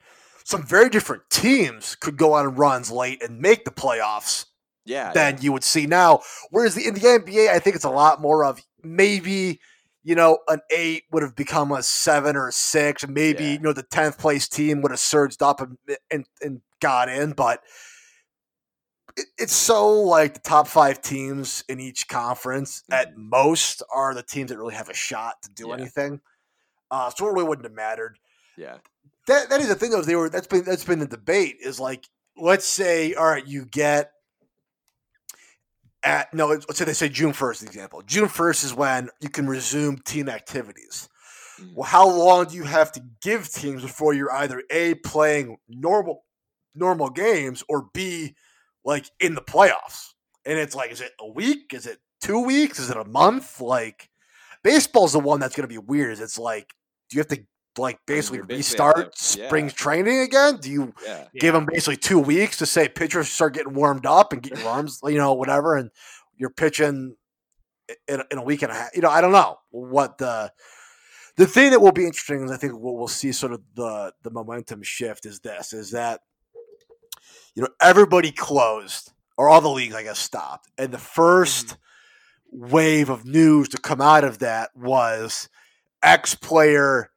some 0.48 0.62
very 0.64 0.88
different 0.88 1.22
teams 1.28 1.94
could 1.94 2.16
go 2.16 2.32
on 2.32 2.54
runs 2.54 2.90
late 2.90 3.22
and 3.22 3.38
make 3.38 3.66
the 3.66 3.70
playoffs 3.70 4.46
Yeah. 4.86 5.12
than 5.12 5.42
you 5.42 5.52
would 5.52 5.62
see 5.62 5.86
now. 5.86 6.20
Whereas 6.50 6.74
the, 6.74 6.86
in 6.86 6.94
the 6.94 7.00
NBA, 7.00 7.50
I 7.50 7.58
think 7.58 7.76
it's 7.76 7.84
a 7.84 7.90
lot 7.90 8.22
more 8.22 8.46
of 8.46 8.58
maybe 8.82 9.60
you 10.04 10.14
know 10.14 10.38
an 10.48 10.60
eight 10.70 11.02
would 11.12 11.22
have 11.22 11.36
become 11.36 11.70
a 11.70 11.82
seven 11.82 12.34
or 12.34 12.48
a 12.48 12.52
six, 12.52 13.02
and 13.02 13.12
maybe 13.12 13.44
Yeah. 13.44 13.50
you 13.52 13.58
know 13.58 13.74
the 13.74 13.82
tenth 13.82 14.16
place 14.18 14.48
team 14.48 14.80
would 14.80 14.90
have 14.90 15.00
surged 15.00 15.42
up 15.42 15.60
and 15.60 15.76
and, 16.10 16.24
and 16.40 16.62
got 16.80 17.08
in, 17.10 17.32
but. 17.32 17.60
it- 19.18 19.26
It's 19.36 19.52
so 19.52 20.00
like 20.00 20.32
the 20.34 20.40
top 20.40 20.66
five 20.68 21.02
teams 21.02 21.62
in 21.68 21.78
each 21.80 22.08
conference 22.08 22.84
at 22.90 23.16
most 23.18 23.82
are 23.92 24.14
the 24.14 24.22
teams 24.22 24.48
that 24.50 24.56
really 24.58 24.74
have 24.76 24.88
a 24.88 24.94
shot 24.94 25.42
to 25.42 25.50
do 25.50 25.64
Mm-hmm. 25.64 25.70
Yeah. 25.70 25.82
anything. 25.82 26.20
Uh, 26.90 27.10
so 27.10 27.26
it 27.26 27.32
really 27.32 27.44
wouldn't 27.48 27.66
have 27.66 27.74
mattered 27.74 28.18
yeah. 28.56 28.78
That 29.28 29.48
that 29.50 29.60
is 29.60 29.68
the 29.68 29.74
thing 29.74 29.90
though. 29.90 30.02
They 30.02 30.16
were 30.16 30.28
that's 30.28 30.46
been 30.46 30.64
that's 30.64 30.84
been 30.84 30.98
the 30.98 31.06
debate 31.06 31.56
is 31.60 31.78
like 31.80 32.04
let's 32.36 32.66
say 32.66 33.14
all 33.14 33.26
right 33.26 33.46
you 33.46 33.64
get 33.64 34.12
at 36.02 36.32
no 36.32 36.46
let's 36.48 36.78
say 36.78 36.84
they 36.84 36.92
say 36.92 37.08
June 37.08 37.32
first 37.32 37.62
example. 37.62 38.02
June 38.02 38.28
first 38.28 38.64
is 38.64 38.74
when 38.74 39.08
you 39.20 39.28
can 39.28 39.46
resume 39.48 39.98
team 39.98 40.28
activities. 40.28 41.08
Mhm. 41.60 41.74
Well, 41.74 41.88
how 41.88 42.08
long 42.08 42.46
do 42.46 42.56
you 42.56 42.64
have 42.64 42.92
to 42.92 43.02
give 43.22 43.48
teams 43.50 43.82
before 43.82 44.14
you're 44.14 44.32
either 44.32 44.62
a 44.70 44.94
playing 44.94 45.58
normal 45.68 46.24
normal 46.74 47.10
games 47.10 47.62
or 47.68 47.88
b 47.92 48.34
like 48.84 49.10
in 49.20 49.34
the 49.34 49.42
playoffs? 49.42 50.12
And 50.44 50.58
it's 50.58 50.74
like, 50.74 50.90
is 50.92 51.00
it 51.00 51.12
a 51.20 51.28
week? 51.28 51.74
Is 51.74 51.86
it 51.86 51.98
two 52.22 52.40
weeks? 52.40 52.78
Is 52.78 52.90
it 52.90 52.96
a 52.96 53.04
month? 53.04 53.60
Like 53.60 54.08
baseball's 54.62 55.12
the 55.12 55.20
one 55.20 55.40
that's 55.40 55.54
going 55.56 55.68
to 55.68 55.72
be 55.72 55.78
weird. 55.78 56.12
Is 56.12 56.20
it's 56.20 56.38
like, 56.38 56.72
do 57.10 57.16
you 57.16 57.20
have 57.20 57.28
to 57.28 57.44
like 57.78 57.98
basically 58.06 58.38
you're 58.38 58.46
basically 58.46 58.84
at 58.84 58.96
restart 58.96 59.16
the- 59.16 59.38
yeah. 59.38 59.46
spring 59.46 59.70
training 59.70 60.20
again? 60.20 60.56
Do 60.56 60.70
you 60.70 60.94
Yeah. 61.04 61.28
give 61.38 61.54
them 61.54 61.66
basically 61.66 61.96
two 61.96 62.18
weeks 62.18 62.56
to 62.58 62.66
say 62.66 62.88
pitchers 62.88 63.28
start 63.28 63.54
getting 63.54 63.74
warmed 63.74 64.06
up 64.06 64.32
and 64.32 64.42
get 64.42 64.58
your 64.58 64.68
arms, 64.68 65.00
you 65.04 65.16
know, 65.18 65.34
whatever, 65.34 65.76
and 65.76 65.90
you're 66.36 66.50
pitching 66.50 67.16
in, 68.06 68.22
in 68.30 68.38
a 68.38 68.42
week 68.42 68.62
and 68.62 68.70
a 68.70 68.74
half. 68.74 68.90
You 68.94 69.02
know, 69.02 69.10
I 69.10 69.20
don't 69.20 69.32
know 69.32 69.58
what 69.70 70.18
the 70.18 70.52
the 71.36 71.46
thing 71.46 71.70
that 71.70 71.80
will 71.80 71.92
be 71.92 72.04
interesting 72.04 72.42
is 72.42 72.50
I 72.50 72.56
think 72.56 72.74
what 72.74 72.96
we'll 72.96 73.08
see 73.08 73.32
sort 73.32 73.52
of 73.52 73.62
the 73.74 74.12
the 74.22 74.30
momentum 74.30 74.82
shift 74.82 75.24
is 75.24 75.40
this 75.40 75.72
is 75.72 75.92
that 75.92 76.20
you 77.54 77.62
know 77.62 77.68
everybody 77.80 78.32
closed 78.32 79.12
or 79.36 79.48
all 79.48 79.60
the 79.60 79.68
leagues 79.68 79.94
I 79.94 80.02
guess 80.02 80.18
stopped, 80.18 80.68
and 80.76 80.92
the 80.92 80.98
1st 80.98 81.66
mm-hmm. 81.66 82.70
wave 82.72 83.08
of 83.08 83.24
news 83.24 83.68
to 83.70 83.78
come 83.78 84.00
out 84.00 84.24
of 84.24 84.40
that 84.40 84.70
was 84.74 85.48
X 86.02 86.34
player 86.34 87.10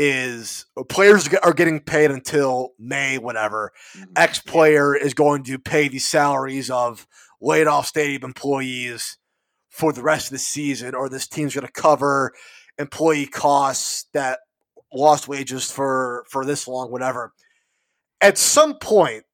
is 0.00 0.64
players 0.88 1.28
are 1.42 1.52
getting 1.52 1.80
paid 1.80 2.12
until 2.12 2.72
May, 2.78 3.18
whatever. 3.18 3.72
Mhm. 3.96 4.06
X 4.16 4.38
player 4.38 4.94
is 4.94 5.12
going 5.12 5.42
to 5.44 5.58
pay 5.58 5.88
the 5.88 5.98
salaries 5.98 6.70
of 6.70 7.06
laid 7.40 7.66
off 7.66 7.86
stadium 7.88 8.22
employees 8.22 9.18
for 9.68 9.92
the 9.92 10.02
rest 10.02 10.26
of 10.28 10.32
the 10.32 10.38
season, 10.38 10.94
or 10.94 11.08
this 11.08 11.26
team's 11.26 11.54
going 11.54 11.66
to 11.66 11.72
cover 11.72 12.32
employee 12.78 13.26
costs 13.26 14.06
that 14.12 14.38
lost 14.92 15.26
wages 15.26 15.68
for 15.70 16.24
for 16.30 16.44
this 16.44 16.68
long, 16.68 16.92
whatever. 16.92 17.32
At 18.20 18.38
some 18.38 18.78
point, 18.78 19.24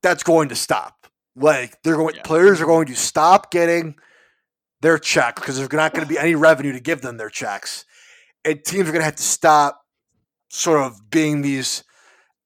that's 0.00 0.22
going 0.22 0.48
to 0.50 0.54
stop. 0.56 1.08
Like 1.34 1.82
they're 1.82 1.96
going, 1.96 2.14
Yeah. 2.14 2.22
players 2.22 2.60
are 2.60 2.66
going 2.66 2.86
to 2.86 2.94
stop 2.94 3.50
getting 3.50 3.96
their 4.80 4.96
checks 4.98 5.40
because 5.40 5.56
there's 5.58 5.72
not 5.72 5.92
going 5.92 6.06
to 6.06 6.08
be 6.08 6.18
any 6.18 6.34
revenue 6.36 6.72
to 6.72 6.80
give 6.80 7.02
them 7.02 7.16
their 7.16 7.28
checks, 7.30 7.84
and 8.44 8.64
teams 8.64 8.88
are 8.88 8.92
going 8.92 9.00
to 9.00 9.04
have 9.04 9.16
to 9.16 9.22
stop 9.22 9.82
sort 10.48 10.80
of 10.80 11.10
being 11.10 11.42
these 11.42 11.84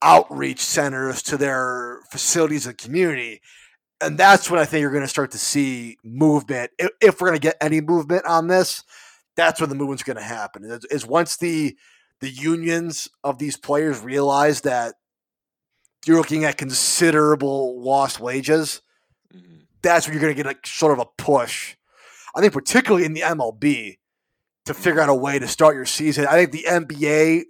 outreach 0.02 0.60
centers 0.60 1.22
to 1.22 1.36
their 1.36 2.00
facilities 2.10 2.66
and 2.66 2.76
community. 2.76 3.40
And 4.00 4.18
that's 4.18 4.50
when 4.50 4.60
I 4.60 4.64
think 4.64 4.82
you're 4.82 4.90
going 4.90 5.02
to 5.04 5.08
start 5.08 5.30
to 5.30 5.38
see 5.38 5.96
movement. 6.04 6.72
If, 6.78 6.90
if 7.00 7.20
we're 7.20 7.28
going 7.28 7.40
to 7.40 7.46
get 7.46 7.56
any 7.60 7.80
movement 7.80 8.26
on 8.26 8.48
this, 8.48 8.82
that's 9.36 9.60
when 9.60 9.70
the 9.70 9.76
movement's 9.76 10.02
going 10.02 10.16
to 10.18 10.22
happen. 10.22 10.64
Is, 10.64 10.84
is 10.86 11.06
once 11.06 11.36
the 11.36 11.76
the 12.20 12.28
unions 12.30 13.08
of 13.24 13.38
these 13.38 13.56
players 13.56 14.00
realize 14.00 14.62
that 14.62 14.94
you're 16.06 16.16
looking 16.16 16.44
at 16.44 16.56
considerable 16.56 17.80
lost 17.82 18.20
wages, 18.20 18.80
Mhm. 19.34 19.62
that's 19.82 20.06
when 20.06 20.14
you're 20.14 20.20
going 20.22 20.34
to 20.34 20.36
get 20.36 20.46
like 20.46 20.66
sort 20.66 20.92
of 20.92 20.98
a 21.00 21.06
push. 21.22 21.76
I 22.36 22.40
think 22.40 22.52
particularly 22.52 23.04
in 23.04 23.14
the 23.14 23.22
MLB 23.22 23.98
to 24.66 24.74
figure 24.74 25.00
out 25.00 25.08
a 25.08 25.14
way 25.14 25.38
to 25.38 25.46
start 25.48 25.74
your 25.76 25.84
season. 25.86 26.26
I 26.26 26.34
think 26.46 26.52
the 26.52 26.64
NBA, 26.68 27.44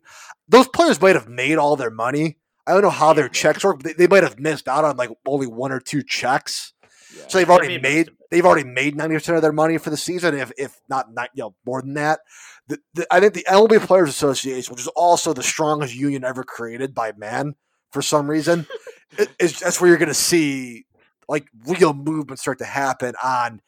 those 0.49 0.69
players 0.69 1.01
might 1.01 1.15
have 1.17 1.29
made 1.29 1.57
all 1.59 1.77
their 1.77 1.91
money. 1.91 2.39
I 2.67 2.73
don't 2.73 2.83
know 2.83 2.91
how 2.91 3.13
their 3.13 3.29
checks 3.29 3.63
work. 3.65 3.79
But 3.79 3.85
they, 3.85 3.93
they 3.93 4.07
might 4.09 4.23
have 4.23 4.39
missed 4.39 4.69
out 4.69 4.85
on 4.85 4.97
like 4.97 5.11
only 5.27 5.47
one 5.47 5.71
or 5.73 5.81
two 5.81 6.03
checks. 6.03 6.73
Yeah. 7.17 7.25
So 7.29 7.39
they've 7.39 7.51
already 7.51 7.79
made 7.79 8.11
they've 8.31 8.45
already 8.45 8.69
made 8.69 8.97
ninety 8.97 9.15
percent 9.15 9.37
of 9.37 9.43
their 9.43 9.53
money 9.53 9.79
for 9.79 9.91
the 9.91 9.97
season, 9.97 10.35
if 10.35 10.51
if 10.59 10.81
not 10.89 11.13
not 11.15 11.31
you 11.35 11.45
know 11.45 11.55
more 11.65 11.81
than 11.83 11.95
that. 11.95 12.21
The, 12.67 12.79
the, 12.95 13.07
I 13.11 13.21
think 13.21 13.35
the 13.35 13.45
MLB 13.49 13.79
Players 13.87 14.09
Association, 14.09 14.73
which 14.73 14.81
is 14.81 14.89
also 14.89 15.33
the 15.35 15.43
strongest 15.43 15.95
union 15.95 16.25
ever 16.25 16.43
created 16.43 16.95
by 16.95 17.13
man 17.17 17.55
for 17.93 18.01
some 18.03 18.29
reason, 18.29 18.67
i- 19.19 19.29
is 19.39 19.61
that's 19.61 19.81
where 19.81 19.89
you're 19.89 19.99
going 19.99 20.09
to 20.09 20.15
see 20.15 20.87
like 21.29 21.47
real 21.67 21.93
movement 21.95 22.41
start 22.41 22.59
to 22.59 22.65
happen 22.65 23.15
on 23.23 23.61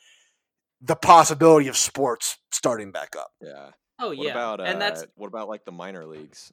the 0.80 0.96
possibility 0.96 1.68
of 1.68 1.76
sports 1.76 2.38
starting 2.52 2.90
back 2.92 3.14
up. 3.16 3.30
yeah. 3.40 3.70
Oh 3.98 4.08
What 4.08 4.18
yeah, 4.18 4.30
about 4.32 4.60
uh, 4.60 4.64
and 4.64 4.78
that's 4.80 5.06
what 5.16 5.28
about 5.28 5.48
like 5.48 5.64
the 5.64 5.72
minor 5.72 6.04
leagues? 6.04 6.52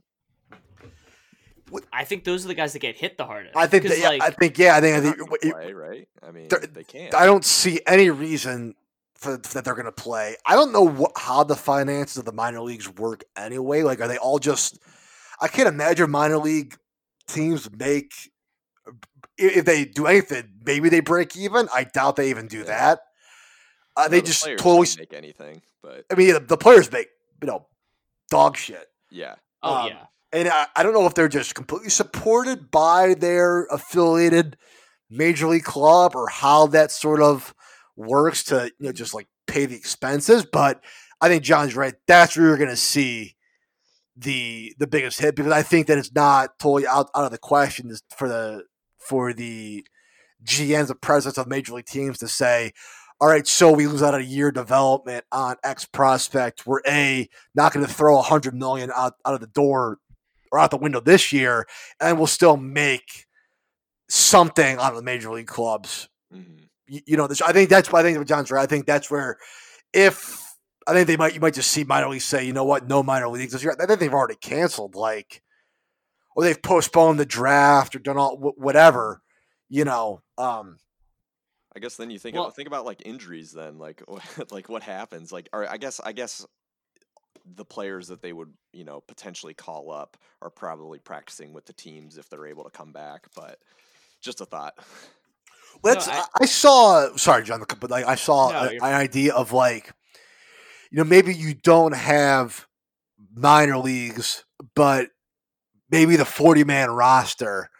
I 1.92 2.04
think 2.04 2.24
those 2.24 2.46
are 2.46 2.48
the 2.50 2.54
guys 2.54 2.74
that 2.74 2.80
get 2.80 2.96
hit 2.96 3.18
the 3.18 3.26
hardest. 3.26 3.56
I 3.58 3.68
think. 3.68 3.84
that, 3.88 3.98
yeah, 3.98 4.10
like, 4.10 4.22
I 4.22 4.30
think 4.30 4.58
yeah, 4.60 4.76
I 4.76 4.82
think 4.82 4.96
I 4.96 5.02
think 5.02 5.18
not 5.18 5.28
gonna 5.30 5.40
it- 5.42 5.52
play, 5.54 5.74
right? 5.74 6.08
I 6.22 6.32
mean, 6.32 6.48
they're- 6.48 6.84
can't. 6.84 7.14
I 7.16 7.26
don't 7.26 7.44
see 7.44 7.82
any 7.88 8.10
reason 8.10 8.76
for 9.16 9.38
that 9.38 9.66
they're 9.66 9.74
going 9.74 9.86
to 9.86 9.92
play. 9.92 10.36
I 10.46 10.54
don't 10.56 10.72
know 10.72 10.84
what, 10.88 11.14
how 11.18 11.44
the 11.44 11.56
finances 11.56 12.18
of 12.18 12.26
the 12.26 12.32
minor 12.34 12.62
leagues 12.62 12.90
work 12.90 13.24
anyway. 13.36 13.82
Like, 13.82 14.02
are 14.02 14.08
they 14.08 14.18
all 14.18 14.38
just? 14.40 14.78
I 15.42 15.48
can't 15.48 15.68
imagine 15.68 16.12
minor 16.12 16.38
league 16.38 16.76
teams 17.28 17.70
make 17.72 18.14
if 19.38 19.66
they 19.66 19.86
do 19.86 20.06
anything. 20.06 20.50
Maybe 20.66 20.90
they 20.90 21.00
break 21.00 21.36
even. 21.36 21.68
I 21.74 21.86
doubt 21.86 22.18
they 22.18 22.30
even 22.30 22.48
do 22.48 22.60
Yeah. 22.60 22.64
that. 22.66 23.00
Uh, 23.96 24.04
No, 24.04 24.10
they 24.10 24.20
the 24.22 24.28
just 24.28 24.44
totally. 24.44 24.86
don't 24.86 25.00
make 25.00 25.14
anything, 25.14 25.62
but 25.82 26.06
I 26.12 26.16
mean, 26.16 26.34
the, 26.34 26.40
the 26.40 26.58
players 26.58 26.92
make 26.92 27.08
you 27.42 27.48
know 27.48 27.68
dog 28.30 28.58
shit. 28.58 28.88
yeah, 29.10 29.36
oh 29.62 29.76
um, 29.76 29.88
yeah, 29.88 30.06
And 30.32 30.48
I, 30.50 30.68
I 30.76 30.84
don't 30.84 30.94
know 30.94 31.06
if 31.06 31.14
they're 31.14 31.28
just 31.28 31.56
completely 31.56 31.90
supported 31.90 32.72
by 32.72 33.14
their 33.14 33.66
affiliated 33.66 34.58
major 35.10 35.48
league 35.48 35.64
club 35.64 36.16
or 36.16 36.28
how 36.28 36.68
that 36.68 36.92
sort 36.92 37.22
of 37.22 37.54
works 37.96 38.44
to 38.46 38.72
you 38.80 38.88
know 38.88 38.92
just 38.92 39.14
like 39.14 39.28
pay 39.48 39.66
the 39.66 39.76
expenses. 39.76 40.46
But 40.46 40.84
I 41.22 41.30
think 41.30 41.44
John's 41.44 41.76
right. 41.76 41.94
That's 42.08 42.36
where 42.36 42.48
you're 42.48 42.58
going 42.58 42.70
to 42.70 42.76
see 42.76 43.36
the 44.16 44.74
the 44.78 44.88
biggest 44.88 45.20
hit 45.20 45.36
because 45.36 45.52
I 45.52 45.64
think 45.64 45.88
that 45.88 45.98
it's 45.98 46.14
not 46.14 46.60
totally 46.60 46.88
out, 46.88 47.10
out 47.16 47.26
of 47.26 47.32
the 47.32 47.38
question 47.38 47.94
for 48.16 48.28
the 48.28 48.64
for 48.98 49.34
the 49.34 49.86
GMs, 50.44 50.88
the 50.88 50.96
presidents 50.96 51.38
of 51.38 51.48
major 51.48 51.74
league 51.74 51.86
teams 51.86 52.18
to 52.20 52.28
say, 52.28 52.74
all 53.24 53.30
right, 53.30 53.48
so 53.48 53.72
we 53.72 53.88
lose 53.88 54.04
out 54.04 54.14
a 54.14 54.22
year 54.22 54.52
development 54.52 55.24
on 55.32 55.56
X 55.64 55.86
prospect. 55.86 56.68
We're 56.68 56.82
a 56.86 57.30
not 57.56 57.72
going 57.72 57.86
to 57.86 57.92
throw 57.92 58.20
a 58.20 58.22
hundred 58.22 58.54
million 58.54 58.92
out, 58.94 59.14
out 59.26 59.34
of 59.34 59.40
the 59.40 59.48
door 59.48 60.00
or 60.52 60.60
out 60.60 60.72
the 60.72 60.78
window 60.78 61.00
this 61.00 61.32
year, 61.32 61.66
and 62.02 62.18
we'll 62.18 62.28
still 62.28 62.58
make 62.58 63.26
something 64.10 64.78
out 64.78 64.92
of 64.92 64.98
the 64.98 65.04
major 65.04 65.32
league 65.32 65.48
clubs. 65.48 66.10
mhm. 66.36 66.68
You, 66.86 67.00
you 67.06 67.16
know, 67.16 67.28
this, 67.28 67.42
I 67.42 67.54
think 67.54 67.70
that's 67.70 67.94
why 67.94 68.02
I 68.02 68.04
think 68.04 68.28
John's 68.28 68.52
right. 68.52 68.62
I 68.62 68.66
think 68.66 68.86
that's 68.86 69.10
where 69.10 69.38
if 69.94 70.44
I 70.86 70.92
think 70.92 71.08
they 71.08 71.16
might 71.16 71.34
you 71.34 71.40
might 71.40 71.54
just 71.54 71.72
see 71.72 71.86
minor 71.86 72.10
leagues 72.10 72.26
say, 72.26 72.46
you 72.46 72.52
know 72.52 72.66
what, 72.66 72.90
no 72.90 73.04
minor 73.04 73.30
leagues 73.30 73.54
this 73.54 73.64
year. 73.64 73.74
I 73.80 73.86
think 73.86 74.02
they've 74.02 74.14
already 74.14 74.36
canceled 74.36 74.96
like, 74.96 75.42
or 76.36 76.44
they've 76.44 76.62
postponed 76.62 77.22
the 77.22 77.26
draft 77.26 77.96
or 77.96 78.00
done 78.00 78.18
all 78.18 78.36
whatever. 78.58 79.22
You 79.70 79.86
know, 79.86 80.20
um, 80.38 80.80
I 81.76 81.80
guess 81.80 81.96
then 81.96 82.10
you 82.10 82.20
think 82.20 82.36
Well- 82.36 82.46
about, 82.46 82.56
think 82.56 82.68
about 82.68 82.86
like 82.86 83.02
injuries 83.06 83.52
then 83.52 83.78
like 83.80 84.04
like 84.52 84.70
what 84.70 84.84
happens 84.84 85.32
like 85.32 85.50
or 85.54 85.70
I 85.70 85.78
guess 85.78 86.00
I 86.04 86.12
guess 86.12 86.46
the 87.56 87.66
players 87.66 88.08
that 88.08 88.22
they 88.22 88.32
would 88.32 88.54
you 88.72 88.84
know 88.86 89.02
potentially 89.02 89.54
call 89.54 89.92
up 89.92 90.18
are 90.42 90.50
probably 90.50 91.00
practicing 91.00 91.52
with 91.54 91.66
the 91.66 91.74
teams 91.74 92.18
if 92.18 92.30
they're 92.30 92.46
able 92.48 92.64
to 92.64 92.70
come 92.70 92.92
back 92.94 93.28
but 93.36 93.60
just 94.22 94.42
a 94.42 94.46
thought 94.46 94.74
Let's. 95.84 96.08
I- 96.08 96.20
I, 96.20 96.26
I 96.42 96.46
saw. 96.46 97.16
Sorry, 97.18 97.44
John, 97.44 97.64
but 97.80 97.90
like 97.90 98.06
I 98.06 98.14
saw 98.16 98.52
No, 98.52 98.70
a- 98.70 98.74
an 98.76 98.84
idea 98.84 99.34
of 99.34 99.52
like 99.52 99.92
you 100.92 100.98
know, 101.00 101.04
maybe 101.04 101.34
you 101.34 101.56
don't 101.56 101.96
have 101.96 102.68
minor 103.36 103.80
leagues, 103.80 104.46
but 104.76 105.10
maybe 105.90 106.16
the 106.16 106.26
40 106.26 106.64
man 106.66 106.92
roster, 106.92 107.72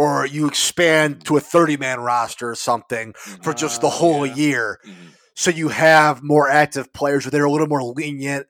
or 0.00 0.24
you 0.24 0.46
expand 0.48 1.22
to 1.26 1.36
a 1.36 1.40
30 1.40 1.76
man 1.76 2.00
roster 2.00 2.48
or 2.50 2.54
something 2.54 3.12
for 3.42 3.52
just 3.52 3.82
the 3.82 3.86
Oh, 3.86 3.90
whole 3.90 4.26
yeah. 4.26 4.34
year. 4.34 4.80
Mhm. 4.86 4.94
So 5.34 5.50
you 5.50 5.68
have 5.68 6.22
more 6.22 6.48
active 6.48 6.90
players, 6.94 7.26
or 7.26 7.30
they're 7.30 7.44
a 7.44 7.50
little 7.50 7.66
more 7.66 7.82
lenient 7.82 8.46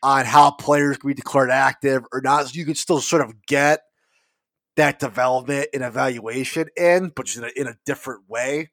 on 0.00 0.24
how 0.26 0.52
players 0.52 0.98
can 0.98 1.08
be 1.08 1.14
declared 1.14 1.50
active 1.50 2.04
or 2.12 2.20
not. 2.20 2.46
So 2.46 2.52
you 2.54 2.64
can 2.64 2.76
still 2.76 3.00
sort 3.00 3.22
of 3.22 3.34
get 3.46 3.80
that 4.76 5.00
development 5.00 5.68
and 5.74 5.82
evaluation 5.82 6.68
in, 6.76 7.08
but 7.16 7.26
just 7.26 7.38
in 7.38 7.44
a, 7.44 7.50
in 7.60 7.66
a 7.66 7.76
different 7.84 8.28
way. 8.28 8.70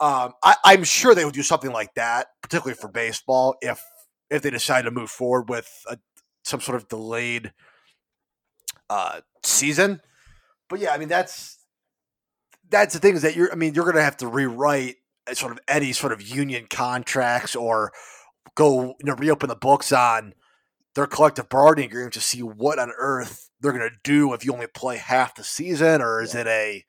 Um, 0.00 0.32
I, 0.42 0.56
I'm 0.64 0.82
sure 0.82 1.14
they 1.14 1.24
would 1.24 1.34
do 1.34 1.42
something 1.44 1.70
like 1.72 1.94
that, 1.94 2.26
particularly 2.42 2.76
for 2.80 2.88
baseball, 2.88 3.54
if 3.62 3.80
if 4.28 4.42
they 4.42 4.50
decide 4.50 4.82
to 4.82 4.90
move 4.90 5.10
forward 5.10 5.48
with 5.48 5.68
a, 5.88 5.98
some 6.42 6.60
sort 6.60 6.76
of 6.76 6.88
delayed 6.88 7.52
uh, 8.90 9.20
season. 9.44 10.00
But 10.68 10.80
yeah, 10.80 10.92
I 10.92 10.98
mean 10.98 11.08
that's 11.08 11.58
that's 12.70 12.94
the 12.94 13.00
thing 13.00 13.14
is 13.14 13.22
that 13.22 13.36
you're. 13.36 13.52
I 13.52 13.54
mean, 13.56 13.74
you're 13.74 13.84
going 13.84 13.96
to 13.96 14.02
have 14.02 14.16
to 14.18 14.26
rewrite 14.26 14.96
uh, 15.28 15.34
sort 15.34 15.52
of 15.52 15.60
any 15.68 15.92
sort 15.92 16.12
of 16.12 16.22
union 16.22 16.66
contracts 16.68 17.54
or 17.54 17.92
go 18.54 18.94
you 18.98 19.04
know 19.04 19.14
reopen 19.14 19.48
the 19.48 19.56
books 19.56 19.92
on 19.92 20.34
their 20.94 21.06
collective 21.06 21.48
bargaining 21.48 21.90
agreement 21.90 22.14
to 22.14 22.20
see 22.20 22.42
what 22.42 22.78
on 22.78 22.92
earth 22.98 23.50
they're 23.60 23.72
going 23.72 23.88
to 23.88 23.96
do 24.02 24.32
if 24.32 24.44
you 24.44 24.52
only 24.52 24.66
play 24.66 24.96
half 24.96 25.34
the 25.34 25.44
season, 25.44 26.00
or 26.00 26.22
is 26.22 26.34
it 26.34 26.46
a 26.46 26.84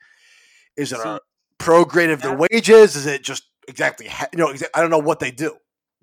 is 0.76 0.92
it 0.92 1.00
See, 1.00 1.08
a 1.08 1.20
prograde 1.60 2.12
of 2.12 2.22
their 2.22 2.36
wages? 2.36 2.96
Is 2.96 3.06
it 3.06 3.24
just 3.24 3.44
exactly 3.68 4.08
ha- 4.08 4.28
you 4.32 4.40
know? 4.40 4.54
I 4.74 4.82
don't 4.82 4.90
know 4.90 5.00
what 5.00 5.20
they 5.20 5.32
do. 5.32 5.58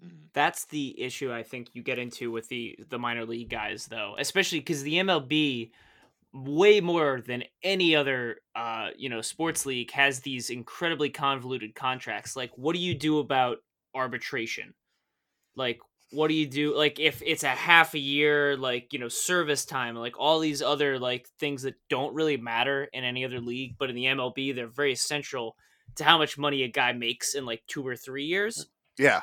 Mhm. 0.05 0.29
That's 0.33 0.65
the 0.67 1.01
issue 1.01 1.33
I 1.33 1.43
think 1.43 1.75
you 1.75 1.83
get 1.83 1.99
into 1.99 2.31
with 2.31 2.49
the 2.49 2.79
the 2.89 2.99
minor 2.99 3.25
league 3.25 3.51
guys 3.51 3.87
though, 3.87 4.17
especially 4.19 4.61
because 4.61 4.83
the 4.83 4.95
MLB 4.95 5.71
way 6.35 6.81
more 6.81 7.21
than 7.21 7.45
any 7.63 7.95
other 7.95 8.39
uh 8.55 8.89
you 8.97 9.09
know 9.09 9.21
sports 9.21 9.67
league 9.67 9.91
has 9.91 10.21
these 10.21 10.49
incredibly 10.49 11.11
convoluted 11.11 11.75
contracts 11.75 12.37
like 12.37 12.51
what 12.57 12.75
do 12.75 12.81
you 12.81 12.95
do 12.95 13.19
about 13.19 13.59
arbitration? 13.95 14.75
Like 15.57 15.81
what 16.11 16.29
do 16.29 16.35
you 16.35 16.47
do 16.47 16.77
like 16.77 17.01
if 17.01 17.23
it's 17.25 17.43
a 17.43 17.49
half 17.49 17.95
a 17.95 17.99
year 17.99 18.55
like 18.57 18.93
you 18.93 18.99
know 18.99 19.09
service 19.09 19.65
time 19.65 19.97
like 19.97 20.19
all 20.19 20.41
these 20.41 20.61
other 20.61 20.99
like 20.99 21.27
things 21.41 21.63
that 21.63 21.75
don't 21.89 22.15
really 22.15 22.37
matter 22.37 22.85
in 22.93 23.03
any 23.03 23.25
other 23.25 23.41
league 23.41 23.77
but 23.79 23.89
in 23.89 23.97
the 23.97 24.05
MLB 24.05 24.55
they're 24.55 24.67
very 24.67 24.93
essential 24.93 25.57
to 25.97 26.05
how 26.05 26.19
much 26.19 26.37
money 26.37 26.65
a 26.65 26.69
guy 26.69 26.93
makes 26.93 27.35
in 27.35 27.47
like 27.47 27.63
2 27.67 27.87
or 27.87 27.97
3 27.97 28.25
years? 28.25 28.67
Yeah, 28.99 29.23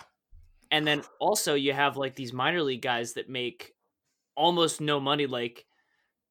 and 0.72 0.86
then 0.86 1.04
also 1.20 1.54
you 1.54 1.74
have 1.74 1.96
like 1.96 2.16
these 2.16 2.34
minor 2.34 2.64
league 2.64 2.82
guys 2.82 3.14
that 3.14 3.30
make 3.30 3.74
almost 4.36 4.82
no 4.82 5.00
money 5.00 5.28
like 5.28 5.66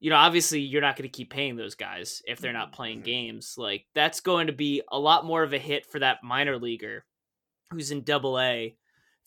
you 0.00 0.10
know 0.10 0.16
obviously 0.16 0.60
you're 0.60 0.80
not 0.82 0.96
going 0.96 1.08
to 1.08 1.16
keep 1.16 1.30
paying 1.30 1.56
those 1.56 1.74
guys 1.74 2.22
if 2.26 2.38
they're 2.38 2.52
not 2.52 2.72
playing 2.72 3.00
games 3.00 3.54
like 3.56 3.84
that's 3.94 4.20
going 4.20 4.46
to 4.46 4.52
be 4.52 4.82
a 4.90 4.98
lot 4.98 5.24
more 5.24 5.42
of 5.42 5.52
a 5.52 5.58
hit 5.58 5.84
for 5.86 5.98
that 5.98 6.18
minor 6.22 6.58
leaguer 6.58 7.04
who's 7.70 7.90
in 7.90 8.02
double 8.02 8.38
a 8.38 8.76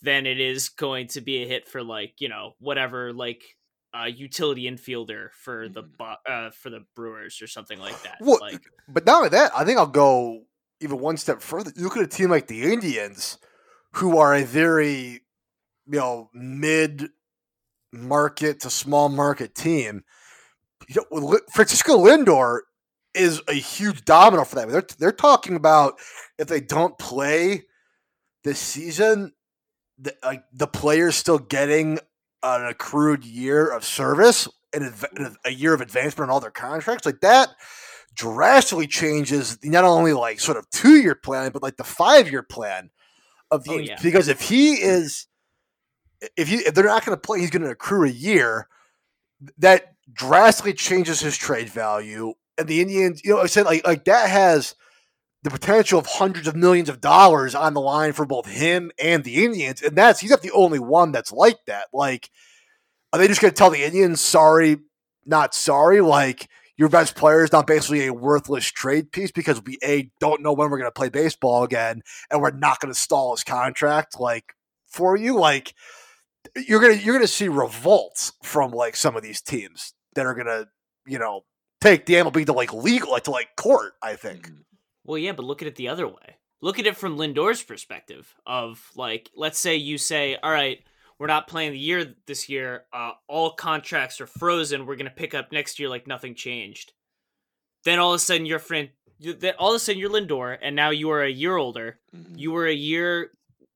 than 0.01 0.25
it 0.25 0.39
is 0.39 0.69
going 0.69 1.07
to 1.07 1.21
be 1.21 1.43
a 1.43 1.47
hit 1.47 1.67
for 1.67 1.83
like 1.83 2.13
you 2.19 2.29
know 2.29 2.53
whatever 2.59 3.11
like 3.13 3.41
uh 3.93 4.05
utility 4.05 4.63
infielder 4.71 5.29
for 5.33 5.67
the 5.67 5.83
Mhm. 5.83 5.97
Bu- 5.97 6.31
uh 6.31 6.49
for 6.51 6.69
the 6.69 6.85
brewers 6.95 7.41
or 7.41 7.47
something 7.47 7.77
like 7.79 8.01
that 8.03 8.17
Well, 8.21 8.39
like 8.39 8.61
but 8.87 9.05
not 9.05 9.17
only 9.17 9.29
that, 9.29 9.51
I 9.55 9.65
think 9.65 9.77
I'll 9.77 9.85
go 9.87 10.43
even 10.79 10.99
one 10.99 11.17
step 11.17 11.41
further. 11.41 11.71
You 11.75 11.83
look 11.83 11.97
at 11.97 12.03
a 12.03 12.07
team 12.07 12.29
like 12.29 12.47
the 12.47 12.63
Indians, 12.71 13.37
who 13.95 14.17
are 14.17 14.33
a 14.33 14.43
very, 14.43 15.21
you 15.85 15.99
know, 15.99 16.29
mid 16.33 17.09
market 17.91 18.61
to 18.61 18.69
small 18.69 19.09
market 19.09 19.53
team. 19.53 20.03
You 20.87 21.03
know, 21.11 21.39
Francisco 21.53 21.97
Lindor 21.97 22.59
is 23.13 23.41
a 23.47 23.53
huge 23.53 24.05
domino 24.05 24.45
for 24.45 24.55
them. 24.55 24.69
They're 24.69 24.85
they're 24.99 25.11
talking 25.11 25.55
about 25.55 25.95
if 26.37 26.47
they 26.47 26.61
don't 26.61 26.97
play 26.97 27.63
this 28.43 28.59
season, 28.59 29.33
the, 29.97 30.15
like 30.23 30.43
the 30.53 30.67
players 30.67 31.15
still 31.15 31.39
getting 31.39 31.99
an 32.43 32.65
accrued 32.65 33.23
year 33.23 33.67
of 33.67 33.85
service 33.85 34.47
and 34.73 34.93
a 35.45 35.51
year 35.51 35.73
of 35.73 35.81
advancement 35.81 36.29
on 36.29 36.33
all 36.33 36.39
their 36.39 36.49
contracts 36.49 37.05
like 37.05 37.21
that 37.21 37.49
drastically 38.13 38.87
changes 38.87 39.57
not 39.63 39.83
only 39.83 40.13
like 40.13 40.39
sort 40.39 40.57
of 40.57 40.69
two 40.69 40.97
year 41.01 41.15
plan, 41.15 41.51
but 41.51 41.63
like 41.63 41.77
the 41.77 41.83
five 41.83 42.29
year 42.29 42.43
plan 42.43 42.89
of 43.49 43.63
the 43.63 43.73
Oh, 43.73 43.77
yeah. 43.77 43.97
because 44.01 44.27
if 44.27 44.41
he 44.41 44.73
is 44.73 45.27
if 46.37 46.49
you 46.49 46.61
if 46.65 46.73
they're 46.73 46.85
not 46.85 47.05
going 47.05 47.15
to 47.15 47.21
play, 47.21 47.39
he's 47.39 47.49
going 47.49 47.63
to 47.63 47.69
accrue 47.69 48.07
a 48.07 48.11
year. 48.11 48.67
That 49.57 49.95
drastically 50.13 50.73
changes 50.73 51.19
his 51.19 51.37
trade 51.37 51.69
value. 51.69 52.33
And 52.57 52.67
the 52.67 52.81
Indians, 52.81 53.23
you 53.23 53.31
know, 53.31 53.41
I 53.41 53.47
said 53.47 53.65
like 53.65 53.85
like 53.85 54.05
that 54.05 54.29
has 54.29 54.75
the 55.43 55.49
potential 55.49 55.97
of 55.97 56.05
hundreds 56.05 56.47
of 56.47 56.55
millions 56.55 56.89
of 56.89 57.01
dollars 57.01 57.55
on 57.55 57.73
the 57.73 57.81
line 57.81 58.13
for 58.13 58.25
both 58.25 58.45
him 58.45 58.91
and 59.01 59.23
the 59.23 59.43
Indians, 59.43 59.81
and 59.81 59.97
that's 59.97 60.19
he's 60.19 60.29
not 60.29 60.41
the 60.41 60.51
only 60.51 60.79
one 60.79 61.11
that's 61.11 61.31
like 61.31 61.57
that. 61.65 61.87
Like, 61.91 62.29
are 63.11 63.19
they 63.19 63.27
just 63.27 63.41
going 63.41 63.51
to 63.51 63.57
tell 63.57 63.71
the 63.71 63.83
Indians, 63.83 64.21
sorry, 64.21 64.77
not 65.25 65.55
sorry? 65.55 66.01
Like, 66.01 66.47
your 66.77 66.89
best 66.89 67.15
player 67.15 67.43
is 67.43 67.51
not 67.51 67.67
basically 67.67 68.05
a 68.05 68.13
worthless 68.13 68.67
trade 68.67 69.11
piece 69.11 69.31
because 69.31 69.61
we 69.63 69.79
a 69.83 70.11
don't 70.19 70.43
know 70.43 70.53
when 70.53 70.69
we're 70.69 70.77
going 70.77 70.87
to 70.87 70.91
play 70.91 71.09
baseball 71.09 71.63
again, 71.63 72.01
and 72.29 72.41
we're 72.41 72.51
not 72.51 72.79
going 72.79 72.93
to 72.93 72.99
stall 72.99 73.35
his 73.35 73.43
contract 73.43 74.19
like 74.19 74.53
for 74.87 75.17
you. 75.17 75.39
Like, 75.39 75.73
you're 76.55 76.81
gonna 76.81 76.93
you're 76.93 77.15
gonna 77.15 77.27
see 77.27 77.47
revolts 77.47 78.33
from 78.43 78.71
like 78.71 78.95
some 78.95 79.15
of 79.15 79.23
these 79.23 79.41
teams 79.41 79.93
that 80.15 80.25
are 80.25 80.33
gonna 80.35 80.67
you 81.05 81.19
know 81.19 81.45
take 81.81 82.05
the 82.05 82.15
MLB 82.15 82.45
to 82.45 82.53
like 82.53 82.73
legal 82.73 83.11
like 83.11 83.23
to 83.23 83.31
like 83.31 83.55
court. 83.55 83.93
I 84.01 84.15
think. 84.15 84.49
Mhm. 84.49 84.63
Well, 85.03 85.17
yeah, 85.17 85.31
but 85.31 85.45
look 85.45 85.61
at 85.61 85.67
it 85.67 85.75
the 85.75 85.87
other 85.89 86.07
way. 86.07 86.37
Look 86.61 86.77
at 86.77 86.85
it 86.85 86.95
from 86.95 87.17
Lindor's 87.17 87.63
perspective 87.63 88.35
of 88.45 88.91
like, 88.95 89.31
let's 89.35 89.57
say 89.57 89.75
you 89.77 89.97
say, 89.97 90.35
all 90.43 90.51
right, 90.51 90.79
we're 91.17 91.25
not 91.27 91.47
playing 91.47 91.71
the 91.71 91.79
year 91.79 92.13
this 92.27 92.47
year. 92.49 92.85
Uh, 92.93 93.13
all 93.27 93.53
contracts 93.53 94.21
are 94.21 94.27
frozen. 94.27 94.85
We're 94.85 94.95
gonna 94.95 95.09
pick 95.09 95.33
up 95.33 95.51
next 95.51 95.79
year 95.79 95.89
like 95.89 96.05
nothing 96.05 96.35
changed. 96.35 96.93
Then 97.83 97.97
all 97.97 98.11
of 98.13 98.17
a 98.17 98.19
sudden, 98.19 98.45
your 98.45 98.59
friend, 98.59 98.89
you- 99.17 99.33
then 99.33 99.55
all 99.57 99.71
of 99.71 99.75
a 99.77 99.79
sudden 99.79 99.99
you're 99.99 100.11
Lindor, 100.11 100.55
and 100.61 100.75
now 100.75 100.91
you 100.91 101.09
are 101.09 101.23
a 101.23 101.31
year 101.31 101.57
older. 101.57 101.99
Mhm. 102.15 102.37
You 102.37 102.51
were 102.51 102.67
a 102.67 102.73
year 102.73 103.31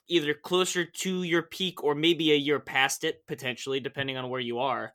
either 0.08 0.36
closer 0.36 0.86
to 0.86 1.24
your 1.24 1.42
peak 1.42 1.84
or 1.84 1.96
maybe 1.96 2.32
a 2.32 2.36
year 2.36 2.60
past 2.60 3.04
it 3.04 3.26
potentially, 3.26 3.80
depending 3.80 4.16
on 4.18 4.30
where 4.30 4.40
you 4.42 4.60
are. 4.60 4.94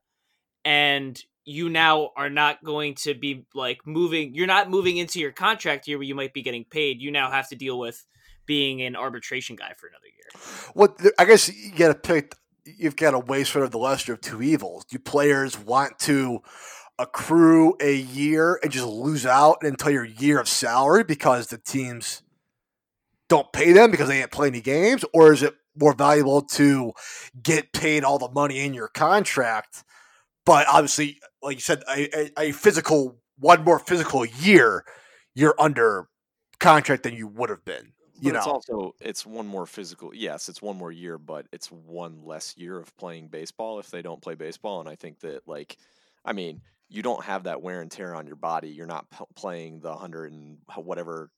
And 0.64 1.20
you 1.50 1.68
now 1.68 2.10
are 2.16 2.30
not 2.30 2.62
going 2.64 2.94
to 2.94 3.14
be 3.14 3.44
like 3.54 3.78
moving 3.86 4.34
you're 4.34 4.46
not 4.46 4.70
moving 4.70 4.96
into 4.96 5.18
your 5.18 5.32
contract 5.32 5.88
year 5.88 5.98
where 5.98 6.06
you 6.06 6.14
might 6.14 6.32
be 6.32 6.42
getting 6.42 6.64
paid 6.64 7.00
you 7.02 7.10
now 7.10 7.30
have 7.30 7.48
to 7.48 7.56
deal 7.56 7.78
with 7.78 8.04
being 8.46 8.82
an 8.82 8.94
arbitration 8.96 9.56
guy 9.56 9.72
for 9.76 9.86
another 9.88 10.06
year 10.06 10.70
What 10.74 10.98
the- 10.98 11.12
I 11.18 11.24
guess 11.24 11.48
you 11.48 11.72
got 11.72 11.88
to 11.88 11.94
pick. 11.94 12.34
You've 12.64 12.96
got 12.96 13.12
to 13.12 13.18
weigh 13.18 13.44
sort 13.44 13.64
of 13.64 13.70
the 13.72 13.78
lesser 13.78 14.12
of 14.12 14.20
two 14.20 14.42
evils. 14.42 14.84
Do 14.84 14.98
players 14.98 15.58
want 15.58 15.98
to 16.00 16.40
accrue 16.98 17.74
a 17.80 17.94
year 17.96 18.60
and 18.62 18.70
just 18.70 18.86
lose 18.86 19.24
out 19.26 19.58
an 19.62 19.68
entire 19.68 20.04
year 20.04 20.38
of 20.38 20.48
salary 20.48 21.02
because 21.02 21.48
the 21.48 21.58
teams 21.58 22.22
don't 23.28 23.52
pay 23.52 23.72
them 23.72 23.90
because 23.90 24.08
they 24.08 24.20
ain't 24.20 24.30
play 24.30 24.48
any 24.48 24.60
games, 24.60 25.04
or 25.14 25.32
is 25.32 25.42
it 25.42 25.54
more 25.76 25.94
valuable 25.94 26.42
to 26.42 26.92
get 27.42 27.72
paid 27.72 28.04
all 28.04 28.18
the 28.18 28.28
money 28.30 28.60
in 28.60 28.74
your 28.74 28.88
contract, 28.88 29.82
but 30.50 30.66
obviously, 30.66 31.20
like 31.40 31.58
you 31.58 31.60
said, 31.60 31.84
a, 31.88 32.18
a, 32.18 32.48
a 32.48 32.52
physical 32.52 33.20
one 33.38 33.62
more 33.62 33.78
physical 33.78 34.26
year, 34.26 34.84
you're 35.32 35.54
under 35.60 36.08
contract 36.58 37.04
than 37.04 37.14
you 37.14 37.28
would 37.28 37.50
have 37.50 37.64
been. 37.64 37.92
You 38.20 38.32
But 38.32 38.38
it's 38.38 38.46
know, 38.46 38.52
also 38.54 38.94
it's 39.00 39.24
one 39.24 39.46
more 39.46 39.64
physical. 39.64 40.10
Yes, 40.12 40.48
it's 40.48 40.60
one 40.60 40.76
more 40.76 40.90
year, 40.90 41.18
but 41.18 41.46
it's 41.52 41.68
one 41.68 42.24
less 42.24 42.56
year 42.56 42.76
of 42.80 42.94
playing 42.96 43.28
baseball 43.28 43.78
if 43.78 43.92
they 43.92 44.02
don't 44.02 44.20
play 44.20 44.34
baseball. 44.34 44.80
And 44.80 44.88
I 44.88 44.96
think 44.96 45.20
that 45.20 45.46
like, 45.46 45.76
I 46.24 46.32
mean, 46.32 46.62
you 46.88 47.02
don't 47.02 47.22
have 47.22 47.44
that 47.44 47.62
wear 47.62 47.80
and 47.80 47.88
tear 47.88 48.16
on 48.16 48.26
your 48.26 48.34
body. 48.34 48.70
You're 48.70 48.86
not 48.86 49.08
p- 49.08 49.24
playing 49.36 49.78
the 49.78 49.94
hundred 49.94 50.32
and 50.32 50.58
whatever. 50.74 51.30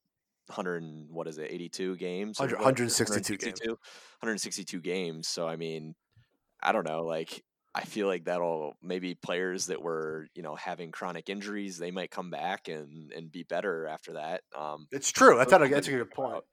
100 0.48 0.82
and 0.82 1.08
what 1.08 1.28
is 1.28 1.38
it 1.38 1.46
82 1.50 1.96
games 1.96 2.40
or 2.40 2.44
100 2.44 2.56
what? 2.56 2.64
162 2.64 3.36
games. 3.36 3.60
162 3.64 4.80
games 4.80 5.28
so 5.28 5.46
i 5.46 5.54
mean 5.54 5.94
i 6.60 6.72
don't 6.72 6.84
know 6.84 7.04
like 7.04 7.42
i 7.74 7.82
feel 7.84 8.06
like 8.06 8.24
that'll 8.24 8.74
maybe 8.82 9.14
players 9.14 9.66
that 9.66 9.80
were 9.80 10.26
you 10.34 10.42
know 10.42 10.54
having 10.54 10.90
chronic 10.90 11.28
injuries 11.28 11.78
they 11.78 11.90
might 11.90 12.10
come 12.10 12.30
back 12.30 12.68
and 12.68 13.12
and 13.12 13.32
be 13.32 13.42
better 13.44 13.86
after 13.86 14.12
that 14.14 14.42
um 14.56 14.86
It's 14.92 15.10
true. 15.10 15.36
That's, 15.38 15.50
Those 15.50 15.60
not 15.60 15.66
a, 15.68 15.74
that's 15.74 15.88
a 15.88 15.90
good 15.92 15.98
good 15.98 16.10
point 16.10 16.32
point. 16.32 16.44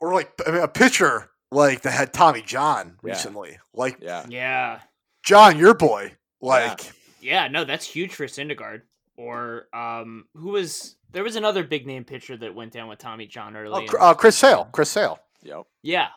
Or 0.00 0.14
like 0.14 0.32
I 0.46 0.50
mean, 0.50 0.62
a 0.62 0.68
pitcher 0.68 1.30
like 1.50 1.82
that 1.82 1.92
had 1.92 2.12
Tommy 2.12 2.42
John 2.42 2.96
Yeah. 3.04 3.10
recently. 3.12 3.58
Like 3.74 3.98
yeah 4.00 4.24
yeah 4.28 4.80
John, 5.22 5.58
your 5.58 5.74
boy. 5.74 6.16
Like 6.40 6.92
yeah 7.20 7.48
no 7.48 7.64
that's 7.64 7.86
huge 7.86 8.14
for 8.14 8.24
Syndergaard 8.26 8.82
or 9.16 9.68
um 9.74 10.24
who 10.34 10.48
was 10.50 10.96
there 11.10 11.22
was 11.22 11.36
another 11.36 11.62
big 11.62 11.86
name 11.86 12.04
pitcher 12.04 12.36
that 12.38 12.54
went 12.54 12.72
down 12.72 12.88
with 12.88 12.98
Tommy 12.98 13.26
John 13.26 13.56
early 13.56 13.74
oh, 13.74 13.96
in- 13.96 14.00
uh, 14.00 14.14
Chris 14.14 14.36
Sale. 14.36 14.68
Chris 14.72 14.88
Sale. 14.90 15.18
yep 15.42 15.64
yeah 15.82 16.08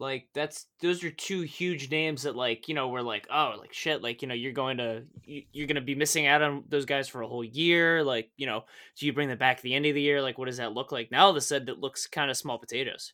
Like 0.00 0.28
that's 0.34 0.66
those 0.80 1.04
are 1.04 1.10
two 1.10 1.42
huge 1.42 1.90
names 1.90 2.22
that 2.22 2.34
like 2.34 2.68
you 2.68 2.74
know 2.74 2.88
we're 2.88 3.02
like 3.02 3.26
oh 3.30 3.54
like 3.58 3.72
shit 3.74 4.02
like 4.02 4.22
you 4.22 4.28
know 4.28 4.34
you're 4.34 4.52
going 4.52 4.78
to 4.78 5.02
you- 5.24 5.42
you're 5.52 5.66
going 5.66 5.74
to 5.76 5.80
be 5.82 5.94
missing 5.94 6.26
out 6.26 6.40
on 6.40 6.64
those 6.70 6.86
guys 6.86 7.06
for 7.06 7.20
a 7.20 7.28
whole 7.28 7.44
year 7.44 8.02
like 8.02 8.30
you 8.38 8.46
know 8.46 8.64
do 8.98 9.04
you 9.04 9.12
bring 9.12 9.28
them 9.28 9.36
back 9.36 9.58
at 9.58 9.62
the 9.62 9.74
end 9.74 9.84
of 9.84 9.94
the 9.94 10.00
year 10.00 10.22
like 10.22 10.38
what 10.38 10.46
does 10.46 10.56
that 10.56 10.72
look 10.72 10.90
like 10.90 11.10
now 11.10 11.24
all 11.24 11.30
of 11.30 11.36
a 11.36 11.40
sudden 11.42 11.68
it 11.68 11.78
looks 11.78 12.06
kind 12.06 12.30
of 12.30 12.36
small 12.38 12.58
potatoes 12.58 13.12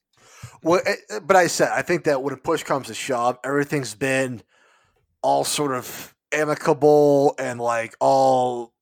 Well, 0.63 0.81
eh, 0.87 0.95
eh, 1.11 1.19
but 1.19 1.37
I 1.37 1.49
said 1.49 1.71
I 1.73 1.83
think 1.83 2.05
that 2.05 2.23
when 2.23 2.33
a 2.33 2.37
push 2.37 2.63
comes 2.63 2.87
to 2.87 2.95
shove, 2.95 3.37
everything's 3.45 3.95
been 3.97 4.43
all 5.23 5.43
sort 5.43 5.73
of 5.73 6.15
amicable 6.33 7.35
and 7.39 7.61
like 7.61 7.97
all. 8.01 8.73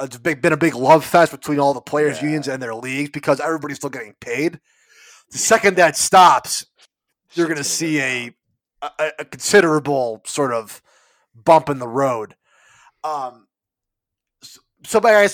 It's 0.00 0.16
big, 0.16 0.40
been 0.40 0.54
a 0.54 0.56
big 0.56 0.74
love 0.74 1.04
fest 1.04 1.30
between 1.30 1.60
all 1.60 1.74
the 1.74 1.80
players' 1.82 2.16
Yeah. 2.18 2.24
unions 2.24 2.48
and 2.48 2.62
their 2.62 2.74
leagues 2.74 3.10
because 3.10 3.38
everybody's 3.38 3.76
still 3.76 3.90
getting 3.90 4.14
paid. 4.18 4.58
The 5.30 5.38
second 5.38 5.76
that 5.76 5.94
stops, 5.96 6.64
you're 7.34 7.46
going 7.46 7.56
to 7.58 7.64
see 7.64 8.00
a, 8.00 8.34
a 8.82 9.10
a 9.20 9.24
considerable 9.24 10.22
sort 10.26 10.52
of 10.52 10.82
bump 11.34 11.68
in 11.68 11.78
the 11.78 11.88
road. 11.88 12.34
Um, 13.04 13.46
so, 14.42 14.60
so 14.84 15.00
but 15.00 15.14
I 15.14 15.28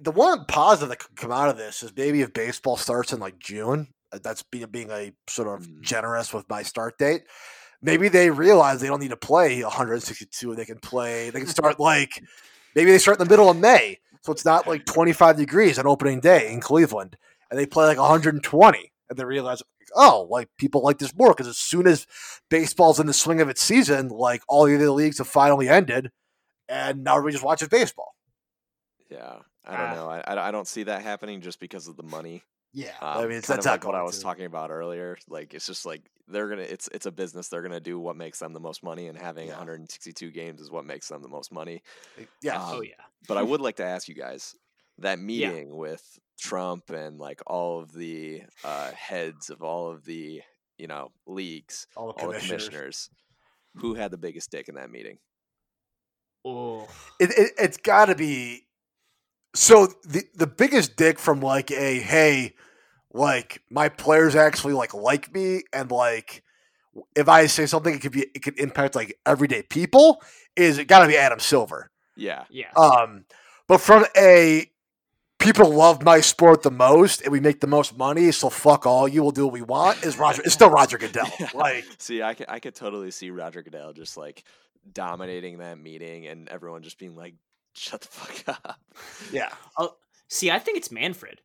the 0.00 0.10
one 0.12 0.44
positive 0.46 0.88
that 0.88 0.98
could 0.98 1.16
come 1.16 1.32
out 1.32 1.48
of 1.50 1.56
this 1.56 1.82
is 1.82 1.92
maybe 1.96 2.22
if 2.22 2.32
baseball 2.32 2.76
starts 2.76 3.12
in 3.12 3.20
like 3.20 3.38
June, 3.38 3.88
uh, 4.12 4.18
that's 4.22 4.42
being 4.42 4.66
being 4.70 4.90
a 4.90 5.12
sort 5.28 5.48
of 5.48 5.66
Mm. 5.66 5.82
generous 5.82 6.32
with 6.32 6.48
my 6.48 6.62
start 6.62 6.98
date. 6.98 7.22
Maybe 7.82 8.08
they 8.08 8.30
realize 8.30 8.80
they 8.80 8.88
don't 8.88 9.00
need 9.00 9.10
to 9.10 9.16
play 9.16 9.62
162. 9.62 10.54
They 10.54 10.64
can 10.66 10.78
play. 10.78 11.30
They 11.30 11.40
can 11.40 11.48
start 11.48 11.80
like 11.80 12.22
maybe 12.74 12.90
they 12.90 12.98
start 12.98 13.18
in 13.20 13.26
the 13.26 13.30
middle 13.30 13.48
of 13.50 13.56
May, 13.56 13.98
so 14.22 14.32
it's 14.32 14.44
not 14.44 14.66
like 14.66 14.84
25 14.86 15.36
degrees 15.36 15.78
on 15.78 15.86
opening 15.86 16.20
day 16.20 16.52
in 16.52 16.60
Cleveland, 16.60 17.16
and 17.50 17.58
they 17.58 17.66
play 17.66 17.86
like 17.86 17.98
120, 17.98 18.92
and 19.08 19.18
they 19.18 19.24
realize, 19.24 19.62
oh, 19.94 20.26
like 20.30 20.48
people 20.58 20.82
like 20.82 20.98
this 20.98 21.14
more 21.16 21.30
because 21.32 21.46
as 21.48 21.58
soon 21.58 21.86
as 21.86 22.06
baseball's 22.48 23.00
in 23.00 23.06
the 23.06 23.12
swing 23.12 23.40
of 23.40 23.48
its 23.48 23.62
season, 23.62 24.08
like 24.08 24.42
all 24.48 24.64
the 24.66 24.74
other 24.74 24.90
leagues 24.90 25.18
have 25.18 25.28
finally 25.28 25.68
ended, 25.68 26.10
and 26.68 27.04
now 27.04 27.16
everybody 27.16 27.32
just 27.34 27.44
watches 27.44 27.68
baseball. 27.68 28.14
Yeah, 29.10 29.38
I 29.64 29.76
don't 29.76 29.90
Ah. 29.90 29.94
know. 29.94 30.08
I, 30.10 30.20
I 30.20 30.48
I 30.48 30.50
don't 30.50 30.68
see 30.68 30.84
that 30.84 31.02
happening 31.02 31.40
just 31.40 31.60
because 31.60 31.88
of 31.88 31.96
the 31.96 32.02
money. 32.02 32.42
Yeah, 32.72 32.92
Um, 33.00 33.18
I 33.18 33.22
mean, 33.26 33.32
it's, 33.38 33.48
kind 33.48 33.56
that's 33.58 33.66
of 33.66 33.72
like 33.72 33.84
what 33.84 33.96
I 33.96 34.02
was 34.02 34.18
to. 34.18 34.22
talking 34.22 34.44
about 34.44 34.70
earlier. 34.70 35.18
Like 35.28 35.54
it's 35.54 35.66
just 35.66 35.84
like 35.84 36.02
they're 36.28 36.48
gonna. 36.48 36.62
It's 36.62 36.88
it's 36.92 37.06
a 37.06 37.10
business. 37.10 37.48
They're 37.48 37.62
gonna 37.62 37.80
do 37.80 37.98
what 37.98 38.14
makes 38.16 38.38
them 38.38 38.52
the 38.52 38.60
most 38.60 38.84
money, 38.84 39.08
and 39.08 39.18
having 39.18 39.48
Yeah. 39.48 39.54
162 39.56 40.30
games 40.30 40.60
is 40.60 40.70
what 40.70 40.84
makes 40.84 41.08
them 41.08 41.20
the 41.22 41.28
most 41.28 41.50
money. 41.50 41.82
Yeah, 42.42 42.62
Um, 42.62 42.76
oh 42.76 42.80
yeah 42.82 42.92
But 43.26 43.38
I 43.38 43.42
would 43.42 43.60
like 43.60 43.76
to 43.76 43.84
ask 43.84 44.06
you 44.08 44.14
guys 44.14 44.54
that 44.98 45.18
meeting 45.18 45.74
with 45.74 46.00
Trump 46.40 46.90
and 46.90 47.18
like 47.18 47.40
all 47.46 47.80
of 47.80 47.92
the 47.92 48.42
uh, 48.64 48.90
heads 48.92 49.50
of 49.50 49.62
all 49.62 49.90
of 49.90 50.04
the 50.04 50.42
you 50.78 50.86
know 50.86 51.12
leagues, 51.26 51.86
all 51.96 52.08
the 52.08 52.12
all 52.22 52.28
the 52.28 52.34
commissioners. 52.34 52.64
commissioners, 52.68 53.10
who 53.76 53.94
had 53.94 54.10
the 54.10 54.18
biggest 54.18 54.50
dick 54.50 54.68
in 54.68 54.74
that 54.76 54.90
meeting? 54.90 55.18
oh 56.44 56.88
it, 57.18 57.30
it 57.36 57.52
it's 57.58 57.76
got 57.76 58.06
to 58.06 58.14
be 58.14 58.62
so 59.54 59.88
the 60.04 60.22
the 60.34 60.46
biggest 60.46 60.96
dick 60.96 61.18
from 61.18 61.40
like 61.40 61.70
a 61.70 62.00
hey 62.00 62.54
like 63.12 63.62
my 63.70 63.88
players 63.88 64.34
actually 64.34 64.72
like 64.72 64.94
like 64.94 65.32
me 65.34 65.62
and 65.72 65.90
like 65.90 66.42
if 67.14 67.28
i 67.28 67.46
say 67.46 67.66
something 67.66 67.94
it 67.94 68.00
could 68.00 68.12
be 68.12 68.26
it 68.34 68.42
could 68.42 68.58
impact 68.58 68.94
like 68.94 69.18
everyday 69.26 69.62
people 69.62 70.22
is 70.56 70.78
it 70.78 70.86
got 70.86 71.00
to 71.00 71.08
be 71.08 71.16
adam 71.16 71.38
silver 71.38 71.90
Yeah, 72.16 72.44
yeah 72.48 72.70
um 72.76 73.24
but 73.68 73.82
from 73.82 74.06
a 74.16 74.70
people 75.40 75.68
love 75.70 76.02
my 76.04 76.20
sport 76.20 76.62
the 76.62 76.70
most 76.70 77.22
and 77.22 77.32
we 77.32 77.40
make 77.40 77.60
the 77.60 77.66
most 77.66 77.96
money 77.98 78.30
so 78.30 78.48
fuck 78.50 78.86
all 78.86 79.08
you 79.08 79.22
will 79.22 79.30
do 79.32 79.44
what 79.46 79.52
we 79.52 79.62
want 79.62 80.02
is 80.04 80.16
roger 80.18 80.42
it's 80.44 80.54
still 80.54 80.70
roger 80.70 80.96
goodell 80.98 81.26
Yeah. 81.40 81.48
like 81.54 81.84
See, 81.98 82.22
I 82.22 82.34
could 82.34 82.46
I 82.48 82.60
could 82.60 82.74
totally 82.74 83.10
see 83.10 83.30
Roger 83.30 83.62
Goodell 83.62 83.92
just 83.92 84.16
like 84.16 84.44
dominating 84.92 85.58
that 85.58 85.78
meeting 85.78 86.26
and 86.26 86.48
everyone 86.48 86.82
just 86.82 86.98
being 86.98 87.14
like, 87.16 87.34
"Shut 87.74 88.00
the 88.02 88.08
fuck 88.08 88.48
up." 88.66 88.78
yeah 89.32 89.50
oh, 89.78 89.94
see 90.28 90.50
i 90.50 90.58
think 90.58 90.76
it's 90.78 90.90
manfred 90.90 91.40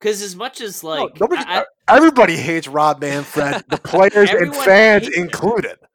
because 0.00 0.20
as 0.22 0.34
much 0.34 0.60
as 0.60 0.82
No, 0.82 0.88
like 0.90 1.20
nobody, 1.20 1.42
I- 1.46 1.60
I- 1.60 1.96
everybody 1.96 2.36
hates 2.36 2.66
rob 2.68 3.00
manfred 3.00 3.64
the 3.68 3.78
players 3.78 4.30
and 4.30 4.54
fans 4.68 5.08
included. 5.08 5.72
him. 5.72 5.88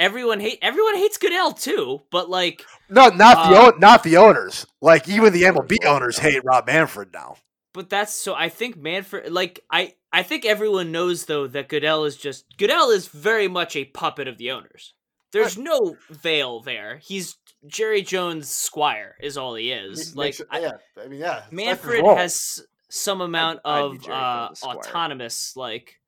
Everyone 0.00 0.40
hate 0.40 0.58
everyone 0.62 0.96
hates 0.96 1.18
goodell 1.18 1.52
too 1.52 2.02
but 2.10 2.28
like 2.28 2.64
No, 2.88 3.08
not 3.08 3.48
the 3.48 3.56
own, 3.56 3.78
not 3.78 4.02
the 4.02 4.16
owners. 4.16 4.66
Like 4.80 5.08
even 5.08 5.32
the 5.32 5.42
MLB 5.42 5.76
owners 5.86 6.18
hate 6.18 6.42
Rob 6.44 6.66
Manfred 6.66 7.12
now. 7.12 7.36
But 7.72 7.88
that's 7.88 8.12
so. 8.12 8.34
I 8.34 8.48
think 8.48 8.76
Manfred, 8.76 9.30
like 9.30 9.60
I, 9.70 9.94
I 10.12 10.24
think 10.24 10.44
everyone 10.44 10.90
knows 10.90 11.26
though 11.26 11.46
that 11.46 11.68
Goodell 11.68 12.04
is 12.04 12.16
just 12.16 12.44
Goodell 12.58 12.90
is 12.90 13.06
very 13.06 13.46
much 13.46 13.76
a 13.76 13.84
puppet 13.84 14.26
of 14.26 14.38
the 14.38 14.50
owners. 14.50 14.94
There's 15.32 15.56
no 15.56 15.96
veil 16.10 16.60
there. 16.60 16.98
He's 17.00 17.36
Jerry 17.64 18.02
Jones' 18.02 18.50
squire, 18.50 19.14
is 19.22 19.36
all 19.36 19.54
he 19.54 19.70
is. 19.70 20.16
like 20.16 20.34
I- 20.50 20.60
yeah, 20.60 20.72
I 21.00 21.06
mean, 21.06 21.20
yeah. 21.20 21.44
Manfred 21.52 22.04
has 22.04 22.64
some 22.88 23.20
amount 23.20 23.60
I'd 23.64 23.82
of 23.82 24.08
uh, 24.10 24.48
autonomous, 24.64 25.56
like 25.56 26.00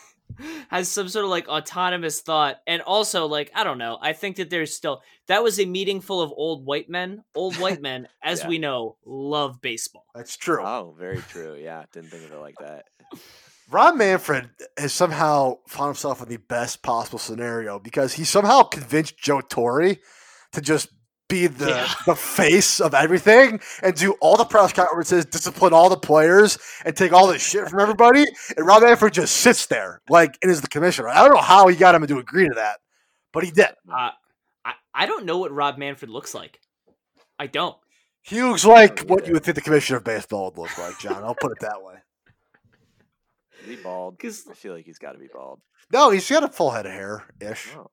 has 0.68 0.88
some 0.88 1.08
sort 1.08 1.24
of 1.24 1.30
like 1.30 1.48
autonomous 1.48 2.20
thought, 2.20 2.56
and 2.66 2.82
also 2.82 3.26
like 3.26 3.50
I 3.54 3.64
don't 3.64 3.78
know. 3.78 3.98
I 4.00 4.12
think 4.12 4.36
that 4.36 4.50
there's 4.50 4.74
still 4.74 5.02
that 5.28 5.42
was 5.42 5.58
a 5.60 5.64
meeting 5.66 6.00
full 6.00 6.20
of 6.20 6.32
old 6.36 6.64
white 6.66 6.88
men. 6.88 7.24
Old 7.34 7.56
white 7.56 7.80
men, 7.88 8.08
as 8.22 8.40
Yeah. 8.40 8.48
we 8.48 8.58
know, 8.58 8.96
love 9.04 9.60
baseball. 9.60 10.06
That's 10.14 10.36
true. 10.36 10.62
Oh, 10.64 10.94
very 10.98 11.18
true. 11.28 11.54
Yeah, 11.54 11.84
didn't 11.92 12.10
think 12.10 12.24
of 12.24 12.32
it 12.32 12.38
like 12.40 12.56
that. 12.60 12.86
Rob 13.70 13.94
Manfred 13.96 14.50
has 14.76 14.92
somehow 14.92 15.58
found 15.68 15.88
himself 15.90 16.20
in 16.22 16.28
the 16.28 16.38
best 16.38 16.82
possible 16.82 17.20
scenario 17.20 17.78
because 17.78 18.14
he 18.14 18.24
somehow 18.24 18.62
convinced 18.64 19.16
Joe 19.16 19.40
Torre 19.40 19.94
to 20.52 20.60
just 20.60 20.88
be 21.30 21.46
the, 21.46 21.68
Yeah. 21.70 21.94
the 22.06 22.14
face 22.14 22.80
of 22.80 22.92
everything 22.92 23.60
and 23.82 23.94
do 23.94 24.12
all 24.20 24.36
the 24.36 24.44
press 24.44 24.72
conferences, 24.72 25.24
discipline 25.24 25.72
all 25.72 25.88
the 25.88 25.96
players, 25.96 26.58
and 26.84 26.94
take 26.96 27.12
all 27.12 27.26
the 27.28 27.38
shit 27.38 27.68
from 27.68 27.80
everybody. 27.80 28.26
And 28.56 28.66
Rob 28.66 28.82
Manfred 28.82 29.14
just 29.14 29.36
sits 29.38 29.66
there, 29.66 30.02
like, 30.10 30.36
and 30.42 30.50
is 30.50 30.60
the 30.60 30.68
commissioner. 30.68 31.08
I 31.08 31.22
don't 31.26 31.34
know 31.34 31.40
how 31.40 31.68
he 31.68 31.76
got 31.76 31.94
him 31.94 32.06
to 32.06 32.18
agree 32.18 32.46
to 32.48 32.54
that, 32.56 32.80
but 33.32 33.44
he 33.44 33.50
did. 33.50 33.68
Uh, 33.90 34.10
I 34.64 34.74
I 34.92 35.06
don't 35.06 35.24
know 35.24 35.38
what 35.38 35.52
Rob 35.52 35.78
Manfred 35.78 36.10
looks 36.10 36.34
like. 36.34 36.60
I 37.38 37.46
don't. 37.46 37.76
He 38.22 38.42
looks 38.42 38.66
like 38.66 39.02
Oh, 39.04 39.06
what 39.06 39.22
yeah. 39.22 39.28
you 39.28 39.32
would 39.34 39.44
think 39.44 39.54
the 39.54 39.62
commissioner 39.62 39.96
of 39.98 40.04
baseball 40.04 40.46
would 40.54 40.58
look 40.60 40.76
like, 40.76 40.98
John. 40.98 41.24
I'll 41.24 41.34
put 41.34 41.52
it 41.52 41.60
that 41.60 41.82
way. 41.82 41.94
Is 43.62 43.68
he 43.68 43.76
bald? 43.76 44.18
'Cause- 44.18 44.46
I 44.50 44.54
feel 44.54 44.74
like 44.74 44.84
he's 44.84 44.98
got 44.98 45.12
to 45.12 45.18
be 45.18 45.28
bald. 45.32 45.60
No, 45.92 46.10
he's 46.10 46.28
got 46.28 46.44
a 46.44 46.48
full 46.48 46.70
head 46.70 46.86
of 46.86 46.92
hair 46.92 47.24
ish. 47.40 47.68
Oh. 47.76 47.90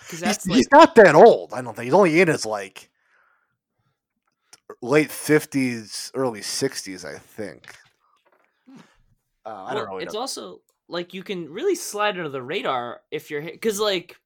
Because 0.00 0.18
He's, 0.18 0.20
that's 0.20 0.44
he's 0.44 0.68
like 0.72 0.72
not 0.72 0.94
that 0.96 1.14
old. 1.14 1.52
I 1.52 1.62
don't 1.62 1.74
think 1.74 1.84
he's 1.84 1.94
only 1.94 2.20
in 2.20 2.28
his 2.28 2.44
like 2.44 2.90
late 4.82 5.10
fifties, 5.10 6.10
early 6.14 6.42
sixties. 6.42 7.04
I 7.04 7.18
think. 7.18 7.76
Uh, 9.46 9.64
I 9.64 9.74
don't 9.74 9.88
well, 9.88 9.92
know. 9.94 9.98
It's 9.98 10.14
also 10.14 10.60
like 10.88 11.14
you 11.14 11.22
can 11.22 11.50
really 11.50 11.74
slide 11.74 12.16
under 12.16 12.28
the 12.28 12.42
radar 12.42 13.00
if 13.10 13.30
you're 13.30 13.42
because 13.42 13.78
like 13.78 14.16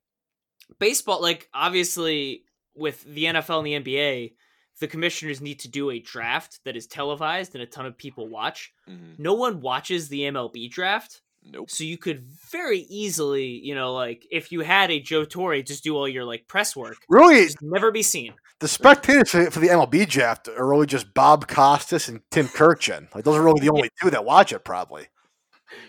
baseball, 0.79 1.21
like 1.21 1.49
obviously 1.53 2.45
with 2.75 3.05
the 3.05 3.25
NFL 3.25 3.59
and 3.59 3.85
the 3.85 3.93
NBA, 3.93 4.33
the 4.81 4.89
commissioners 4.89 5.41
need 5.41 5.61
to 5.61 5.69
do 5.69 5.91
a 5.91 6.01
draft 6.01 6.61
that 6.65 6.77
is 6.77 6.87
televised 6.87 7.55
and 7.55 7.63
a 7.63 7.67
ton 7.67 7.87
of 7.87 7.97
people 7.97 8.29
watch. 8.29 8.73
Mhm. 8.89 9.19
No 9.19 9.35
one 9.35 9.61
watches 9.61 10.09
the 10.09 10.23
MLB 10.23 10.69
draft. 10.71 11.21
Nope. 11.47 11.71
So 11.71 11.85
you 11.85 11.99
could 11.99 12.25
very 12.51 12.81
easily, 12.89 13.45
you 13.45 13.75
know, 13.75 13.93
like 13.93 14.27
if 14.31 14.51
you 14.51 14.61
had 14.61 14.91
a 14.91 14.99
Joe 15.01 15.25
Torre 15.25 15.63
just 15.63 15.85
do 15.85 15.95
all 15.97 16.09
your 16.09 16.25
like 16.25 16.49
press 16.49 16.75
work, 16.75 16.97
really, 17.09 17.45
just 17.45 17.61
never 17.61 17.91
be 17.93 18.03
seen. 18.03 18.33
the 18.61 18.69
spectators 18.69 19.31
for 19.31 19.51
for 19.51 19.61
the 19.61 19.69
MLB 19.69 20.09
draft 20.09 20.49
are 20.49 20.67
really 20.67 20.87
just 20.87 21.13
Bob 21.13 21.47
Costas 21.47 22.09
and 22.09 22.21
Tim 22.31 22.49
Kurkjian. 22.49 23.15
Like 23.15 23.25
those 23.25 23.37
are 23.37 23.43
really 23.43 23.61
the 23.61 23.71
only 23.71 23.91
two 24.01 24.11
that 24.11 24.25
watch 24.25 24.53
it, 24.53 24.65
probably. 24.65 25.09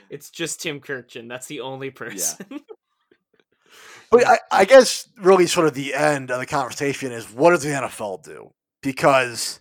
It's 0.10 0.30
just 0.30 0.62
Tim 0.62 0.82
Kurkjian. 0.82 1.30
That's 1.30 1.48
the 1.48 1.62
only 1.62 1.90
person. 1.90 2.46
But 4.12 4.28
I, 4.28 4.38
I 4.52 4.66
guess 4.66 5.10
really 5.18 5.48
sort 5.48 5.68
of 5.68 5.74
the 5.74 5.94
end 5.96 6.30
of 6.32 6.40
the 6.40 6.46
conversation 6.46 7.12
is 7.12 7.26
what 7.26 7.50
does 7.50 7.64
the 7.64 7.70
NFL 7.70 8.24
do? 8.24 8.54
Because 8.82 9.60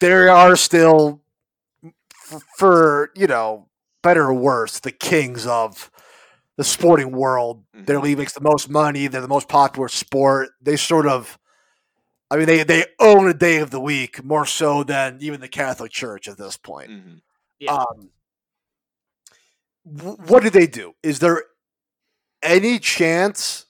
there 0.00 0.30
are 0.30 0.54
still, 0.56 1.20
f- 1.84 2.42
for 2.56 3.10
you 3.16 3.26
know, 3.26 3.68
better 4.06 4.24
or 4.26 4.34
worse, 4.34 4.78
the 4.78 4.92
kings 4.92 5.46
of 5.46 5.90
the 6.56 6.62
sporting 6.64 7.10
world. 7.10 7.64
Their 7.74 7.98
Mhm. 7.98 8.02
league 8.02 8.18
makes 8.18 8.32
the 8.34 8.40
most 8.40 8.68
money. 8.70 9.08
They're 9.08 9.20
the 9.20 9.28
most 9.28 9.48
popular 9.48 9.88
sport. 9.88 10.50
They 10.60 10.76
sort 10.76 11.06
of, 11.08 11.38
I 12.30 12.36
mean, 12.36 12.46
they 12.46 12.62
they 12.62 12.86
own 13.00 13.28
a 13.28 13.34
day 13.34 13.58
of 13.58 13.70
the 13.70 13.80
week 13.80 14.22
more 14.24 14.46
so 14.46 14.84
than 14.84 15.18
even 15.20 15.40
the 15.40 15.48
Catholic 15.48 15.90
Church 15.90 16.28
at 16.28 16.38
this 16.38 16.56
point. 16.56 16.90
Mhm. 16.90 17.20
Yeah. 17.58 17.74
Um, 17.74 18.10
wh- 19.84 20.18
what 20.30 20.42
do 20.42 20.50
they 20.50 20.66
do? 20.66 20.94
Is 21.02 21.18
there 21.18 21.42
any 22.42 22.78
chance? 22.78 23.66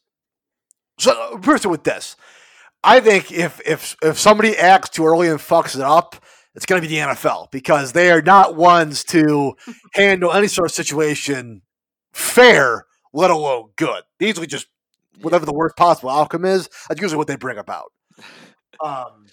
So, 0.98 1.12
uh, 1.12 1.40
first 1.40 1.64
with 1.66 1.84
this, 1.84 2.16
I 2.84 3.00
think 3.00 3.32
if 3.32 3.60
if 3.64 3.96
if 4.02 4.18
somebody 4.18 4.56
acts 4.56 4.90
too 4.90 5.06
early 5.06 5.28
and 5.28 5.38
fucks 5.40 5.74
it 5.74 5.82
up, 5.82 6.16
it's 6.56 6.66
going 6.66 6.80
to 6.80 6.88
be 6.88 6.92
the 6.94 7.02
NFL 7.02 7.50
because 7.50 7.92
they 7.92 8.10
are 8.10 8.22
not 8.22 8.56
ones 8.56 9.04
to 9.04 9.54
handle 9.94 10.32
any 10.32 10.48
sort 10.48 10.70
of 10.70 10.74
situation 10.74 11.60
fair, 12.12 12.86
let 13.12 13.30
alone 13.30 13.70
good. 13.76 14.02
They 14.18 14.28
usually 14.28 14.46
just 14.46 14.66
whatever 15.20 15.44
the 15.44 15.52
worst 15.52 15.76
possible 15.76 16.10
outcome 16.10 16.46
is. 16.46 16.68
That's 16.88 17.00
usually 17.00 17.18
what 17.18 17.28
they 17.28 17.36
bring 17.36 17.58
about. 17.58 17.92
Um, 18.84 19.24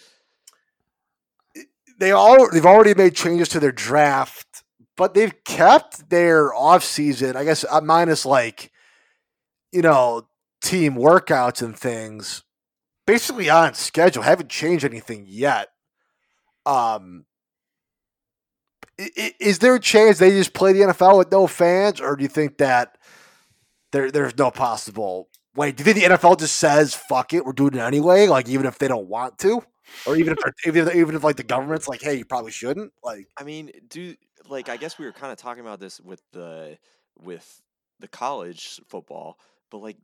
they 1.99 2.11
all 2.11 2.49
they've 2.49 2.65
already 2.65 2.93
made 2.93 3.13
changes 3.13 3.49
to 3.49 3.59
their 3.59 3.73
draft, 3.73 4.63
but 4.95 5.13
they've 5.13 5.43
kept 5.43 6.09
their 6.09 6.49
offseason, 6.53 7.35
I 7.35 7.43
guess, 7.43 7.65
uh, 7.69 7.81
minus 7.81 8.25
like 8.25 8.71
you 9.73 9.81
know 9.81 10.29
team 10.61 10.95
workouts 10.95 11.61
and 11.61 11.77
things, 11.77 12.43
basically 13.05 13.49
on 13.49 13.73
schedule. 13.73 14.23
Haven't 14.23 14.49
changed 14.49 14.85
anything 14.85 15.25
yet. 15.27 15.72
Um, 16.65 17.25
is 18.97 19.59
there 19.59 19.75
a 19.75 19.79
chance 19.79 20.19
they 20.19 20.31
just 20.31 20.53
play 20.53 20.73
the 20.73 20.81
NFL 20.81 21.17
with 21.17 21.31
no 21.31 21.47
fans, 21.47 21.99
or 21.99 22.15
do 22.15 22.23
you 22.23 22.29
think 22.29 22.57
that 22.57 22.97
there 23.91 24.11
there's 24.11 24.37
no 24.37 24.51
possible 24.51 25.29
way? 25.55 25.71
Do 25.71 25.81
you 25.81 25.93
think 25.93 26.05
the 26.05 26.15
NFL 26.15 26.39
just 26.39 26.57
says 26.57 26.93
"fuck 26.93 27.33
it"? 27.33 27.45
We're 27.45 27.53
doing 27.53 27.73
it 27.73 27.79
anyway, 27.79 28.27
like 28.27 28.47
even 28.49 28.65
if 28.65 28.77
they 28.77 28.87
don't 28.87 29.07
want 29.07 29.39
to, 29.39 29.63
or 30.05 30.15
even 30.15 30.33
if 30.33 30.67
even 30.67 30.87
if, 30.87 30.95
even 30.95 31.15
if 31.15 31.23
like 31.23 31.37
the 31.37 31.43
government's 31.43 31.87
like, 31.87 32.01
"Hey, 32.01 32.15
you 32.15 32.25
probably 32.25 32.51
shouldn't." 32.51 32.93
Like, 33.03 33.27
I 33.37 33.43
mean, 33.43 33.71
do 33.89 34.15
like 34.47 34.69
I 34.69 34.77
guess 34.77 34.99
we 34.99 35.05
were 35.05 35.11
kind 35.11 35.31
of 35.31 35.37
talking 35.37 35.61
about 35.61 35.79
this 35.79 35.99
with 35.99 36.21
the 36.31 36.77
with 37.19 37.61
the 37.99 38.07
college 38.07 38.79
football, 38.87 39.39
but 39.71 39.79
like 39.79 39.97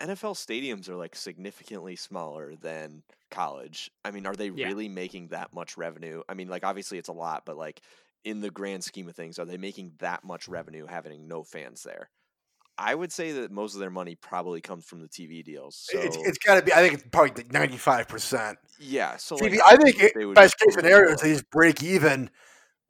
NFL 0.00 0.34
stadiums 0.34 0.88
are 0.88 0.96
like 0.96 1.14
significantly 1.14 1.94
smaller 1.94 2.54
than 2.56 3.02
college. 3.30 3.90
I 4.04 4.10
mean, 4.10 4.26
are 4.26 4.34
they 4.36 4.48
Yeah. 4.48 4.66
really 4.66 4.88
making 4.88 5.28
that 5.28 5.52
much 5.54 5.76
revenue? 5.76 6.22
I 6.28 6.34
mean, 6.34 6.48
like 6.48 6.64
obviously 6.64 6.98
it's 6.98 7.08
a 7.08 7.12
lot, 7.14 7.44
but 7.46 7.56
like 7.56 7.80
in 8.24 8.40
the 8.40 8.50
grand 8.50 8.84
scheme 8.84 9.08
of 9.08 9.16
things, 9.16 9.38
are 9.38 9.44
they 9.44 9.56
making 9.56 9.92
that 9.98 10.24
much 10.24 10.48
revenue 10.48 10.86
having 10.86 11.26
no 11.28 11.42
fans 11.42 11.82
there? 11.82 12.10
I 12.78 12.94
would 12.94 13.12
say 13.12 13.32
that 13.32 13.50
most 13.50 13.74
of 13.74 13.80
their 13.80 13.90
money 13.90 14.14
probably 14.14 14.60
comes 14.62 14.86
from 14.86 15.00
the 15.02 15.08
TV 15.08 15.44
deals. 15.44 15.76
So 15.90 15.98
it's, 16.00 16.16
it's 16.16 16.38
got 16.38 16.54
to 16.54 16.62
be. 16.62 16.72
I 16.72 16.76
think 16.76 16.94
it's 16.94 17.02
probably 17.12 17.44
ninety 17.50 17.76
five 17.76 18.08
percent. 18.08 18.58
yeah, 18.78 19.16
so 19.18 19.36
TV, 19.36 19.58
like, 19.58 19.60
I 19.66 19.76
think 19.76 19.96
it, 20.02 20.34
best 20.34 20.58
case 20.58 20.74
scenario 20.74 21.10
is 21.12 21.20
they 21.20 21.32
just 21.32 21.50
break 21.50 21.82
even, 21.82 22.30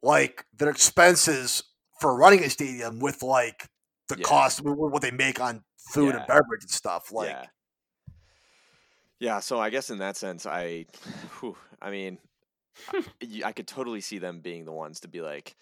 like 0.01 0.45
their 0.57 0.69
expenses 0.69 1.61
for 1.99 2.15
running 2.15 2.43
a 2.43 2.49
stadium 2.49 2.99
with 2.99 3.21
like 3.21 3.67
the 4.07 4.15
Yeah. 4.17 4.23
cost, 4.23 4.59
wh- 4.59 4.73
wh- 4.73 4.91
what 4.93 5.01
they 5.01 5.11
make 5.11 5.41
on 5.41 5.63
food 5.91 6.13
Yeah. 6.13 6.19
and 6.19 6.27
beverage 6.27 6.61
and 6.63 6.71
stuff. 6.71 7.11
Like, 7.11 7.29
yeah. 7.29 7.45
Yeah, 9.21 9.39
so 9.39 9.59
I 9.59 9.69
guess 9.69 9.91
in 9.91 9.99
that 9.99 10.17
sense, 10.17 10.47
I, 10.47 10.87
whew, 11.39 11.55
I 11.79 11.91
mean, 11.91 12.17
I 13.45 13.51
could 13.51 13.67
totally 13.67 14.01
see 14.01 14.17
them 14.17 14.39
being 14.39 14.65
the 14.65 14.71
ones 14.71 15.01
to 15.01 15.07
be 15.07 15.21
like, 15.21 15.55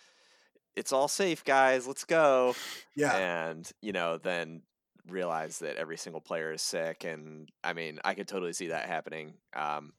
"It's 0.78 0.94
all 0.94 1.10
safe, 1.10 1.44
guys. 1.44 1.86
Let's 1.86 2.06
go," 2.06 2.56
yeah, 2.96 3.18
and 3.50 3.70
you 3.82 3.92
know, 3.92 4.18
then 4.18 4.62
realize 5.10 5.60
that 5.60 5.76
every 5.76 5.98
single 5.98 6.22
player 6.22 6.54
is 6.54 6.62
sick, 6.62 7.04
and 7.04 7.50
I 7.62 7.74
mean, 7.74 8.00
I 8.06 8.14
could 8.14 8.30
totally 8.30 8.54
see 8.54 8.68
that 8.68 8.88
happening. 8.88 9.34
Um, 9.54 9.92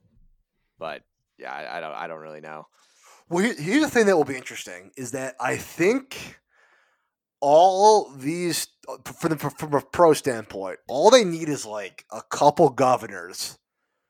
but 0.79 1.03
yeah, 1.39 1.53
I, 1.53 1.77
I 1.77 1.81
don't, 1.81 1.93
I 1.95 2.07
don't 2.07 2.21
really 2.21 2.41
know. 2.41 2.67
Well, 3.29 3.45
here- 3.45 3.55
here's 3.61 3.83
the 3.85 3.91
thing 3.91 4.07
that 4.07 4.17
will 4.17 4.25
be 4.25 4.37
interesting 4.37 4.91
is 4.97 5.11
that 5.11 5.35
I 5.39 5.59
think 5.59 6.40
all 7.41 8.11
these, 8.11 8.69
uh, 8.89 8.97
from 9.13 9.31
the 9.31 9.37
from 9.51 9.75
a 9.75 9.81
pro 9.81 10.13
standpoint, 10.13 10.79
all 10.89 11.11
they 11.11 11.25
need 11.25 11.49
is 11.49 11.65
like 11.67 12.05
a 12.13 12.23
couple 12.23 12.69
governors 12.71 13.59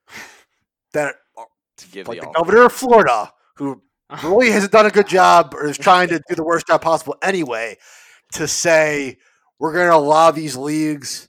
that, 0.93 1.15
are- 1.37 1.47
To 1.79 1.89
give 1.89 2.09
like 2.09 2.21
the 2.21 2.27
the 2.27 2.33
governor 2.33 2.63
of 2.67 2.73
Florida, 2.73 3.33
who 3.57 3.83
really 4.25 4.51
hasn't 4.51 4.73
done 4.73 4.87
a 4.87 4.91
good 4.91 5.07
job 5.07 5.55
or 5.55 5.67
is 5.67 5.79
trying 5.79 6.09
to 6.09 6.21
do 6.29 6.35
the 6.35 6.45
worst 6.45 6.67
job 6.67 6.83
possible 6.83 7.17
anyway, 7.23 7.77
to 8.33 8.49
say 8.49 9.19
we're 9.59 9.73
going 9.73 9.89
to 9.89 9.95
allow 9.97 10.31
these 10.31 10.57
leagues 10.57 11.29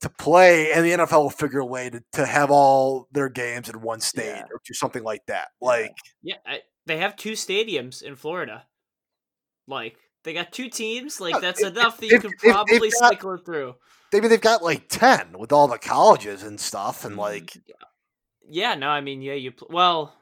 to 0.00 0.08
play, 0.08 0.72
and 0.72 0.84
the 0.84 0.92
NFL 0.92 1.22
will 1.22 1.30
figure 1.30 1.58
a 1.58 1.66
way 1.66 1.90
to, 1.90 2.00
to 2.12 2.24
have 2.24 2.50
all 2.52 3.08
their 3.10 3.28
games 3.28 3.68
in 3.68 3.80
one 3.80 3.98
state 4.00 4.26
Yeah. 4.26 4.44
or 4.44 4.60
do 4.64 4.72
something 4.72 5.02
like 5.02 5.26
that. 5.26 5.48
Like, 5.60 5.92
Yeah, 6.22 6.36
I, 6.46 6.60
they 6.86 6.98
have 6.98 7.16
two 7.16 7.32
stadiums 7.32 8.00
in 8.00 8.14
Florida. 8.14 8.64
Like 9.66 9.96
they 10.28 10.34
got 10.34 10.52
two 10.52 10.68
teams. 10.68 11.20
Like 11.22 11.40
that's 11.40 11.62
if- 11.62 11.68
enough 11.72 11.96
that 11.98 12.06
you 12.06 12.16
if- 12.16 12.22
could 12.22 12.32
if 12.34 12.52
probably 12.52 12.90
got- 12.90 12.98
cycle 12.98 13.32
it 13.32 13.46
through. 13.46 13.76
maybe 14.12 14.28
they've 14.28 14.38
got 14.40 14.62
like 14.62 14.88
10 14.90 15.38
with 15.38 15.52
all 15.52 15.68
the 15.68 15.78
colleges 15.78 16.42
and 16.42 16.60
stuff, 16.60 17.04
and 17.06 17.14
Mhm. 17.16 17.18
like, 17.18 17.56
Yeah, 18.50 18.74
no, 18.74 18.88
I 18.88 19.00
mean, 19.00 19.20
yeah, 19.22 19.34
you 19.34 19.52
pl- 19.52 19.68
well, 19.70 20.14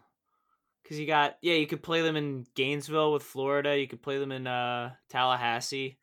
because 0.82 0.98
you 1.00 1.06
got 1.06 1.36
yeah, 1.42 1.54
you 1.54 1.66
could 1.66 1.82
play 1.82 2.02
them 2.02 2.14
in 2.16 2.46
Gainesville 2.54 3.12
with 3.12 3.22
Florida. 3.24 3.76
You 3.78 3.88
could 3.88 4.02
play 4.02 4.18
them 4.18 4.30
in 4.30 4.46
uh 4.46 4.92
Tallahassee. 5.08 5.98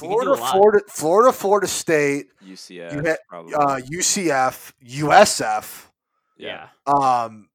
You 0.00 0.08
can 0.08 0.10
do 0.10 0.32
a 0.32 0.36
Florida. 0.36 0.46
Florida, 0.52 0.80
Florida, 0.88 1.32
Florida 1.32 1.66
State, 1.66 2.26
UCF, 2.42 3.04
had, 3.04 3.18
probably. 3.28 3.52
uh, 3.54 3.80
UCF, 3.90 4.72
USF. 4.82 5.90
Yeah, 6.38 6.68
Um, 6.86 7.48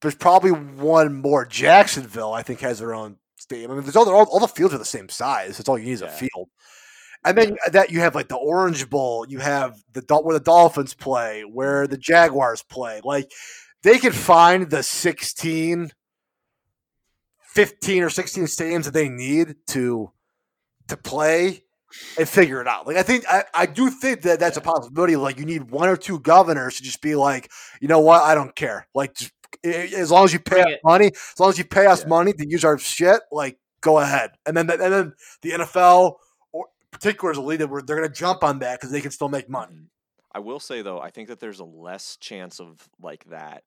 there's 0.00 0.14
probably 0.14 0.52
one 0.52 1.14
more. 1.20 1.44
Jacksonville, 1.44 2.32
I 2.32 2.42
think, 2.42 2.60
has 2.60 2.78
their 2.78 2.94
own 2.94 3.18
stadium. 3.46 3.70
I 3.70 3.74
mean, 3.74 3.84
there's 3.84 3.96
all, 3.96 4.08
all, 4.08 4.24
all 4.24 4.40
the 4.40 4.48
fields 4.48 4.74
are 4.74 4.78
the 4.78 4.84
same 4.84 5.08
size. 5.08 5.56
That's 5.56 5.68
all 5.68 5.78
you 5.78 5.86
need 5.86 5.92
is 5.92 6.02
a 6.02 6.08
field. 6.08 6.48
And 7.24 7.36
then 7.36 7.56
that 7.72 7.90
you 7.90 8.00
have 8.00 8.14
like 8.14 8.28
the 8.28 8.36
Orange 8.36 8.88
Bowl. 8.88 9.26
You 9.28 9.38
have 9.40 9.82
the 9.92 10.02
where 10.22 10.38
the 10.38 10.44
Dolphins 10.44 10.94
play, 10.94 11.42
where 11.42 11.86
the 11.86 11.96
mm-hmm. 11.96 12.02
Jaguars 12.02 12.62
play. 12.62 13.00
Like 13.02 13.30
they 13.82 13.98
could 13.98 14.14
find 14.14 14.70
the 14.70 14.82
16, 14.82 15.90
15 17.40 18.02
or 18.02 18.10
16 18.10 18.44
stadiums 18.44 18.84
that 18.84 18.94
they 18.94 19.08
need 19.08 19.56
to 19.68 20.12
to 20.88 20.96
play 20.96 21.64
and 22.16 22.28
figure 22.28 22.60
it 22.60 22.68
out. 22.68 22.86
Like 22.86 22.96
I 22.96 23.02
think 23.02 23.24
I, 23.28 23.44
I 23.54 23.66
do 23.66 23.90
think 23.90 24.22
that 24.22 24.38
that's 24.38 24.56
a 24.56 24.60
possibility. 24.60 25.16
Like 25.16 25.38
you 25.38 25.46
need 25.46 25.70
one 25.70 25.88
or 25.88 25.96
two 25.96 26.20
governors 26.20 26.76
to 26.76 26.84
just 26.84 27.00
be 27.00 27.16
like, 27.16 27.50
you 27.80 27.88
know 27.88 28.00
what, 28.00 28.22
I 28.22 28.34
don't 28.34 28.54
care. 28.54 28.86
Like 28.94 29.14
just, 29.14 29.32
as 29.74 30.10
long 30.10 30.24
as 30.24 30.32
you 30.32 30.38
pay 30.38 30.62
Bring 30.62 30.66
us 30.66 30.72
it. 30.72 30.80
money, 30.84 31.06
as 31.14 31.40
long 31.40 31.50
as 31.50 31.58
you 31.58 31.64
pay 31.64 31.86
us 31.86 32.02
Yeah. 32.02 32.08
money 32.08 32.32
to 32.32 32.48
use 32.48 32.64
our 32.64 32.78
shit, 32.78 33.20
like 33.32 33.58
go 33.80 33.98
ahead. 33.98 34.32
And 34.46 34.56
then 34.56 34.70
and 34.70 34.80
then 34.80 35.14
the 35.42 35.50
NFL 35.52 36.16
or 36.52 36.66
particular 36.90 37.30
is 37.32 37.38
a 37.38 37.42
league 37.42 37.58
they're 37.60 37.68
going 37.68 38.02
to 38.02 38.08
jump 38.08 38.42
on 38.42 38.58
that 38.60 38.78
because 38.80 38.90
they 38.90 39.00
can 39.00 39.10
still 39.10 39.28
make 39.28 39.48
money. 39.48 39.74
Mhm. 39.74 39.86
I 40.32 40.38
will 40.40 40.60
say 40.60 40.82
though, 40.82 41.00
I 41.00 41.10
think 41.10 41.28
that 41.28 41.40
there's 41.40 41.60
a 41.60 41.64
less 41.64 42.16
chance 42.18 42.60
of 42.60 42.88
like 43.00 43.24
that, 43.26 43.64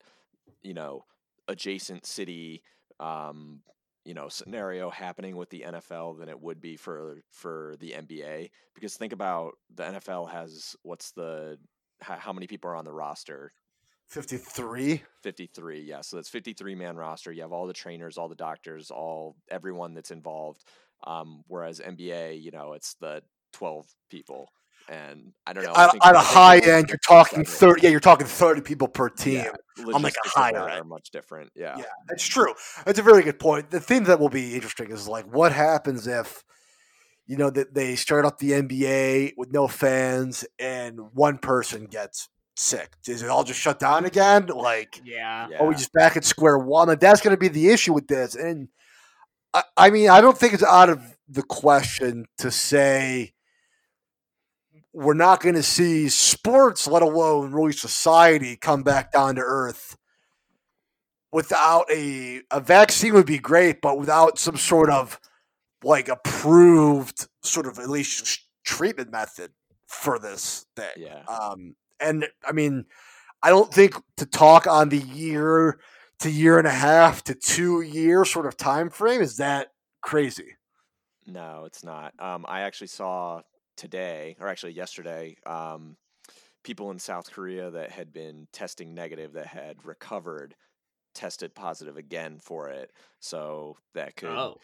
you 0.62 0.74
know, 0.74 1.06
adjacent 1.48 2.06
city, 2.06 2.64
um, 3.00 3.64
you 4.06 4.14
know, 4.14 4.30
scenario 4.30 4.90
happening 4.90 5.36
with 5.36 5.50
the 5.50 5.64
NFL 5.64 6.14
than 6.14 6.30
it 6.30 6.40
would 6.40 6.62
be 6.62 6.76
for 6.76 7.22
for 7.32 7.76
the 7.80 7.94
NBA. 7.94 8.52
Because 8.76 8.96
think 8.98 9.14
about 9.14 9.58
the 9.74 9.84
NFL 9.84 10.28
has 10.28 10.76
what's 10.84 11.12
the 11.12 11.60
how, 12.02 12.16
how 12.18 12.34
many 12.34 12.48
people 12.48 12.70
are 12.70 12.76
on 12.76 12.86
the 12.86 12.94
roster? 12.94 13.52
Fifty 14.10 14.38
three. 14.38 15.04
53 15.22 15.82
yeah 15.82 16.02
so 16.02 16.16
that's 16.16 16.30
53 16.30 16.76
man 16.76 16.96
roster 16.96 17.32
you 17.32 17.42
have 17.42 17.52
all 17.52 17.68
the 17.68 17.74
trainers 17.74 18.18
all 18.18 18.28
the 18.30 18.36
doctors 18.36 18.90
all 18.90 19.36
everyone 19.52 19.94
that's 19.94 20.12
involved 20.12 20.64
um 21.06 21.44
whereas 21.48 21.80
nba 21.82 22.42
you 22.42 22.52
know 22.52 22.74
it's 22.74 22.94
the 23.02 23.22
12 23.54 23.86
people 24.10 24.50
and 24.90 25.34
i 25.46 25.54
don't 25.54 25.64
know 25.66 25.74
I 25.74 25.84
At, 25.86 25.92
think 25.92 26.06
at 26.06 26.16
a 26.16 26.20
high 26.20 26.58
end, 26.60 26.88
you're 26.90 26.98
talking 27.08 27.44
thirty. 27.46 27.82
Yeah, 27.84 27.90
you're 27.90 28.00
talking 28.00 28.26
thirty 28.26 28.62
people 28.62 28.88
per 28.88 29.10
team. 29.10 29.36
Yeah, 29.36 29.52
on, 29.78 29.86
like, 29.86 29.94
a 29.94 29.98
logistics 29.98 30.28
of 30.28 30.32
higher 30.32 30.54
that 30.54 30.70
end. 30.72 30.80
are 30.82 30.84
much 30.86 31.12
different 31.12 31.52
yeah 31.56 31.76
Yeah, 31.78 31.84
it's 32.10 32.26
true. 32.26 32.54
It's 32.88 32.98
a 32.98 33.04
very 33.04 33.22
good 33.24 33.38
point. 33.40 33.70
The 33.70 33.80
thing 33.80 34.06
that 34.06 34.20
will 34.20 34.30
be 34.30 34.56
interesting 34.56 34.90
is 34.92 35.08
like 35.08 35.26
what 35.26 35.52
happens 35.52 36.08
if 36.08 36.44
you 37.28 37.38
know 37.38 37.52
that 37.52 37.76
they 37.76 37.96
start 37.96 38.26
up 38.26 38.40
the 38.40 38.52
NBA 38.54 39.34
with 39.38 39.52
no 39.52 39.68
fans 39.68 40.44
and 40.58 41.14
one 41.14 41.38
person 41.38 41.86
gets 41.86 42.28
sick. 42.60 42.94
Is 43.08 43.24
it 43.24 43.30
all 43.30 43.44
just 43.44 43.60
shut 43.60 43.80
down 43.80 44.06
again? 44.06 44.48
Like, 44.48 45.02
yeah. 45.04 45.48
yeah 45.50 45.60
are 45.60 45.68
we 45.68 45.76
just 45.76 45.94
back 45.94 46.18
at 46.18 46.26
square 46.26 46.58
one? 46.58 46.88
Like, 46.88 47.00
that's 47.00 47.22
going 47.22 47.36
to 47.36 47.40
be 47.40 47.48
the 47.48 47.70
issue 47.70 47.94
with 47.94 48.08
this. 48.08 48.36
And 48.36 48.68
I, 49.54 49.64
I 49.78 49.90
mean, 49.90 50.10
I 50.10 50.22
don't 50.22 50.38
think 50.38 50.54
it's 50.54 50.64
out 50.64 50.90
of 50.90 51.02
the 51.28 51.44
question 51.44 52.26
to 52.40 52.52
say 52.52 53.34
we're 54.94 55.14
not 55.14 55.42
going 55.42 55.56
to 55.56 55.64
see 55.64 56.10
sports, 56.10 56.88
let 56.88 57.02
alone 57.02 57.52
really 57.52 57.72
society, 57.72 58.58
come 58.58 58.84
back 58.84 59.12
down 59.12 59.36
to 59.36 59.42
earth 59.42 59.96
without 61.32 61.86
a 61.92 62.42
a 62.52 62.60
vaccine 62.60 63.14
would 63.14 63.26
be 63.26 63.40
great, 63.40 63.82
but 63.82 64.00
without 64.00 64.40
some 64.40 64.58
sort 64.58 64.90
of 64.90 65.20
like 65.84 66.10
approved 66.10 67.28
sort 67.44 67.68
of 67.68 67.80
at 67.80 67.90
least 67.90 68.42
treatment 68.66 69.12
method 69.12 69.52
for 69.88 70.20
this 70.20 70.66
thing. 70.76 70.90
yeah 70.98 71.22
Um, 71.28 71.76
and 72.00 72.28
I 72.46 72.52
mean, 72.52 72.86
I 73.42 73.50
don't 73.50 73.74
think 73.74 73.96
to 74.18 74.26
talk 74.26 74.68
on 74.68 74.90
the 74.90 74.98
year 75.00 75.80
to 76.20 76.30
year 76.30 76.58
and 76.58 76.68
a 76.68 76.72
half 76.72 77.24
to 77.26 77.36
two 77.36 77.82
year 77.82 78.26
sort 78.26 78.46
of 78.46 78.58
time 78.58 78.90
frame 78.90 79.22
is 79.22 79.38
that 79.38 79.70
crazy. 80.02 80.56
no 81.28 81.64
it's 81.66 81.84
not 81.84 82.14
um 82.20 82.46
i 82.48 82.62
actually 82.62 82.88
saw 82.88 83.42
today 83.78 84.36
or 84.40 84.48
actually 84.48 84.74
yesterday 84.74 85.36
um 85.46 85.96
people 86.64 86.92
in 86.92 87.00
south 87.00 87.32
korea 87.32 87.70
that 87.70 87.92
had 87.92 88.12
been 88.12 88.48
testing 88.52 88.94
negative 88.94 89.34
that 89.34 89.48
had 89.48 89.86
recovered 89.86 90.56
tested 91.14 91.54
positive 91.56 91.98
again 91.98 92.40
for 92.40 92.70
it. 92.70 92.92
So 93.20 93.78
that 93.94 94.16
could 94.16 94.30
Oh, 94.30 94.58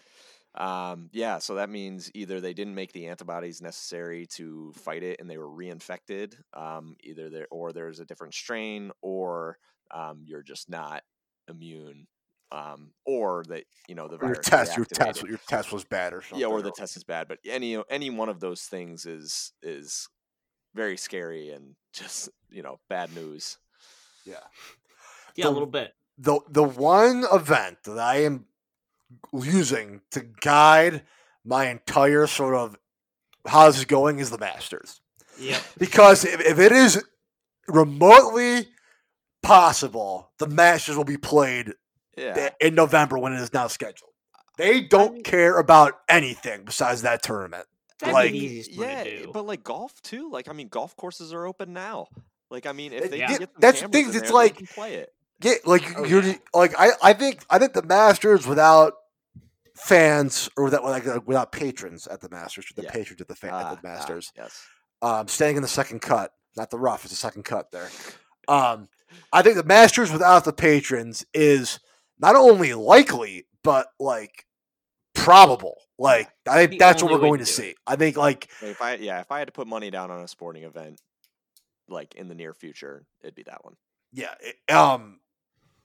um, 0.57 1.09
yeah, 1.13 1.39
so 1.39 1.55
that 1.55 1.69
means 1.69 2.09
either 2.13 2.39
they 2.39 2.53
didn't 2.53 2.75
make 2.75 2.93
the 2.93 3.07
antibodies 3.07 3.61
necessary 3.61 4.25
to 4.35 4.71
fight 4.75 5.03
it 5.03 5.19
and 5.19 5.29
they 5.29 5.37
were 5.37 5.49
reinfected, 5.49 6.35
um, 6.53 6.95
either 7.03 7.29
there 7.29 7.47
or 7.51 7.73
there's 7.73 7.99
a 7.99 8.05
different 8.05 8.33
strain, 8.33 8.91
or 9.01 9.57
um, 9.91 10.21
you're 10.25 10.43
just 10.43 10.69
not 10.69 11.03
immune, 11.49 12.07
um, 12.51 12.91
or 13.05 13.43
that 13.49 13.65
you 13.87 13.95
know 13.95 14.07
the 14.07 14.15
Or 14.17 14.27
your 14.27 14.35
test, 14.35 14.77
your 14.77 14.85
test, 14.85 15.23
your 15.23 15.39
test 15.47 15.71
was 15.73 15.83
bad 15.83 16.13
or 16.13 16.21
something. 16.21 16.39
yeah, 16.39 16.47
or 16.47 16.61
the 16.61 16.71
test 16.71 16.95
is 16.97 17.03
bad. 17.03 17.27
But 17.27 17.39
any 17.45 17.81
any 17.89 18.09
one 18.09 18.29
of 18.29 18.39
those 18.39 18.61
things 18.61 19.05
is 19.05 19.51
is 19.61 20.07
very 20.73 20.97
scary 20.97 21.51
and 21.51 21.75
just 21.93 22.29
you 22.49 22.61
know 22.61 22.79
bad 22.89 23.13
news. 23.13 23.57
yeah. 24.25 24.35
yeah, 25.35 25.45
The- 25.45 25.49
a 25.49 25.51
little 25.51 25.67
bit. 25.67 25.93
the 26.17 26.39
the 26.49 26.63
one 26.63 27.25
event 27.31 27.79
that 27.83 27.99
I 27.99 28.23
am 28.23 28.45
using 29.33 30.01
to 30.11 30.21
guide 30.41 31.03
my 31.43 31.69
entire 31.69 32.27
sort 32.27 32.55
of 32.55 32.75
how 33.47 33.67
this 33.67 33.77
is 33.77 33.85
going 33.85 34.19
is 34.19 34.29
the 34.29 34.37
Masters. 34.37 35.01
Yep. 35.39 35.61
Because 35.77 36.25
if, 36.25 36.39
if 36.41 36.59
it 36.59 36.71
is 36.71 37.03
remotely 37.67 38.67
possible, 39.43 40.31
the 40.39 40.47
Masters 40.47 40.97
will 40.97 41.03
be 41.03 41.17
played 41.17 41.73
Yeah, 42.17 42.49
in 42.59 42.75
November 42.75 43.17
when 43.19 43.33
it 43.33 43.41
is 43.41 43.53
now 43.53 43.67
scheduled. 43.67 44.11
They 44.57 44.81
don't 44.81 45.15
mean- 45.15 45.23
care 45.23 45.59
about 45.59 45.99
anything 46.07 46.63
besides 46.65 47.01
that 47.03 47.21
tournament. 47.21 47.67
That'd 47.99 48.13
Like- 48.13 48.31
the 48.31 48.37
easiest 48.37 48.71
yeah, 48.71 49.03
to 49.03 49.23
do. 49.25 49.31
but 49.33 49.45
like 49.45 49.63
golf 49.63 50.01
too. 50.01 50.29
Like 50.31 50.49
I 50.49 50.53
mean, 50.53 50.67
golf 50.69 50.95
courses 50.95 51.33
are 51.33 51.45
open 51.45 51.73
now. 51.73 52.07
Like 52.49 52.65
I 52.65 52.71
mean, 52.71 52.91
if 52.93 53.05
It- 53.05 53.11
they 53.11 53.19
yeah, 53.19 53.27
get 53.27 53.37
some 53.41 53.47
that's 53.59 53.81
the 53.81 53.87
cameras 53.87 54.05
thing, 54.05 54.15
it's 54.21 54.27
there, 54.29 54.33
like- 54.33 54.69
play 54.73 54.95
it. 54.95 55.13
Yeah, 55.41 55.53
like 55.65 55.83
Oh, 55.97 56.05
you're 56.05 56.23
yeah. 56.23 56.35
like 56.53 56.73
I, 56.77 56.91
I 57.03 57.13
think 57.13 57.43
I 57.49 57.59
think 57.59 57.73
the 57.73 57.83
Masters 57.83 58.47
without 58.47 58.93
fans 59.75 60.49
or 60.57 60.63
without 60.65 60.83
like 60.83 61.27
without 61.27 61.51
patrons 61.51 62.07
at 62.07 62.21
the 62.21 62.29
Masters, 62.29 62.65
the 62.75 62.83
Yeah. 62.83 62.91
patrons 62.91 63.21
at 63.21 63.27
the 63.27 63.35
fa- 63.35 63.49
Ah, 63.51 63.71
at 63.71 63.81
the 63.81 63.87
ah, 63.87 63.91
Masters, 63.93 64.31
yes. 64.35 64.65
um, 65.01 65.27
staying 65.27 65.55
in 65.57 65.61
the 65.61 65.67
second 65.67 65.99
cut, 66.01 66.31
not 66.55 66.69
the 66.69 66.79
rough, 66.79 67.03
it's 67.03 67.11
the 67.13 67.17
second 67.17 67.43
cut 67.43 67.71
there. 67.71 67.89
Um, 68.47 68.87
I 69.33 69.41
think 69.41 69.55
the 69.57 69.63
Masters 69.63 70.11
without 70.11 70.45
the 70.45 70.53
patrons 70.53 71.25
is 71.33 71.79
not 72.19 72.35
only 72.35 72.73
likely 72.73 73.45
but 73.63 73.87
like 73.99 74.45
probable. 75.13 75.75
Like 75.97 76.29
I 76.47 76.65
think 76.67 76.79
that's 76.79 77.01
what 77.03 77.11
we're 77.11 77.19
going 77.19 77.39
to 77.39 77.45
to 77.45 77.51
see. 77.51 77.69
it. 77.69 77.77
I 77.87 77.95
think 77.95 78.15
like 78.17 78.49
Like, 78.61 78.71
If 78.71 78.81
I 78.81 78.95
yeah, 78.95 79.19
if 79.21 79.31
I 79.31 79.39
had 79.39 79.47
to 79.47 79.53
put 79.53 79.67
money 79.67 79.89
down 79.91 80.11
on 80.11 80.21
a 80.21 80.27
sporting 80.27 80.63
event, 80.63 81.01
like 81.89 82.15
in 82.15 82.27
the 82.29 82.35
near 82.35 82.53
future, 82.53 83.05
it'd 83.23 83.35
be 83.35 83.43
that 83.43 83.63
one. 83.65 83.75
yeah, 84.13 84.33
it- 84.39 84.73
um, 84.73 85.19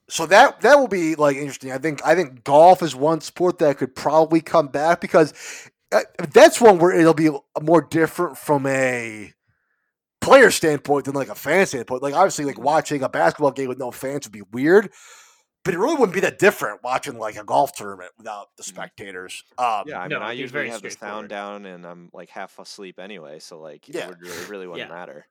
so 0.09 0.25
that 0.25 0.61
that 0.61 0.77
will 0.77 0.87
be 0.87 1.15
like 1.15 1.37
interesting. 1.37 1.71
I 1.71 1.77
think 1.77 2.05
I 2.05 2.15
think 2.15 2.43
golf 2.43 2.81
is 2.83 2.95
one 2.95 3.21
sport 3.21 3.59
that 3.59 3.77
could 3.77 3.95
probably 3.95 4.41
come 4.41 4.67
back 4.67 5.01
because 5.01 5.33
uh, 5.91 6.01
that's 6.33 6.59
one 6.61 6.79
where 6.79 6.91
it'll 6.91 7.13
be 7.13 7.29
more 7.61 7.81
different 7.81 8.37
from 8.37 8.65
a 8.67 9.33
player 10.19 10.51
standpoint 10.51 11.05
than 11.05 11.15
like 11.15 11.29
a 11.29 11.35
fan 11.35 11.65
standpoint. 11.65 12.03
Like 12.03 12.13
obviously, 12.13 12.45
like 12.45 12.59
watching 12.59 13.03
a 13.03 13.09
basketball 13.09 13.51
game 13.51 13.67
with 13.69 13.79
no 13.79 13.91
fans 13.91 14.25
would 14.25 14.33
be 14.33 14.43
weird, 14.51 14.91
but 15.63 15.73
it 15.73 15.77
really 15.77 15.95
wouldn't 15.95 16.13
be 16.13 16.21
that 16.21 16.39
different 16.39 16.83
watching 16.83 17.17
like 17.17 17.37
a 17.37 17.43
golf 17.43 17.73
tournament 17.73 18.11
without 18.17 18.47
the 18.57 18.63
spectators. 18.63 19.43
Um, 19.57 19.83
Yeah, 19.87 19.99
I 20.01 20.07
no, 20.07 20.19
mean, 20.19 20.27
I 20.27 20.31
usually 20.33 20.51
very 20.51 20.69
have 20.69 20.81
the 20.81 20.91
sound 20.91 21.29
down 21.29 21.65
and 21.65 21.85
I'm 21.85 22.09
like 22.13 22.29
half 22.29 22.57
asleep 22.59 22.99
anyway, 22.99 23.39
so 23.39 23.59
like 23.59 23.87
Yeah. 23.87 24.05
it 24.05 24.09
would 24.09 24.21
really, 24.21 24.45
really 24.45 24.67
wouldn't 24.67 24.89
Yeah. 24.89 24.95
matter. 24.95 25.25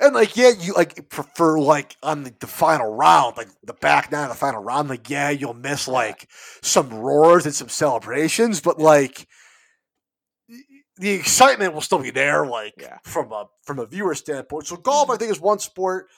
And 0.00 0.14
like, 0.14 0.36
yeah, 0.36 0.50
you 0.58 0.72
like 0.74 1.08
prefer 1.08 1.58
like 1.58 1.96
on 2.02 2.24
the, 2.24 2.34
the 2.40 2.46
final 2.46 2.94
round, 2.94 3.36
like 3.36 3.48
the 3.62 3.74
back 3.74 4.10
nine 4.10 4.24
of 4.24 4.30
the 4.30 4.34
final 4.34 4.62
round, 4.62 4.88
like 4.88 5.08
yeah, 5.10 5.30
you'll 5.30 5.54
miss 5.54 5.86
like 5.86 6.28
some 6.62 6.90
roars 6.90 7.44
and 7.44 7.54
some 7.54 7.68
celebrations, 7.68 8.60
but 8.60 8.78
like 8.78 9.26
the 10.96 11.10
excitement 11.10 11.74
will 11.74 11.80
still 11.80 11.98
be 11.98 12.10
there, 12.10 12.46
like 12.46 12.74
Yeah. 12.78 12.98
from 13.02 13.32
a 13.32 13.46
from 13.64 13.78
a 13.78 13.86
viewer 13.86 14.14
standpoint. 14.14 14.66
So 14.66 14.76
golf, 14.76 15.08
I 15.08 15.12
mm-hmm. 15.12 15.18
think, 15.20 15.32
is 15.32 15.40
one 15.40 15.58
sport. 15.58 16.08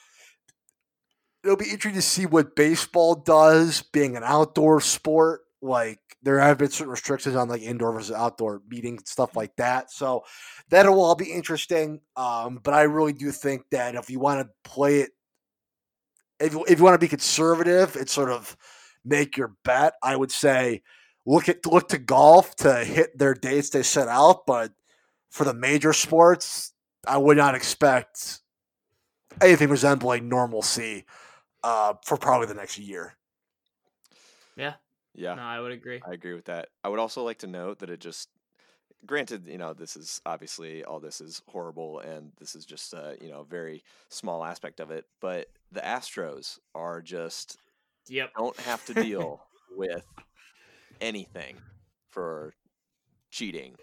It'll 1.43 1.57
be 1.57 1.65
interesting 1.65 1.93
to 1.93 2.01
see 2.01 2.25
what 2.25 2.55
baseball 2.55 3.15
does, 3.15 3.81
being 3.81 4.17
an 4.17 4.23
outdoor 4.23 4.81
sport. 4.81 5.44
Like 5.65 5.99
there 6.21 6.39
have 6.39 6.57
been 6.57 6.69
certain 6.69 6.91
restrictions 6.91 7.35
on 7.35 7.49
like 7.49 7.61
indoor 7.61 7.91
versus 7.91 8.15
outdoor 8.15 8.61
meetings 8.69 9.01
and 9.01 9.07
stuff 9.07 9.35
like 9.35 9.55
that. 9.55 9.91
So 9.91 10.23
that'll 10.69 11.01
all 11.01 11.15
be 11.15 11.31
interesting. 11.31 12.01
Um, 12.15 12.59
but 12.63 12.73
I 12.73 12.83
really 12.83 13.13
do 13.13 13.31
think 13.31 13.63
that 13.71 13.95
if 13.95 14.09
you 14.09 14.19
want 14.19 14.41
to 14.41 14.69
play 14.69 14.99
it, 14.99 15.11
if 16.39 16.53
you, 16.53 16.65
if 16.67 16.77
you 16.77 16.83
want 16.83 16.95
to 16.95 17.05
be 17.05 17.07
conservative 17.07 17.95
and 17.95 18.09
sort 18.09 18.29
of 18.29 18.55
make 19.03 19.37
your 19.37 19.55
bet, 19.63 19.93
I 20.03 20.15
would 20.15 20.31
say 20.31 20.83
look 21.25 21.49
at 21.49 21.65
look 21.65 21.89
to 21.89 21.97
golf 21.97 22.55
to 22.57 22.83
hit 22.83 23.17
their 23.17 23.33
dates 23.33 23.69
they 23.69 23.83
set 23.83 24.07
out. 24.07 24.45
But 24.45 24.71
for 25.31 25.43
the 25.45 25.53
major 25.53 25.93
sports, 25.93 26.73
I 27.07 27.17
would 27.17 27.37
not 27.37 27.55
expect 27.55 28.39
anything 29.41 29.69
resembling 29.69 30.29
normalcy 30.29 31.05
uh, 31.63 31.93
for 32.05 32.17
probably 32.17 32.47
the 32.47 32.53
next 32.53 32.77
year. 32.77 33.15
Yeah, 34.55 34.73
No, 35.17 35.41
I 35.41 35.59
would 35.59 35.71
agree. 35.71 36.01
I 36.07 36.13
agree 36.13 36.33
with 36.33 36.45
that. 36.45 36.69
I 36.83 36.89
would 36.89 36.99
also 36.99 37.23
like 37.23 37.39
to 37.39 37.47
note 37.47 37.79
that 37.79 37.89
it 37.89 37.99
just 37.99 38.29
granted, 39.05 39.47
you 39.47 39.57
know, 39.57 39.73
this 39.73 39.95
is 39.95 40.21
obviously 40.25 40.83
all 40.83 40.99
this 40.99 41.21
is 41.21 41.41
horrible 41.47 41.99
and 41.99 42.31
this 42.39 42.55
is 42.55 42.65
just 42.65 42.93
a, 42.93 43.17
you 43.21 43.29
know, 43.29 43.43
very 43.43 43.83
small 44.09 44.43
aspect 44.43 44.79
of 44.79 44.91
it, 44.91 45.05
but 45.21 45.47
the 45.71 45.81
Astros 45.81 46.57
are 46.73 47.01
just 47.01 47.57
Yep. 48.07 48.31
don't 48.37 48.59
have 48.61 48.85
to 48.87 48.93
deal 49.03 49.41
with 49.75 50.03
anything 51.01 51.57
for 52.09 52.53
cheating 53.31 53.75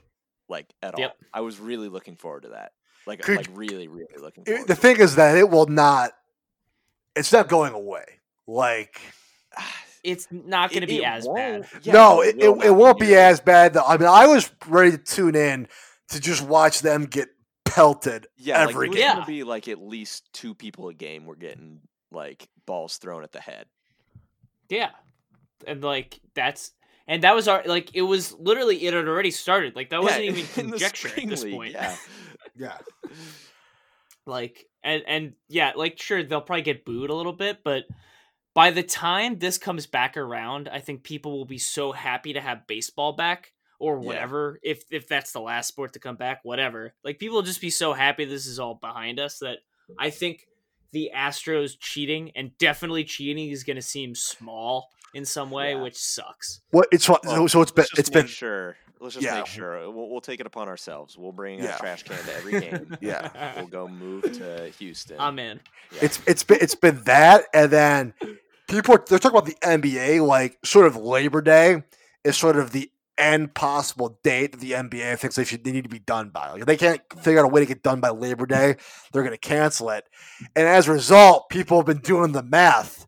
like 0.49 0.67
at 0.83 0.99
Yep. 0.99 1.11
all. 1.11 1.17
I 1.33 1.41
was 1.43 1.59
really 1.61 1.89
looking 1.89 2.17
forward 2.17 2.43
to 2.45 2.49
that. 2.51 2.73
Like 3.07 3.23
Could- 3.23 3.37
like 3.39 3.49
really 3.53 3.89
really 3.89 4.17
looking 4.19 4.45
It- 4.47 4.51
forward. 4.51 4.69
the 4.69 4.75
to 4.75 4.81
thing 4.81 4.97
is 5.01 5.17
that 5.17 5.37
it 5.37 5.49
will 5.51 5.67
not. 5.67 6.13
It's 7.15 7.33
not 7.33 7.49
going 7.49 7.75
away. 7.75 8.05
Like 8.47 9.01
it. 9.59 9.65
It's 10.05 10.27
not 10.31 10.71
going 10.71 10.81
to 10.81 10.87
be 10.87 10.99
it 10.99 11.05
as 11.05 11.27
bad. 11.29 11.61
won't- 11.61 11.87
yeah, 11.87 11.93
no, 11.93 12.23
it, 12.23 12.37
it, 12.39 12.49
will 12.49 12.61
it 12.63 12.69
not 12.69 12.77
won't 12.77 12.99
be 12.99 13.15
as 13.15 13.41
bad. 13.41 13.75
Though. 13.75 13.85
I 13.87 13.97
mean, 13.97 14.09
I 14.09 14.27
was 14.27 14.51
ready 14.67 14.93
to 14.93 14.99
tune 14.99 15.37
in 15.37 15.69
to 16.09 16.21
just 16.21 16.43
watch 16.43 16.81
them 16.81 17.05
get 17.07 17.29
pelted. 17.65 18.27
Yeah, 18.37 18.61
every 18.61 18.75
like, 18.75 18.87
it 18.87 18.89
was 18.91 18.99
game. 18.99 19.09
gonna 19.09 19.21
Yeah. 19.21 19.27
be 19.27 19.45
like 19.45 19.69
at 19.69 19.81
least 19.81 20.29
two 20.33 20.55
people 20.55 20.89
a 20.89 20.95
game 20.95 21.25
were 21.25 21.37
getting 21.37 21.81
like 22.11 22.49
balls 22.67 22.97
thrown 22.99 23.23
at 23.23 23.33
the 23.33 23.41
head. 23.41 23.67
Yeah. 24.69 24.91
And 25.67 25.83
like 25.83 26.21
that's 26.35 26.73
and 27.07 27.23
that 27.23 27.35
was 27.35 27.47
our 27.47 27.63
like 27.65 27.95
it 27.95 28.03
was 28.03 28.33
literally 28.33 28.85
it 28.85 28.95
had 28.95 29.07
already 29.07 29.31
started. 29.31 29.77
Like 29.77 29.91
that 29.91 29.97
Yeah, 30.01 30.03
wasn't 30.05 30.25
even 30.25 30.41
in 30.65 30.71
conjecture 30.71 31.09
at 31.17 31.29
this 31.29 31.45
league, 31.45 31.55
point. 31.55 31.73
Yeah, 31.73 31.97
Yeah, 32.57 32.77
Like 34.27 34.67
and 34.85 35.03
and 35.07 35.33
yeah, 35.49 35.73
like 35.77 36.01
sure 36.01 36.23
they'll 36.23 36.41
probably 36.41 36.63
get 36.63 36.85
booed 36.85 37.11
a 37.11 37.15
little 37.15 37.33
bit, 37.33 37.59
but 37.65 37.85
by 38.55 38.71
the 38.71 38.83
time 38.83 39.39
this 39.39 39.59
comes 39.59 39.87
back 39.87 40.17
around, 40.17 40.69
I 40.69 40.81
think 40.81 41.03
people 41.03 41.33
will 41.33 41.45
be 41.47 41.59
so 41.59 41.93
happy 41.93 42.33
to 42.35 42.41
have 42.41 42.67
baseball 42.67 43.13
back 43.13 43.53
or 43.79 43.99
Yeah. 43.99 44.07
whatever. 44.07 44.59
If 44.63 44.85
if 44.91 45.09
that's 45.09 45.33
the 45.33 45.41
last 45.41 45.69
sport 45.69 45.93
to 45.95 45.99
come 45.99 46.17
back, 46.17 46.41
whatever. 46.45 46.95
Like 47.05 47.19
people 47.19 47.37
will 47.37 47.43
just 47.43 47.61
be 47.61 47.71
so 47.71 47.93
happy 47.93 48.25
this 48.25 48.47
is 48.47 48.59
all 48.59 48.75
behind 48.75 49.19
us 49.19 49.39
that 49.39 49.59
I 49.99 50.11
think 50.11 50.47
the 50.93 51.11
Astros 51.15 51.79
cheating 51.81 52.33
and 52.37 52.57
definitely 52.59 53.05
cheating 53.05 53.49
is 53.51 53.65
going 53.65 53.77
to 53.77 53.83
seem 53.83 54.15
small 54.15 54.91
in 55.15 55.25
some 55.25 55.51
way, 55.51 55.73
Yeah. 55.73 55.83
which 55.83 55.97
sucks. 55.97 56.61
what 56.71 56.89
it's 56.93 57.09
what 57.09 57.25
Well, 57.25 57.49
so 57.49 57.63
it's 57.63 57.71
been 57.73 57.83
let's 57.83 57.91
just 57.97 58.13
been 58.13 58.27
sure. 58.27 58.77
Let's 59.03 59.15
just 59.15 59.25
Yeah. 59.27 59.37
make 59.37 59.47
sure 59.47 59.91
we'll, 59.91 60.09
we'll 60.11 60.21
take 60.21 60.41
it 60.41 60.47
upon 60.47 60.69
ourselves. 60.69 61.19
We'll 61.19 61.33
bring 61.33 61.59
Yeah. 61.63 61.77
a 61.77 61.79
trash 61.79 62.05
can 62.05 62.23
to 62.25 62.35
every 62.35 62.61
game. 62.61 62.97
Yeah. 63.01 63.31
we'll 63.57 63.67
go 63.67 63.89
move 63.89 64.23
to 64.39 64.71
Houston. 64.79 65.17
I'm 65.21 65.39
in. 65.39 65.61
Yeah. 65.93 65.99
it's 66.03 66.21
it's 66.27 66.43
been 66.45 66.59
it's 66.61 66.75
been 66.75 67.03
that, 67.05 67.45
and 67.53 67.71
then 67.71 68.15
people 68.69 68.95
are, 68.95 69.05
they're 69.09 69.19
talking 69.19 69.39
about 69.39 69.47
the 69.47 69.57
NBA 69.67 70.25
like 70.27 70.59
sort 70.65 70.87
of 70.87 70.97
Labor 70.97 71.43
Day 71.43 71.83
is 72.25 72.37
sort 72.37 72.57
of 72.57 72.71
the 72.73 72.91
end 73.19 73.55
possible 73.55 74.19
date 74.25 74.53
that 74.53 74.61
the 74.61 74.73
NBA 74.73 75.19
thinks 75.19 75.37
they 75.37 75.45
should 75.45 75.65
they 75.65 75.73
need 75.73 75.85
to 75.85 75.91
be 75.91 75.99
done 75.99 76.31
by. 76.31 76.51
Like 76.53 76.61
if 76.61 76.67
they 76.67 76.77
can't 76.77 77.01
figure 77.21 77.41
out 77.41 77.45
a 77.45 77.49
way 77.49 77.61
to 77.61 77.67
get 77.67 77.83
done 77.83 78.01
by 78.01 78.09
Labor 78.11 78.47
Day, 78.47 78.77
they're 79.13 79.23
going 79.23 79.35
to 79.35 79.39
cancel 79.39 79.91
it. 79.91 80.05
And 80.57 80.67
as 80.67 80.89
a 80.89 80.93
result, 80.93 81.49
people 81.51 81.77
have 81.79 81.87
been 81.87 81.99
doing 81.99 82.33
the 82.33 82.43
math 82.43 83.07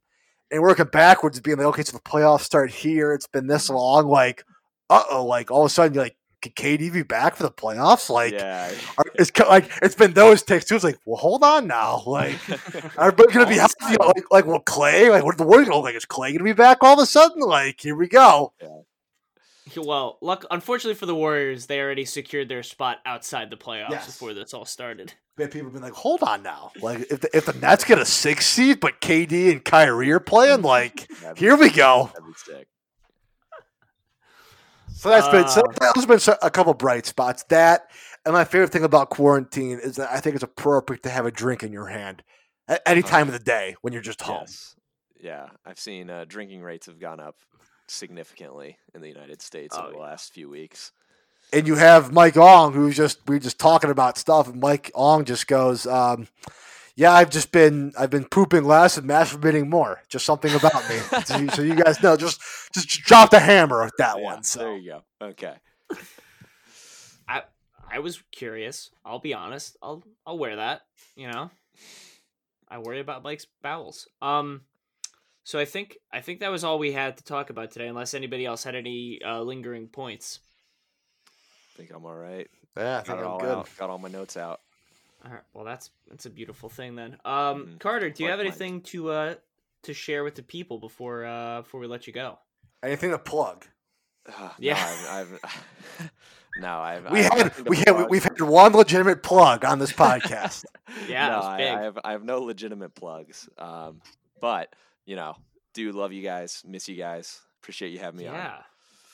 and 0.51 0.61
working 0.63 0.85
backwards, 0.87 1.41
being 1.41 1.57
like, 1.57 1.67
okay, 1.69 1.83
so 1.83 1.97
the 1.97 2.03
playoffs 2.03 2.43
start 2.43 2.71
here. 2.71 3.13
It's 3.13 3.27
been 3.27 3.47
this 3.47 3.71
long. 3.71 4.07
Like, 4.07 4.45
uh 4.91 5.03
oh, 5.11 5.25
like 5.25 5.51
all 5.51 5.63
of 5.63 5.67
a 5.67 5.69
sudden 5.71 5.95
you're 5.95 6.05
like. 6.05 6.17
Could 6.43 6.57
KD 6.57 6.93
be 6.93 7.03
back 7.03 7.37
for 7.37 7.43
the 7.45 7.51
playoffs? 7.51 8.11
Like, 8.11 8.35
yeah. 8.35 8.71
are- 8.99 9.05
it's 9.15 9.31
like 9.49 9.71
it's 9.81 9.95
been 9.95 10.13
those 10.13 10.43
takes 10.43 10.67
too. 10.67 10.75
It's 10.75 10.85
like, 10.85 10.99
well, 11.07 11.17
hold 11.17 11.43
on 11.43 11.67
now. 11.67 12.03
Like, 12.07 12.35
Everybody's 12.99 13.33
gonna 13.35 13.49
be 13.49 13.55
healthy. 13.55 13.97
Like, 13.99 14.25
like, 14.31 14.45
well, 14.45 14.61
Clay. 14.61 15.09
Like, 15.09 15.25
what 15.25 15.39
the 15.39 15.45
Warriors 15.45 15.69
gonna 15.69 15.79
look 15.79 15.87
like? 15.87 15.95
Is 15.95 16.05
Clay 16.05 16.33
gonna 16.33 16.45
be 16.45 16.53
back 16.53 16.83
all 16.83 16.93
of 16.93 16.99
a 16.99 17.07
sudden? 17.07 17.41
Like, 17.41 17.81
here 17.81 17.97
we 17.97 18.09
go. 18.09 18.53
Well, 19.75 20.19
luck. 20.21 20.45
Unfortunately 20.51 20.95
for 20.97 21.07
the 21.07 21.15
Warriors, 21.15 21.65
they 21.65 21.81
already 21.81 22.05
secured 22.05 22.51
their 22.51 22.63
spot 22.63 22.99
outside 23.07 23.49
the 23.49 23.57
playoffs 23.57 23.91
Yes. 23.91 24.07
before 24.07 24.35
this 24.35 24.53
all 24.53 24.67
started. 24.67 25.15
But 25.39 25.51
people 25.51 25.69
have 25.69 25.73
been 25.73 25.83
like, 25.83 25.95
hold 25.95 26.23
on 26.23 26.43
now. 26.43 26.73
Like, 26.83 27.11
if 27.11 27.21
the, 27.23 27.35
if 27.35 27.47
the 27.47 27.55
Nets 27.55 27.85
get 27.85 27.99
a 27.99 28.05
six 28.05 28.47
seed, 28.47 28.81
but 28.81 29.01
KD 29.01 29.51
and 29.51 29.65
Kyrie 29.65 30.13
are 30.13 30.21
playing, 30.21 30.61
like, 30.77 31.09
here 31.39 31.57
we 31.57 31.71
go. 31.71 32.11
that'd 32.13 32.27
be 32.27 32.35
sick. 32.37 32.69
So 35.05 35.11
that's 35.11 35.29
been 35.29 35.47
so 35.49 35.61
Uh, 35.83 35.93
there's 35.93 36.07
been 36.07 36.35
a 36.41 36.51
couple 36.51 36.73
bright 36.73 37.05
spots. 37.05 37.45
That 37.51 37.91
and 38.25 38.33
my 38.33 38.45
favorite 38.45 38.73
thing 38.73 38.85
about 38.85 39.11
quarantine 39.11 39.79
is 39.79 39.97
that 39.97 40.11
I 40.11 40.19
think 40.19 40.35
it's 40.35 40.43
appropriate 40.43 41.03
to 41.03 41.11
have 41.11 41.27
a 41.27 41.31
drink 41.31 41.63
in 41.63 41.75
your 41.75 41.89
hand 41.89 42.23
at 42.69 42.81
any 42.87 43.03
time 43.03 43.27
of 43.27 43.35
the 43.35 43.39
day 43.39 43.77
when 43.83 43.93
you're 43.93 44.01
just 44.01 44.23
home. 44.23 44.39
Yes. 44.41 44.77
Yeah, 45.21 45.49
I've 45.67 45.79
seen 45.79 46.09
uh, 46.09 46.25
drinking 46.27 46.63
rates 46.63 46.87
have 46.87 46.99
gone 46.99 47.21
up 47.21 47.37
significantly 47.87 48.79
in 48.95 49.03
the 49.03 49.09
United 49.09 49.43
States 49.43 49.77
Oh, 49.79 49.83
over 49.83 49.93
the 49.93 49.99
last 49.99 50.33
few 50.33 50.49
weeks. 50.49 50.91
And 51.53 51.67
you 51.67 51.75
have 51.75 52.11
Mike 52.11 52.39
Ong, 52.39 52.73
who's 52.73 52.97
just 52.97 53.19
we 53.29 53.37
are 53.37 53.41
just 53.41 53.59
talking 53.59 53.91
about 53.91 54.17
stuff, 54.17 54.49
and 54.49 54.59
Mike 54.59 54.91
Ong 54.95 55.27
just 55.27 55.47
goes, 55.47 55.87
um, 55.87 56.29
"Yeah, 56.97 57.13
I've 57.13 57.31
just 57.31 57.53
been 57.53 57.93
I've 57.99 58.11
been 58.11 58.25
pooping 58.25 58.65
less 58.65 58.97
and 58.97 59.09
masturbating 59.09 59.69
more. 59.69 60.03
Just 60.09 60.25
something 60.27 60.55
about 60.55 60.89
me. 60.89 61.05
so, 61.25 61.37
you, 61.37 61.51
so 61.51 61.63
you 61.63 61.75
guys 61.75 62.03
know, 62.03 62.17
just 62.17 62.41
just 62.73 62.89
drop 62.89 63.31
the 63.31 63.41
hammer 63.41 63.83
at 63.85 63.97
that 63.99 64.21
Yeah, 64.21 64.23
one. 64.23 64.43
So 64.43 64.61
There 64.61 64.77
you 64.77 64.91
go. 65.21 65.27
Okay. 65.27 65.57
I 67.29 67.43
I 67.91 67.99
was 68.01 68.23
curious. 68.33 68.91
I'll 69.05 69.19
be 69.19 69.35
honest. 69.35 69.77
I'll 69.83 70.03
I'll 70.27 70.39
wear 70.39 70.57
that. 70.57 70.83
You 71.17 71.29
know, 71.29 71.51
I 72.69 72.79
worry 72.79 73.01
about 73.01 73.23
Mike's 73.23 73.47
bowels. 73.63 74.07
Um, 74.21 74.63
so 75.45 75.59
I 75.59 75.65
think 75.65 75.99
I 76.13 76.21
think 76.21 76.41
that 76.41 76.51
was 76.51 76.65
all 76.65 76.79
we 76.79 76.93
had 76.93 77.19
to 77.19 77.25
talk 77.25 77.51
about 77.51 77.71
today, 77.71 77.89
unless 77.89 78.15
anybody 78.15 78.47
else 78.47 78.65
had 78.65 78.75
any 78.75 79.21
uh, 79.25 79.43
lingering 79.43 79.89
points. 79.89 80.41
I 81.75 81.79
think 81.79 81.91
I'm 81.95 82.05
all 82.05 82.15
right. 82.15 82.49
yeah, 82.77 82.99
I 82.99 83.03
Got 83.05 83.19
think 83.19 83.21
it 83.21 83.25
I'm 83.25 83.27
all 83.27 83.39
good. 83.39 83.47
out. 83.47 83.69
Got 83.77 83.91
all 83.91 83.99
my 83.99 84.09
notes 84.09 84.37
out. 84.37 84.61
All 85.25 85.31
right. 85.33 85.43
Well, 85.55 85.65
that's 85.65 85.91
that's 86.09 86.27
a 86.27 86.31
beautiful 86.31 86.69
thing 86.69 86.97
then. 86.97 87.17
Um, 87.25 87.67
Mhm. 87.67 87.81
Carter, 87.81 88.11
do 88.11 88.23
you 88.25 88.31
have 88.31 88.41
anything 88.41 88.83
to 88.83 89.11
uh 89.11 89.35
to 89.85 89.95
share 89.95 90.25
with 90.25 90.35
the 90.35 90.43
people 90.43 90.79
before 90.79 91.25
uh 91.25 91.63
before 91.63 91.81
we 91.81 91.87
let 91.87 92.07
you 92.07 92.13
go? 92.13 92.39
Anything 92.83 93.11
to 93.11 93.19
plug? 93.19 93.67
Uh, 94.27 94.51
Yeah. 94.59 94.75
No, 94.75 94.81
I've, 95.11 95.33
I've 95.33 96.11
no, 96.59 96.79
I've. 96.79 97.11
We 97.11 97.21
I 97.21 97.23
have 97.23 97.57
had 97.57 97.69
we 97.69 97.77
had 97.79 98.09
we've 98.11 98.23
had 98.23 98.41
one 98.41 98.73
legitimate 98.73 99.23
plug 99.23 99.65
on 99.65 99.79
this 99.79 99.93
podcast. 100.05 100.65
Yeah, 101.09 101.29
no, 101.29 101.41
I. 101.41 101.57
I 101.57 101.83
have 101.83 101.99
I 102.05 102.13
have 102.13 102.23
no 102.25 102.41
legitimate 102.41 102.95
plugs. 102.95 103.49
Um, 103.59 104.01
but 104.41 104.75
you 105.07 105.17
know, 105.17 105.37
do 105.73 105.91
love 105.93 106.13
you 106.13 106.23
guys, 106.23 106.63
miss 106.67 106.89
you 106.89 106.97
guys, 106.97 107.41
appreciate 107.63 107.91
you 107.93 107.99
having 107.99 108.21
me 108.21 108.27
on. 108.27 108.35
Yeah. 108.35 108.59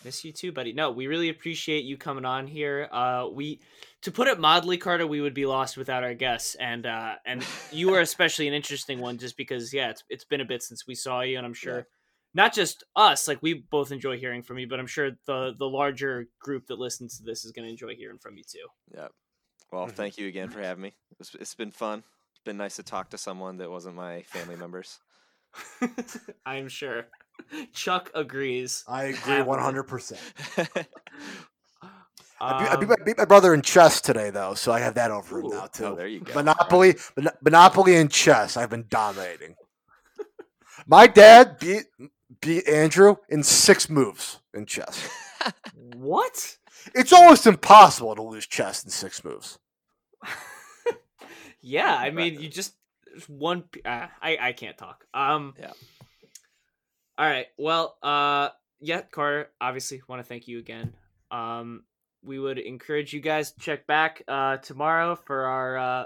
Miss 0.05 0.25
you 0.25 0.33
too, 0.33 0.51
buddy. 0.51 0.73
No, 0.73 0.91
we 0.93 1.07
really 1.09 1.29
appreciate 1.29 1.85
you 1.85 1.97
coming 1.97 2.25
on 2.25 2.47
here. 2.47 2.89
Uh 2.91 3.29
we 3.33 3.61
to 4.03 4.11
put 4.11 4.29
it 4.29 4.41
mildly, 4.41 4.79
Carter, 4.79 5.07
we 5.07 5.21
would 5.21 5.35
be 5.35 5.47
lost 5.47 5.77
without 5.77 6.03
our 6.03 6.15
guests, 6.15 6.55
and 6.55 6.87
uh, 6.87 7.15
and 7.27 7.45
you 7.71 7.95
are 7.95 8.01
especially 8.01 8.49
an 8.49 8.55
interesting 8.55 9.01
one, 9.01 9.19
just 9.19 9.37
because 9.37 9.73
yeah, 9.73 9.91
it's 9.91 10.05
it's 10.09 10.25
been 10.25 10.41
a 10.41 10.45
bit 10.45 10.63
since 10.63 10.87
we 10.87 10.95
saw 10.95 11.21
you, 11.21 11.37
and 11.37 11.47
I'm 11.47 11.55
sure 11.55 11.77
yeah. 11.79 11.83
not 12.35 12.55
just 12.55 12.85
us, 12.97 13.29
like 13.29 13.43
we 13.43 13.65
both 13.71 13.93
enjoy 13.93 14.19
hearing 14.19 14.43
from 14.43 14.59
you, 14.59 14.67
but 14.67 14.81
I'm 14.81 14.87
sure 14.87 15.11
the 15.27 15.55
the 15.59 15.67
larger 15.67 16.29
group 16.41 16.67
that 16.69 16.79
listens 16.79 17.19
to 17.19 17.25
this 17.25 17.45
is 17.45 17.53
going 17.53 17.67
to 17.67 17.71
enjoy 17.71 17.95
hearing 17.95 18.19
from 18.19 18.37
you 18.37 18.45
too. 18.45 18.67
Yeah. 18.95 19.09
Well, 19.73 19.87
mm-hmm. 19.87 19.95
thank 19.95 20.19
you 20.19 20.27
again 20.29 20.49
for 20.49 20.61
having 20.61 20.83
me. 20.83 20.95
it's, 21.19 21.35
it's 21.35 21.55
been 21.55 21.71
fun. 21.71 22.03
It's 22.33 22.45
been 22.45 22.57
nice 22.57 22.77
to 22.77 22.83
talk 22.83 23.11
to 23.11 23.19
someone 23.19 23.59
that 23.59 23.71
wasn't 23.71 23.97
my 23.97 24.23
family 24.23 24.57
members. 24.57 24.99
I'm 26.47 26.69
sure. 26.69 27.07
Chuck 27.73 28.11
agrees. 28.15 28.85
I 28.89 29.05
agree 29.05 29.35
100%. 29.35 30.87
Um, 32.41 32.55
I, 32.55 32.77
beat, 32.77 32.89
I, 32.89 32.95
um, 32.95 33.05
beat, 33.05 33.19
my 33.19 33.27
brother 33.27 33.53
in 33.53 33.61
chess 33.61 34.01
today, 34.01 34.31
though, 34.31 34.55
so 34.55 34.73
I 34.73 34.81
have 34.81 34.95
that 34.95 35.11
over 35.11 35.41
him 35.41 35.49
now 35.49 35.67
too. 35.67 35.85
Oh, 35.87 35.95
there 35.95 36.07
you 36.07 36.21
go. 36.21 36.35
Monopoly, 36.35 36.97
right. 37.17 37.29
Monopoly 37.43 37.97
and 37.97 38.11
chess. 38.11 38.57
I've 38.57 38.71
been 38.71 38.87
dominating. 38.89 39.57
my 40.87 41.07
dad 41.07 41.59
beat 41.59 41.85
beat 42.41 42.67
Andrew 42.67 43.17
in 43.29 43.43
six 43.43 43.91
moves 43.91 44.41
in 44.55 44.65
chess. 44.65 45.07
what? 45.97 46.57
It's 46.95 47.13
almost 47.13 47.47
impossible 47.47 48.15
to 48.17 48.23
lose 48.23 48.47
chess 48.47 48.85
in 48.85 48.91
six 48.91 49.23
moves. 49.23 49.59
yeah, 51.61 51.95
I 51.95 52.11
mean, 52.11 52.41
you 52.41 52.49
just 52.49 52.75
one. 53.29 53.65
Uh, 53.85 54.07
I 54.23 54.39
I 54.41 54.53
can't 54.53 54.79
talk. 54.79 55.05
Um. 55.13 55.55
Yeah. 55.59 55.73
All 57.19 57.27
right. 57.27 57.47
Well. 57.59 57.97
Uh. 58.03 58.49
Yeah, 58.81 59.03
Carter. 59.03 59.51
Obviously, 59.61 60.01
want 60.09 60.21
to 60.21 60.27
thank 60.27 60.49
you 60.49 60.59
again. 60.59 60.95
Um. 61.31 61.85
We 62.23 62.39
would 62.39 62.59
encourage 62.59 63.13
you 63.13 63.21
guys 63.21 63.53
to 63.53 63.61
check 63.61 63.87
back 63.87 64.23
uh 64.29 64.59
tomorrow 64.59 65.17
for 65.17 65.45
our 65.45 65.79
uh 65.79 66.05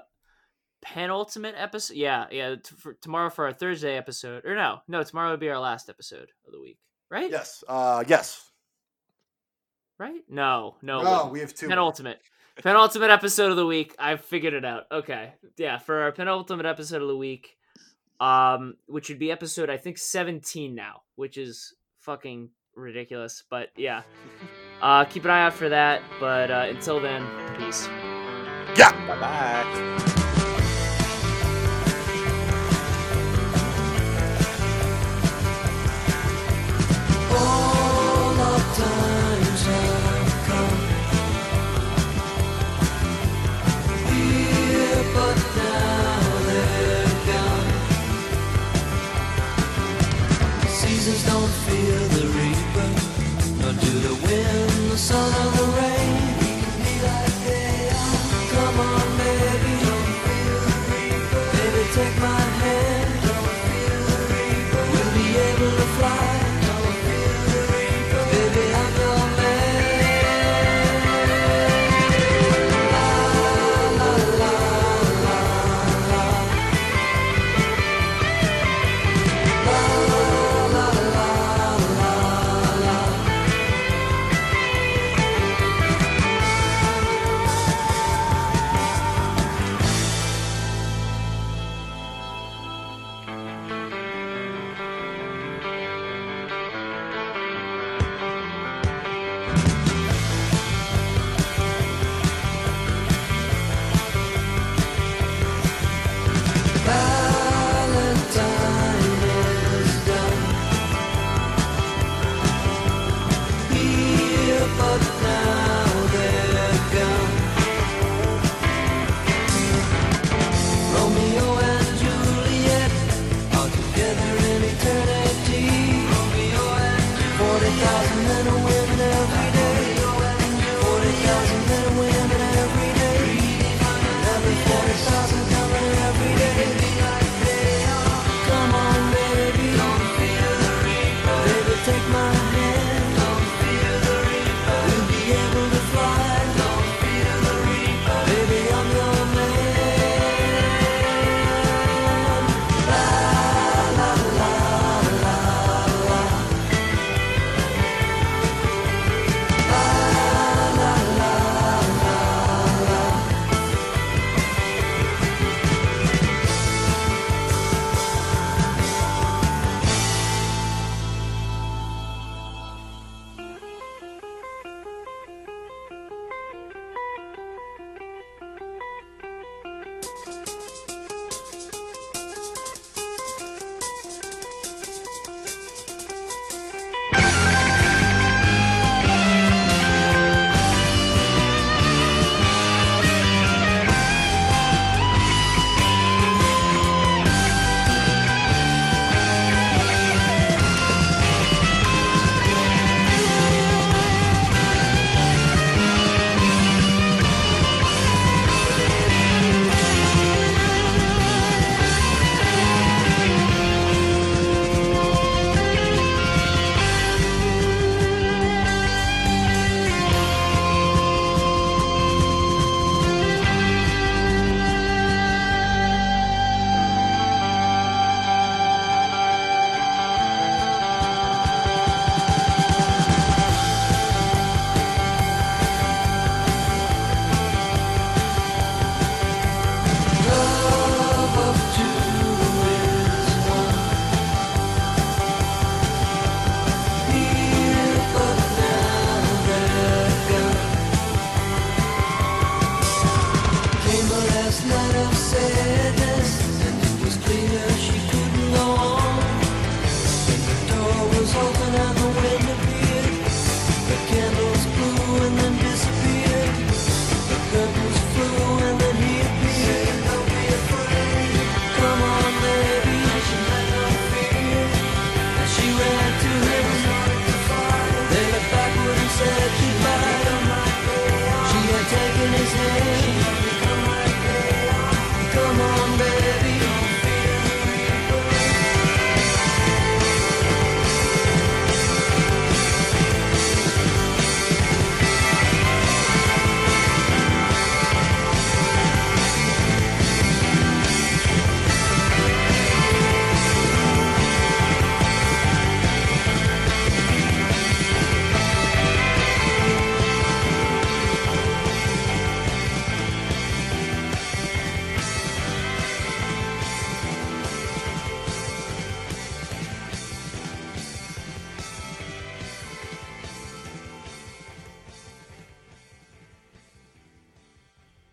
penultimate 0.82 1.54
episode. 1.56 1.96
Yeah, 1.96 2.26
yeah. 2.30 2.56
T- 2.56 2.74
for, 2.76 2.94
tomorrow 2.94 3.30
for 3.30 3.46
our 3.46 3.52
Thursday 3.52 3.96
episode. 3.96 4.44
Or 4.44 4.54
no, 4.54 4.80
no. 4.88 5.02
Tomorrow 5.02 5.30
would 5.32 5.40
be 5.40 5.48
our 5.48 5.58
last 5.58 5.88
episode 5.88 6.30
of 6.46 6.52
the 6.52 6.60
week. 6.60 6.78
Right. 7.10 7.30
Yes. 7.30 7.64
Uh, 7.66 8.04
yes. 8.06 8.50
Right. 9.98 10.22
No. 10.28 10.76
No. 10.82 11.02
No, 11.02 11.28
we 11.32 11.40
have 11.40 11.54
two. 11.54 11.68
penultimate 11.68 12.20
penultimate 12.62 13.10
episode 13.10 13.50
of 13.50 13.56
the 13.56 13.66
week 13.66 13.96
i've 13.98 14.20
figured 14.20 14.54
it 14.54 14.64
out 14.64 14.84
okay 14.92 15.32
yeah 15.56 15.76
for 15.76 16.02
our 16.02 16.12
penultimate 16.12 16.64
episode 16.66 17.02
of 17.02 17.08
the 17.08 17.16
week 17.16 17.56
um 18.20 18.74
which 18.86 19.08
would 19.08 19.18
be 19.18 19.32
episode 19.32 19.68
i 19.68 19.76
think 19.76 19.98
17 19.98 20.72
now 20.72 21.02
which 21.16 21.36
is 21.36 21.74
fucking 21.98 22.50
ridiculous 22.76 23.42
but 23.50 23.70
yeah 23.76 24.02
uh 24.84 25.04
keep 25.06 25.24
an 25.24 25.30
eye 25.30 25.42
out 25.46 25.54
for 25.54 25.68
that 25.68 26.02
but 26.20 26.50
uh 26.50 26.66
until 26.68 27.00
then 27.00 27.24
peace 27.58 27.88
Yeah. 28.76 28.90
bye 29.06 29.18
bye. 29.20 30.00